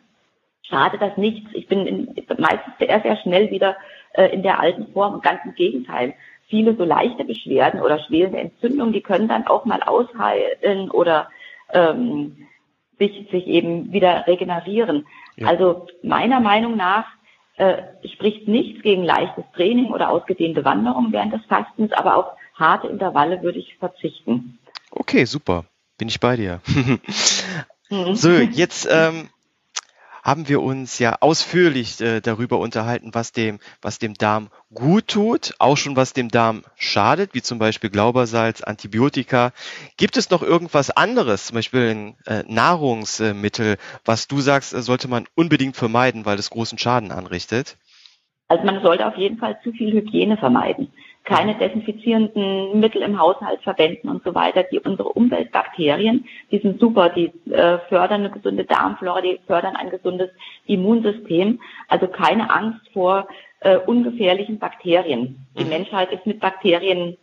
schadet 0.62 1.02
das 1.02 1.16
nichts. 1.16 1.50
Ich 1.54 1.66
bin 1.66 1.88
in, 1.88 2.14
meistens 2.38 2.72
sehr, 2.78 3.00
sehr 3.00 3.16
schnell 3.16 3.50
wieder 3.50 3.76
äh, 4.12 4.26
in 4.28 4.44
der 4.44 4.60
alten 4.60 4.92
Form 4.92 5.14
und 5.14 5.24
ganz 5.24 5.40
im 5.44 5.56
Gegenteil. 5.56 6.14
Viele 6.46 6.76
so 6.76 6.84
leichte 6.84 7.24
Beschwerden 7.24 7.80
oder 7.80 7.98
schwelende 7.98 8.38
Entzündungen, 8.38 8.92
die 8.92 9.00
können 9.00 9.26
dann 9.26 9.48
auch 9.48 9.64
mal 9.64 9.82
ausheilen 9.82 10.92
oder 10.92 11.30
ähm, 11.72 12.46
sich, 12.96 13.28
sich 13.32 13.48
eben 13.48 13.92
wieder 13.92 14.24
regenerieren. 14.28 15.04
Ja. 15.34 15.48
Also 15.48 15.88
meiner 16.04 16.38
Meinung 16.38 16.76
nach 16.76 17.06
äh, 17.56 17.82
spricht 18.12 18.48
nichts 18.48 18.82
gegen 18.82 19.04
leichtes 19.04 19.44
Training 19.54 19.92
oder 19.92 20.10
ausgedehnte 20.10 20.64
Wanderung 20.64 21.12
während 21.12 21.32
des 21.32 21.44
Fastens, 21.46 21.92
aber 21.92 22.16
auf 22.16 22.26
harte 22.54 22.88
Intervalle 22.88 23.42
würde 23.42 23.58
ich 23.58 23.76
verzichten. 23.78 24.58
Okay, 24.90 25.24
super. 25.24 25.64
Bin 25.98 26.08
ich 26.08 26.20
bei 26.20 26.36
dir. 26.36 26.60
Mhm. 27.90 28.14
so, 28.14 28.30
jetzt 28.30 28.88
ähm, 28.90 29.28
haben 30.24 30.48
wir 30.48 30.62
uns 30.62 30.98
ja 30.98 31.16
ausführlich 31.20 32.00
äh, 32.00 32.20
darüber 32.20 32.58
unterhalten, 32.58 33.10
was 33.12 33.32
dem, 33.32 33.60
was 33.82 33.98
dem 33.98 34.14
Darm 34.14 34.48
gut 34.72 35.06
tut, 35.06 35.54
auch 35.58 35.76
schon 35.76 35.96
was 35.96 36.14
dem 36.14 36.30
Darm 36.30 36.64
schadet, 36.76 37.34
wie 37.34 37.42
zum 37.42 37.58
Beispiel 37.58 37.90
Glaubersalz, 37.90 38.62
Antibiotika. 38.62 39.52
Gibt 39.98 40.16
es 40.16 40.30
noch 40.30 40.42
irgendwas 40.42 40.90
anderes, 40.90 41.46
zum 41.46 41.56
Beispiel 41.56 41.90
ein 41.90 42.16
äh, 42.26 42.42
Nahrungsmittel, 42.48 43.76
was 44.04 44.26
du 44.26 44.40
sagst, 44.40 44.72
äh, 44.72 44.80
sollte 44.80 45.08
man 45.08 45.26
unbedingt 45.34 45.76
vermeiden, 45.76 46.24
weil 46.24 46.38
es 46.38 46.48
großen 46.48 46.78
Schaden 46.78 47.12
anrichtet? 47.12 47.76
Also 48.48 48.64
man 48.64 48.82
sollte 48.82 49.06
auf 49.06 49.16
jeden 49.16 49.38
Fall 49.38 49.58
zu 49.62 49.72
viel 49.72 49.92
Hygiene 49.92 50.38
vermeiden 50.38 50.90
keine 51.24 51.54
desinfizierenden 51.54 52.78
Mittel 52.78 53.02
im 53.02 53.18
Haushalt 53.18 53.62
verwenden 53.62 54.08
und 54.10 54.22
so 54.22 54.34
weiter. 54.34 54.62
Die 54.64 54.78
unsere 54.78 55.08
Umweltbakterien, 55.08 56.26
die 56.50 56.58
sind 56.58 56.78
super, 56.78 57.08
die 57.08 57.32
äh, 57.50 57.78
fördern 57.88 58.20
eine 58.20 58.30
gesunde 58.30 58.64
Darmflora, 58.64 59.22
die 59.22 59.40
fördern 59.46 59.74
ein 59.74 59.90
gesundes 59.90 60.30
Immunsystem. 60.66 61.60
Also 61.88 62.08
keine 62.08 62.54
Angst 62.54 62.80
vor 62.92 63.26
äh, 63.60 63.78
ungefährlichen 63.78 64.58
Bakterien. 64.58 65.46
Die 65.58 65.64
mhm. 65.64 65.70
Menschheit 65.70 66.12
ist 66.12 66.26
mit 66.26 66.40
Bakterien 66.40 67.16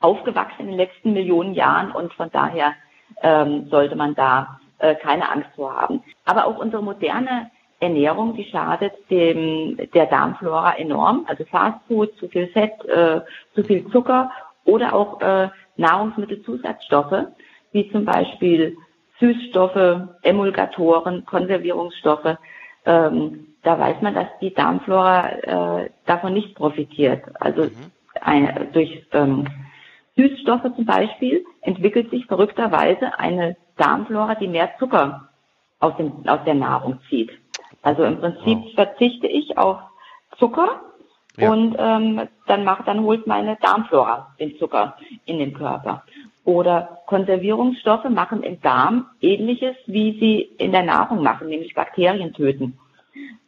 aufgewachsen 0.00 0.60
in 0.60 0.66
den 0.68 0.76
letzten 0.76 1.14
Millionen 1.14 1.54
Jahren 1.54 1.90
und 1.90 2.12
von 2.12 2.30
daher 2.30 2.74
ähm, 3.22 3.68
sollte 3.70 3.96
man 3.96 4.14
da 4.14 4.60
äh, 4.78 4.94
keine 4.94 5.30
Angst 5.30 5.48
vor 5.56 5.74
haben. 5.74 6.02
Aber 6.26 6.46
auch 6.46 6.58
unsere 6.58 6.82
moderne 6.82 7.50
Ernährung, 7.80 8.34
die 8.34 8.44
schadet 8.44 8.92
dem, 9.10 9.76
der 9.92 10.06
Darmflora 10.06 10.76
enorm. 10.76 11.26
Also 11.28 11.44
Fastfood, 11.44 12.16
zu 12.18 12.28
viel 12.28 12.48
Fett, 12.48 12.72
äh, 12.86 13.20
zu 13.54 13.64
viel 13.64 13.88
Zucker 13.90 14.30
oder 14.64 14.94
auch 14.94 15.20
äh, 15.20 15.48
Nahrungsmittelzusatzstoffe, 15.76 17.26
wie 17.72 17.90
zum 17.92 18.04
Beispiel 18.04 18.76
Süßstoffe, 19.20 20.08
Emulgatoren, 20.22 21.24
Konservierungsstoffe. 21.26 22.36
Ähm, 22.84 23.48
da 23.62 23.78
weiß 23.78 24.00
man, 24.00 24.14
dass 24.14 24.28
die 24.40 24.54
Darmflora 24.54 25.28
äh, 25.82 25.90
davon 26.06 26.34
nicht 26.34 26.54
profitiert. 26.54 27.24
Also 27.40 27.64
mhm. 27.64 27.92
eine, 28.20 28.68
durch 28.72 29.06
ähm, 29.12 29.46
Süßstoffe 30.16 30.74
zum 30.74 30.86
Beispiel 30.86 31.44
entwickelt 31.60 32.10
sich 32.10 32.26
verrückterweise 32.26 33.18
eine 33.18 33.56
Darmflora, 33.76 34.34
die 34.36 34.48
mehr 34.48 34.70
Zucker 34.78 35.28
aus, 35.78 35.96
dem, 35.96 36.26
aus 36.26 36.40
der 36.46 36.54
Nahrung 36.54 37.00
zieht. 37.10 37.30
Also 37.86 38.02
im 38.02 38.18
Prinzip 38.18 38.58
wow. 38.58 38.74
verzichte 38.74 39.28
ich 39.28 39.56
auf 39.56 39.78
Zucker 40.38 40.80
ja. 41.36 41.52
und 41.52 41.76
ähm, 41.78 42.26
dann 42.48 42.64
macht, 42.64 42.88
dann 42.88 43.04
holt 43.04 43.28
meine 43.28 43.56
Darmflora 43.62 44.34
den 44.40 44.58
Zucker 44.58 44.96
in 45.24 45.38
den 45.38 45.54
Körper. 45.54 46.02
Oder 46.44 46.98
Konservierungsstoffe 47.06 48.08
machen 48.08 48.42
im 48.42 48.60
Darm 48.60 49.06
ähnliches, 49.20 49.76
wie 49.86 50.18
sie 50.18 50.40
in 50.58 50.72
der 50.72 50.82
Nahrung 50.82 51.22
machen, 51.22 51.46
nämlich 51.46 51.74
Bakterien 51.74 52.34
töten. 52.34 52.76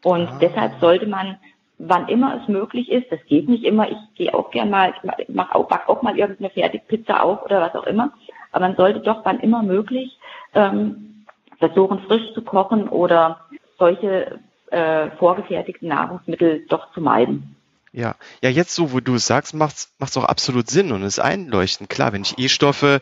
Und 0.05 0.29
ah. 0.29 0.39
deshalb 0.41 0.75
sollte 0.79 1.09
man, 1.09 1.39
wann 1.79 2.07
immer 2.07 2.41
es 2.41 2.47
möglich 2.47 2.93
ist, 2.93 3.11
das 3.11 3.19
geht 3.27 3.49
nicht 3.49 3.65
immer, 3.65 3.91
ich 3.91 3.99
gehe 4.15 4.33
auch 4.33 4.53
gern 4.53 4.71
mal, 4.71 4.95
ich 5.19 5.29
mach 5.31 5.53
auch, 5.53 5.67
back 5.67 5.89
auch 5.89 6.03
mal 6.03 6.17
irgendeine 6.17 6.51
Fertigpizza 6.51 7.23
auf 7.23 7.45
oder 7.45 7.61
was 7.61 7.75
auch 7.75 7.89
immer, 7.89 8.13
aber 8.53 8.69
man 8.69 8.77
sollte 8.77 9.01
doch 9.01 9.25
wann 9.25 9.41
immer 9.41 9.65
möglich 9.65 10.17
ähm, 10.55 11.25
versuchen, 11.59 11.99
frisch 12.07 12.33
zu 12.35 12.43
kochen 12.43 12.89
oder 12.89 13.41
solche 13.79 14.41
äh, 14.71 15.11
vorgefertigten 15.19 15.89
Nahrungsmittel 15.89 16.67
doch 16.69 16.93
zu 16.93 17.01
meiden. 17.01 17.57
Ja, 17.93 18.17
ja, 18.43 18.51
jetzt 18.51 18.75
so, 18.75 18.93
wo 18.93 19.01
du 19.01 19.15
es 19.15 19.27
sagst, 19.27 19.55
macht 19.55 19.89
es 19.99 20.17
auch 20.17 20.25
absolut 20.25 20.69
Sinn 20.69 20.93
und 20.93 21.03
ist 21.03 21.19
einleuchtend. 21.19 21.89
Klar, 21.89 22.13
wenn 22.13 22.23
ich 22.23 22.39
E-Stoffe 22.39 23.01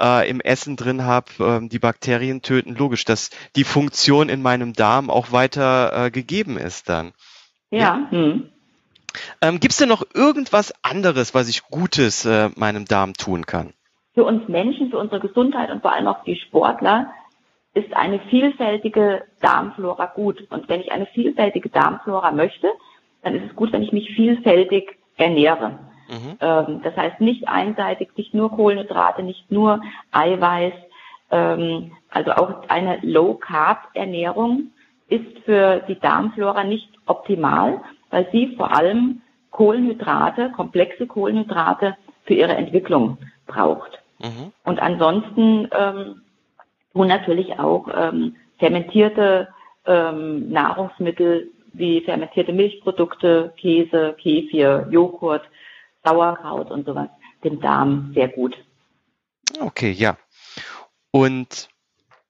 äh, 0.00 0.28
im 0.28 0.40
Essen 0.40 0.76
drin 0.76 1.04
habe, 1.04 1.26
äh, 1.38 1.68
die 1.68 1.78
Bakterien 1.78 2.42
töten, 2.42 2.74
logisch, 2.74 3.04
dass 3.04 3.30
die 3.54 3.64
Funktion 3.64 4.28
in 4.28 4.42
meinem 4.42 4.72
Darm 4.72 5.08
auch 5.08 5.30
weiter 5.30 6.06
äh, 6.06 6.10
gegeben 6.10 6.58
ist 6.58 6.88
dann. 6.88 7.12
Ja. 7.70 7.78
ja. 7.78 8.10
Hm. 8.10 8.50
Ähm, 9.40 9.60
Gibt 9.60 9.72
es 9.72 9.78
denn 9.78 9.88
noch 9.88 10.04
irgendwas 10.14 10.74
anderes, 10.82 11.34
was 11.34 11.48
ich 11.48 11.62
Gutes 11.62 12.24
äh, 12.24 12.50
meinem 12.56 12.86
Darm 12.86 13.14
tun 13.14 13.46
kann? 13.46 13.72
Für 14.14 14.24
uns 14.24 14.48
Menschen, 14.48 14.90
für 14.90 14.98
unsere 14.98 15.20
Gesundheit 15.20 15.70
und 15.70 15.82
vor 15.82 15.92
allem 15.92 16.08
auch 16.08 16.24
die 16.24 16.36
Sportler 16.36 17.06
ist 17.74 17.94
eine 17.94 18.20
vielfältige 18.30 19.24
Darmflora 19.40 20.06
gut. 20.06 20.46
Und 20.50 20.68
wenn 20.68 20.80
ich 20.80 20.92
eine 20.92 21.06
vielfältige 21.06 21.68
Darmflora 21.68 22.30
möchte, 22.30 22.68
dann 23.22 23.34
ist 23.34 23.50
es 23.50 23.56
gut, 23.56 23.72
wenn 23.72 23.82
ich 23.82 23.92
mich 23.92 24.14
vielfältig 24.14 24.96
ernähre. 25.16 25.78
Mhm. 26.08 26.36
Ähm, 26.40 26.80
das 26.82 26.96
heißt 26.96 27.20
nicht 27.20 27.48
einseitig, 27.48 28.10
nicht 28.16 28.34
nur 28.34 28.50
Kohlenhydrate, 28.50 29.22
nicht 29.22 29.50
nur 29.50 29.80
Eiweiß. 30.12 30.74
Ähm, 31.30 31.92
also 32.10 32.32
auch 32.32 32.68
eine 32.68 32.98
Low-Carb-Ernährung 33.02 34.70
ist 35.08 35.38
für 35.44 35.82
die 35.88 35.98
Darmflora 35.98 36.64
nicht 36.64 36.88
optimal, 37.06 37.80
weil 38.10 38.28
sie 38.30 38.54
vor 38.56 38.76
allem 38.76 39.22
Kohlenhydrate, 39.50 40.50
komplexe 40.50 41.06
Kohlenhydrate 41.06 41.96
für 42.24 42.34
ihre 42.34 42.54
Entwicklung 42.54 43.18
braucht. 43.46 43.98
Mhm. 44.18 44.52
Und 44.64 44.80
ansonsten 44.80 45.68
ähm, 45.76 46.22
tun 46.94 47.08
natürlich 47.08 47.58
auch 47.58 47.88
ähm, 47.94 48.36
fermentierte 48.58 49.48
ähm, 49.86 50.50
Nahrungsmittel 50.50 51.50
wie 51.72 52.00
fermentierte 52.02 52.52
Milchprodukte, 52.52 53.52
Käse, 53.56 54.14
Kefir, 54.18 54.86
Joghurt, 54.90 55.42
Sauerkraut 56.04 56.70
und 56.70 56.86
sowas 56.86 57.08
dem 57.42 57.60
Darm 57.60 58.12
sehr 58.14 58.28
gut. 58.28 58.56
Okay, 59.60 59.90
ja. 59.90 60.16
Und 61.10 61.68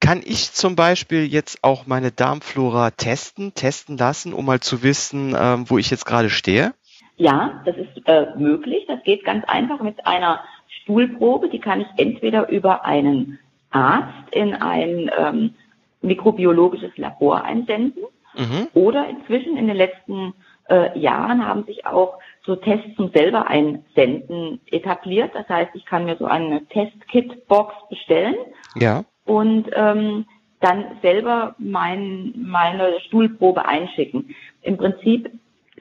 kann 0.00 0.20
ich 0.24 0.52
zum 0.52 0.76
Beispiel 0.76 1.24
jetzt 1.24 1.62
auch 1.62 1.86
meine 1.86 2.10
Darmflora 2.10 2.90
testen, 2.90 3.54
testen 3.54 3.96
lassen, 3.96 4.34
um 4.34 4.44
mal 4.44 4.60
zu 4.60 4.82
wissen, 4.82 5.34
ähm, 5.38 5.70
wo 5.70 5.78
ich 5.78 5.90
jetzt 5.90 6.04
gerade 6.04 6.30
stehe? 6.30 6.74
Ja, 7.16 7.62
das 7.64 7.76
ist 7.76 8.06
äh, 8.06 8.26
möglich. 8.36 8.84
Das 8.88 9.02
geht 9.04 9.24
ganz 9.24 9.44
einfach 9.46 9.80
mit 9.80 10.04
einer 10.06 10.40
Stuhlprobe. 10.82 11.48
Die 11.48 11.60
kann 11.60 11.80
ich 11.80 11.86
entweder 11.96 12.48
über 12.48 12.84
einen 12.84 13.38
Arzt 13.74 14.32
in 14.32 14.54
ein 14.54 15.10
ähm, 15.18 15.54
mikrobiologisches 16.00 16.96
Labor 16.96 17.42
einsenden 17.44 18.04
mhm. 18.34 18.68
oder 18.74 19.08
inzwischen 19.08 19.56
in 19.56 19.66
den 19.66 19.76
letzten 19.76 20.34
äh, 20.68 20.98
Jahren 20.98 21.46
haben 21.46 21.64
sich 21.64 21.86
auch 21.86 22.18
so 22.44 22.56
Tests 22.56 22.94
zum 22.96 23.10
selber 23.10 23.48
einsenden 23.48 24.60
etabliert. 24.70 25.32
Das 25.34 25.48
heißt, 25.48 25.70
ich 25.74 25.84
kann 25.86 26.04
mir 26.04 26.16
so 26.16 26.26
eine 26.26 26.66
Testkit-Box 26.66 27.74
bestellen. 27.88 28.36
Ja. 28.76 29.04
Und 29.24 29.70
ähm, 29.74 30.26
dann 30.60 30.84
selber 31.02 31.54
mein, 31.58 32.34
meine 32.36 33.00
Stuhlprobe 33.06 33.66
einschicken. 33.66 34.34
Im 34.62 34.76
Prinzip 34.76 35.30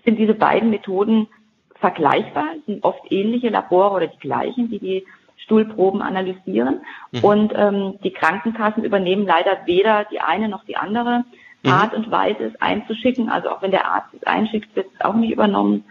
sind 0.04 0.18
diese 0.18 0.34
beiden 0.34 0.70
Methoden 0.70 1.28
vergleichbar, 1.76 2.46
sind 2.66 2.84
oft 2.84 3.12
ähnliche 3.12 3.50
Labore 3.50 3.96
oder 3.96 4.08
die 4.08 4.20
gleichen, 4.20 4.70
die 4.70 4.80
die 4.80 5.06
Stuhlproben 5.44 6.02
analysieren. 6.02 6.82
Mhm. 7.12 7.24
Und 7.24 7.54
ähm, 7.56 8.00
die 8.04 8.12
Krankenkassen 8.12 8.84
übernehmen 8.84 9.26
leider 9.26 9.66
weder 9.66 10.06
die 10.06 10.20
eine 10.20 10.50
noch 10.50 10.66
die 10.66 10.78
andere 10.78 11.24
mhm. 11.64 11.72
Art 11.72 11.94
und 11.94 12.10
Weise, 12.12 12.44
es 12.46 12.62
einzuschicken. 12.62 13.30
Also 13.30 13.50
auch 13.50 13.62
wenn 13.62 13.72
der 13.72 13.88
Arzt 13.88 14.14
es 14.14 14.24
einschickt, 14.24 14.76
wird 14.76 14.88
es 14.94 15.02
auch 15.02 15.16
nicht 15.16 15.32
übernommen. 15.32 15.86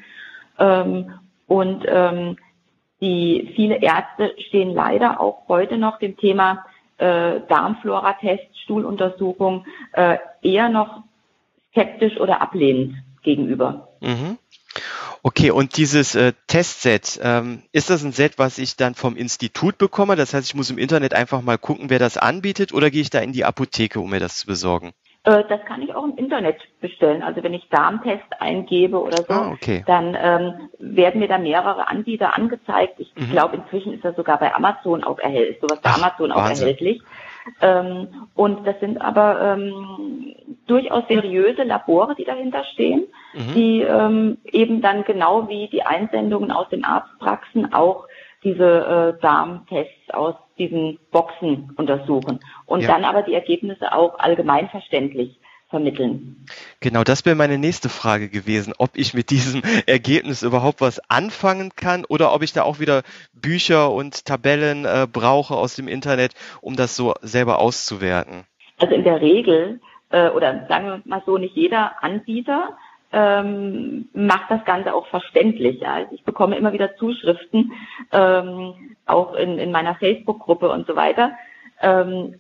Ähm, 0.59 1.13
und 1.47 1.85
ähm, 1.87 2.37
die 3.01 3.53
viele 3.57 3.83
Ärzte 3.83 4.35
stehen 4.49 4.75
leider 4.75 5.21
auch 5.21 5.49
heute 5.49 5.77
noch 5.77 5.99
dem 5.99 6.17
Thema 6.17 6.65
äh, 6.99 7.41
Darmflora-Test, 7.49 8.45
Stuhluntersuchung 8.63 9.67
äh, 9.93 10.19
eher 10.41 10.69
noch 10.69 11.03
skeptisch 11.71 12.19
oder 12.19 12.41
ablehnend 12.41 12.97
gegenüber. 13.23 13.89
Mhm. 14.01 14.39
Okay, 15.23 15.51
und 15.51 15.77
dieses 15.77 16.15
äh, 16.15 16.33
Testset, 16.49 17.21
ähm, 17.23 17.63
ist 17.73 17.91
das 17.91 18.03
ein 18.03 18.13
Set, 18.13 18.39
was 18.39 18.59
ich 18.59 18.77
dann 18.77 18.95
vom 18.95 19.17
Institut 19.17 19.79
bekomme? 19.79 20.17
Das 20.17 20.35
heißt, 20.35 20.49
ich 20.49 20.55
muss 20.55 20.71
im 20.71 20.79
Internet 20.79 21.15
einfach 21.15 21.43
mal 21.43 21.59
gucken, 21.59 21.91
wer 21.91 21.99
das 21.99 22.17
anbietet, 22.17 22.73
oder 22.73 22.91
gehe 22.91 23.03
ich 23.03 23.11
da 23.11 23.21
in 23.21 23.33
die 23.33 23.45
Apotheke, 23.45 24.01
um 24.01 24.11
mir 24.11 24.21
das 24.21 24.39
zu 24.39 24.47
besorgen? 24.47 24.93
Äh, 25.25 25.45
das 25.49 25.65
kann 25.67 25.83
ich 25.83 25.95
auch 25.95 26.05
im 26.05 26.17
Internet 26.17 26.57
bestellen. 26.81 27.23
Also 27.23 27.45
wenn 27.45 27.55
ich 27.55 27.69
Darmtest 27.69 28.25
eingebe 28.41 29.01
oder 29.01 29.19
so, 29.19 29.33
ah, 29.33 29.51
okay. 29.53 29.85
dann 29.87 30.17
ähm, 30.21 30.69
werden 30.81 31.21
mir 31.21 31.29
da 31.29 31.39
mehrere 31.39 31.89
Anbieter 31.89 32.35
angezeigt. 32.35 32.99
Ich 32.99 33.13
mhm. 33.15 33.31
glaube, 33.31 33.57
inzwischen 33.57 33.93
ist 33.93 34.05
das 34.05 34.17
sogar 34.17 34.39
bei 34.41 34.53
Amazon 34.53 35.05
auch 35.05 35.21
erhältlich, 35.21 35.59
sowas 35.61 35.81
bei 35.81 35.91
Ach, 35.91 36.03
Amazon 36.03 36.33
auch 36.33 36.39
Wahnsinn. 36.39 36.67
erhältlich. 36.67 37.03
Ähm, 37.61 38.09
und 38.35 38.67
das 38.67 38.79
sind 38.81 39.01
aber 39.01 39.41
ähm, 39.41 40.35
durchaus 40.67 41.05
seriöse 41.09 41.63
Labore, 41.65 42.15
die 42.15 42.25
dahinter 42.25 42.65
stehen, 42.73 43.05
mhm. 43.35 43.55
die 43.55 43.83
ähm, 43.83 44.39
eben 44.45 44.81
dann 44.81 45.05
genau 45.05 45.49
wie 45.49 45.69
die 45.69 45.83
Einsendungen 45.83 46.51
aus 46.51 46.69
den 46.69 46.85
Arztpraxen 46.85 47.73
auch 47.73 48.07
diese 48.45 49.15
äh, 49.17 49.21
Darmtests 49.21 50.11
aus 50.11 50.35
diesen 50.59 50.99
Boxen 51.11 51.73
untersuchen 51.77 52.41
und 52.67 52.83
ja. 52.83 52.89
dann 52.89 53.05
aber 53.05 53.23
die 53.23 53.35
Ergebnisse 53.35 53.93
auch 53.93 54.19
allgemeinverständlich 54.19 55.39
vermitteln. 55.73 56.45
Genau, 56.81 57.03
das 57.03 57.25
wäre 57.25 57.35
meine 57.35 57.57
nächste 57.57 57.89
Frage 57.89 58.29
gewesen, 58.29 58.75
ob 58.77 58.91
ich 58.95 59.15
mit 59.15 59.31
diesem 59.31 59.63
Ergebnis 59.87 60.43
überhaupt 60.43 60.81
was 60.81 61.01
anfangen 61.09 61.71
kann 61.75 62.05
oder 62.05 62.35
ob 62.35 62.43
ich 62.43 62.53
da 62.53 62.63
auch 62.63 62.79
wieder 62.79 63.03
Bücher 63.33 63.91
und 63.91 64.27
Tabellen 64.27 64.85
äh, 64.85 65.07
brauche 65.11 65.55
aus 65.55 65.75
dem 65.75 65.89
Internet, 65.89 66.35
um 66.61 66.77
das 66.77 66.95
so 66.95 67.15
selber 67.23 67.59
auszuwerten. 67.59 68.45
Also 68.79 68.95
in 68.95 69.05
der 69.05 69.21
Regel, 69.21 69.81
äh, 70.13 70.31
oder 70.31 70.67
sagen 70.69 70.87
wir 70.87 71.03
mal 71.05 71.23
so, 71.27 71.39
nicht 71.39 71.57
jeder 71.57 72.03
Anbieter 72.03 72.77
ähm, 73.13 74.09
macht 74.15 74.51
das 74.51 74.65
Ganze 74.65 74.95
auch 74.95 75.07
verständlich. 75.09 75.87
Also 75.87 76.15
ich 76.15 76.25
bekomme 76.25 76.57
immer 76.57 76.73
wieder 76.73 76.97
Zuschriften, 76.97 77.73
ähm, 78.11 78.95
auch 79.07 79.35
in, 79.35 79.59
in 79.59 79.71
meiner 79.71 79.95
Facebook-Gruppe 79.97 80.71
und 80.71 80.87
so 80.87 80.97
weiter. 80.97 81.33
Ähm, 81.81 82.37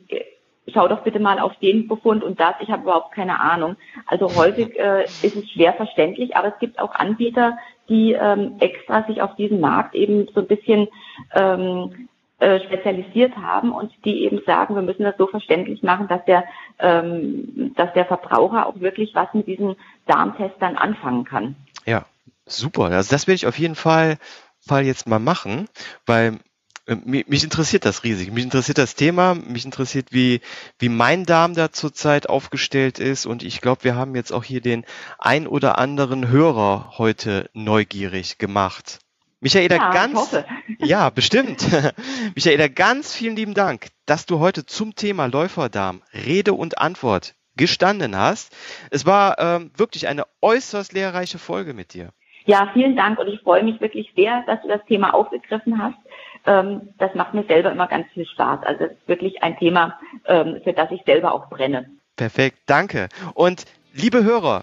schau 0.72 0.88
doch 0.88 1.02
bitte 1.02 1.18
mal 1.18 1.38
auf 1.38 1.56
den 1.56 1.88
Befund 1.88 2.24
und 2.24 2.40
das, 2.40 2.54
ich 2.60 2.70
habe 2.70 2.84
überhaupt 2.84 3.12
keine 3.12 3.40
Ahnung. 3.40 3.76
Also 4.06 4.34
häufig 4.36 4.78
äh, 4.78 5.04
ist 5.04 5.36
es 5.36 5.50
schwer 5.50 5.74
verständlich, 5.74 6.36
aber 6.36 6.48
es 6.48 6.58
gibt 6.58 6.78
auch 6.78 6.94
Anbieter, 6.94 7.58
die 7.88 8.12
ähm, 8.12 8.56
extra 8.60 9.02
sich 9.04 9.20
auf 9.20 9.34
diesen 9.36 9.60
Markt 9.60 9.94
eben 9.94 10.28
so 10.34 10.40
ein 10.40 10.46
bisschen 10.46 10.88
ähm, 11.34 12.08
äh, 12.42 12.58
spezialisiert 12.66 13.36
haben 13.36 13.70
und 13.70 13.92
die 14.04 14.24
eben 14.24 14.40
sagen, 14.44 14.74
wir 14.74 14.82
müssen 14.82 15.04
das 15.04 15.14
so 15.16 15.28
verständlich 15.28 15.84
machen, 15.84 16.08
dass 16.08 16.24
der, 16.24 16.42
ähm, 16.80 17.72
dass 17.76 17.92
der 17.92 18.04
Verbraucher 18.04 18.66
auch 18.66 18.80
wirklich 18.80 19.14
was 19.14 19.32
mit 19.32 19.46
diesem 19.46 19.76
Darmtest 20.06 20.56
dann 20.58 20.76
anfangen 20.76 21.24
kann. 21.24 21.54
Ja, 21.86 22.04
super. 22.44 22.86
Also 22.86 23.12
das 23.12 23.28
werde 23.28 23.36
ich 23.36 23.46
auf 23.46 23.60
jeden 23.60 23.76
Fall, 23.76 24.18
Fall 24.58 24.84
jetzt 24.84 25.06
mal 25.06 25.20
machen, 25.20 25.68
weil 26.04 26.40
äh, 26.86 26.96
mich 26.96 27.44
interessiert 27.44 27.84
das 27.84 28.02
riesig. 28.02 28.32
Mich 28.32 28.42
interessiert 28.42 28.78
das 28.78 28.96
Thema. 28.96 29.34
Mich 29.34 29.64
interessiert, 29.64 30.08
wie, 30.10 30.40
wie 30.80 30.88
mein 30.88 31.24
Darm 31.24 31.54
da 31.54 31.70
zurzeit 31.70 32.28
aufgestellt 32.28 32.98
ist. 32.98 33.24
Und 33.24 33.44
ich 33.44 33.60
glaube, 33.60 33.84
wir 33.84 33.94
haben 33.94 34.16
jetzt 34.16 34.32
auch 34.32 34.42
hier 34.42 34.60
den 34.60 34.84
ein 35.20 35.46
oder 35.46 35.78
anderen 35.78 36.26
Hörer 36.26 36.94
heute 36.98 37.48
neugierig 37.54 38.38
gemacht. 38.38 38.98
Michaela, 39.42 39.74
ja, 39.74 39.90
ganz, 39.90 40.44
ja, 40.78 41.10
bestimmt. 41.10 41.66
Michaela, 42.36 42.68
ganz 42.68 43.12
vielen 43.12 43.34
lieben 43.34 43.54
Dank, 43.54 43.88
dass 44.06 44.24
du 44.24 44.38
heute 44.38 44.64
zum 44.66 44.94
Thema 44.94 45.26
Läuferdarm 45.26 46.00
Rede 46.14 46.52
und 46.52 46.78
Antwort 46.78 47.34
gestanden 47.56 48.16
hast. 48.16 48.56
Es 48.92 49.04
war 49.04 49.40
ähm, 49.40 49.72
wirklich 49.76 50.06
eine 50.06 50.26
äußerst 50.42 50.92
lehrreiche 50.92 51.38
Folge 51.38 51.74
mit 51.74 51.92
dir. 51.92 52.10
Ja, 52.44 52.70
vielen 52.72 52.94
Dank 52.94 53.18
und 53.18 53.26
ich 53.26 53.40
freue 53.40 53.64
mich 53.64 53.80
wirklich 53.80 54.12
sehr, 54.14 54.44
dass 54.46 54.62
du 54.62 54.68
das 54.68 54.84
Thema 54.86 55.12
aufgegriffen 55.12 55.82
hast. 55.82 55.98
Ähm, 56.46 56.90
das 56.98 57.12
macht 57.16 57.34
mir 57.34 57.44
selber 57.44 57.72
immer 57.72 57.88
ganz 57.88 58.06
viel 58.14 58.26
Spaß. 58.26 58.60
Also 58.62 58.84
es 58.84 58.92
ist 58.92 59.08
wirklich 59.08 59.42
ein 59.42 59.58
Thema, 59.58 59.98
ähm, 60.24 60.60
für 60.62 60.72
das 60.72 60.88
ich 60.92 61.02
selber 61.04 61.34
auch 61.34 61.50
brenne. 61.50 61.90
Perfekt, 62.14 62.58
danke. 62.66 63.08
Und 63.34 63.64
liebe 63.92 64.22
Hörer, 64.22 64.62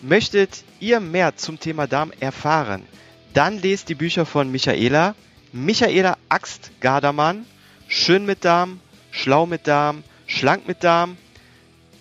möchtet 0.00 0.64
ihr 0.80 1.00
mehr 1.00 1.36
zum 1.36 1.60
Thema 1.60 1.86
Darm 1.86 2.12
erfahren? 2.18 2.86
Dann 3.34 3.58
lest 3.58 3.88
die 3.88 3.96
Bücher 3.96 4.26
von 4.26 4.50
Michaela. 4.50 5.14
Michaela 5.52 6.16
Axt 6.28 6.70
Gardermann. 6.80 7.44
Schön 7.88 8.24
mit 8.24 8.44
Darm, 8.44 8.80
schlau 9.10 9.44
mit 9.44 9.66
Darm, 9.66 10.04
schlank 10.26 10.66
mit 10.66 10.82
Darm. 10.82 11.16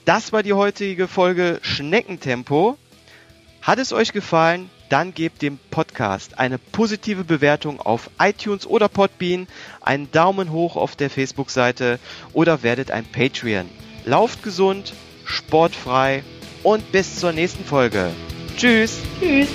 Das 0.05 0.31
war 0.31 0.43
die 0.43 0.53
heutige 0.53 1.07
Folge 1.07 1.59
Schneckentempo. 1.61 2.77
Hat 3.61 3.79
es 3.79 3.93
euch 3.93 4.13
gefallen? 4.13 4.69
Dann 4.89 5.13
gebt 5.13 5.41
dem 5.41 5.57
Podcast 5.71 6.37
eine 6.37 6.59
positive 6.59 7.23
Bewertung 7.23 7.79
auf 7.79 8.11
iTunes 8.19 8.67
oder 8.67 8.87
Podbean, 8.87 9.47
einen 9.81 10.11
Daumen 10.11 10.51
hoch 10.51 10.75
auf 10.75 10.95
der 10.95 11.09
Facebook-Seite 11.09 11.99
oder 12.33 12.61
werdet 12.61 12.91
ein 12.91 13.05
Patreon. 13.05 13.69
Lauft 14.05 14.43
gesund, 14.43 14.93
sportfrei 15.25 16.23
und 16.61 16.91
bis 16.91 17.19
zur 17.19 17.31
nächsten 17.31 17.65
Folge. 17.65 18.11
Tschüss. 18.55 18.99
Tschüss. 19.19 19.49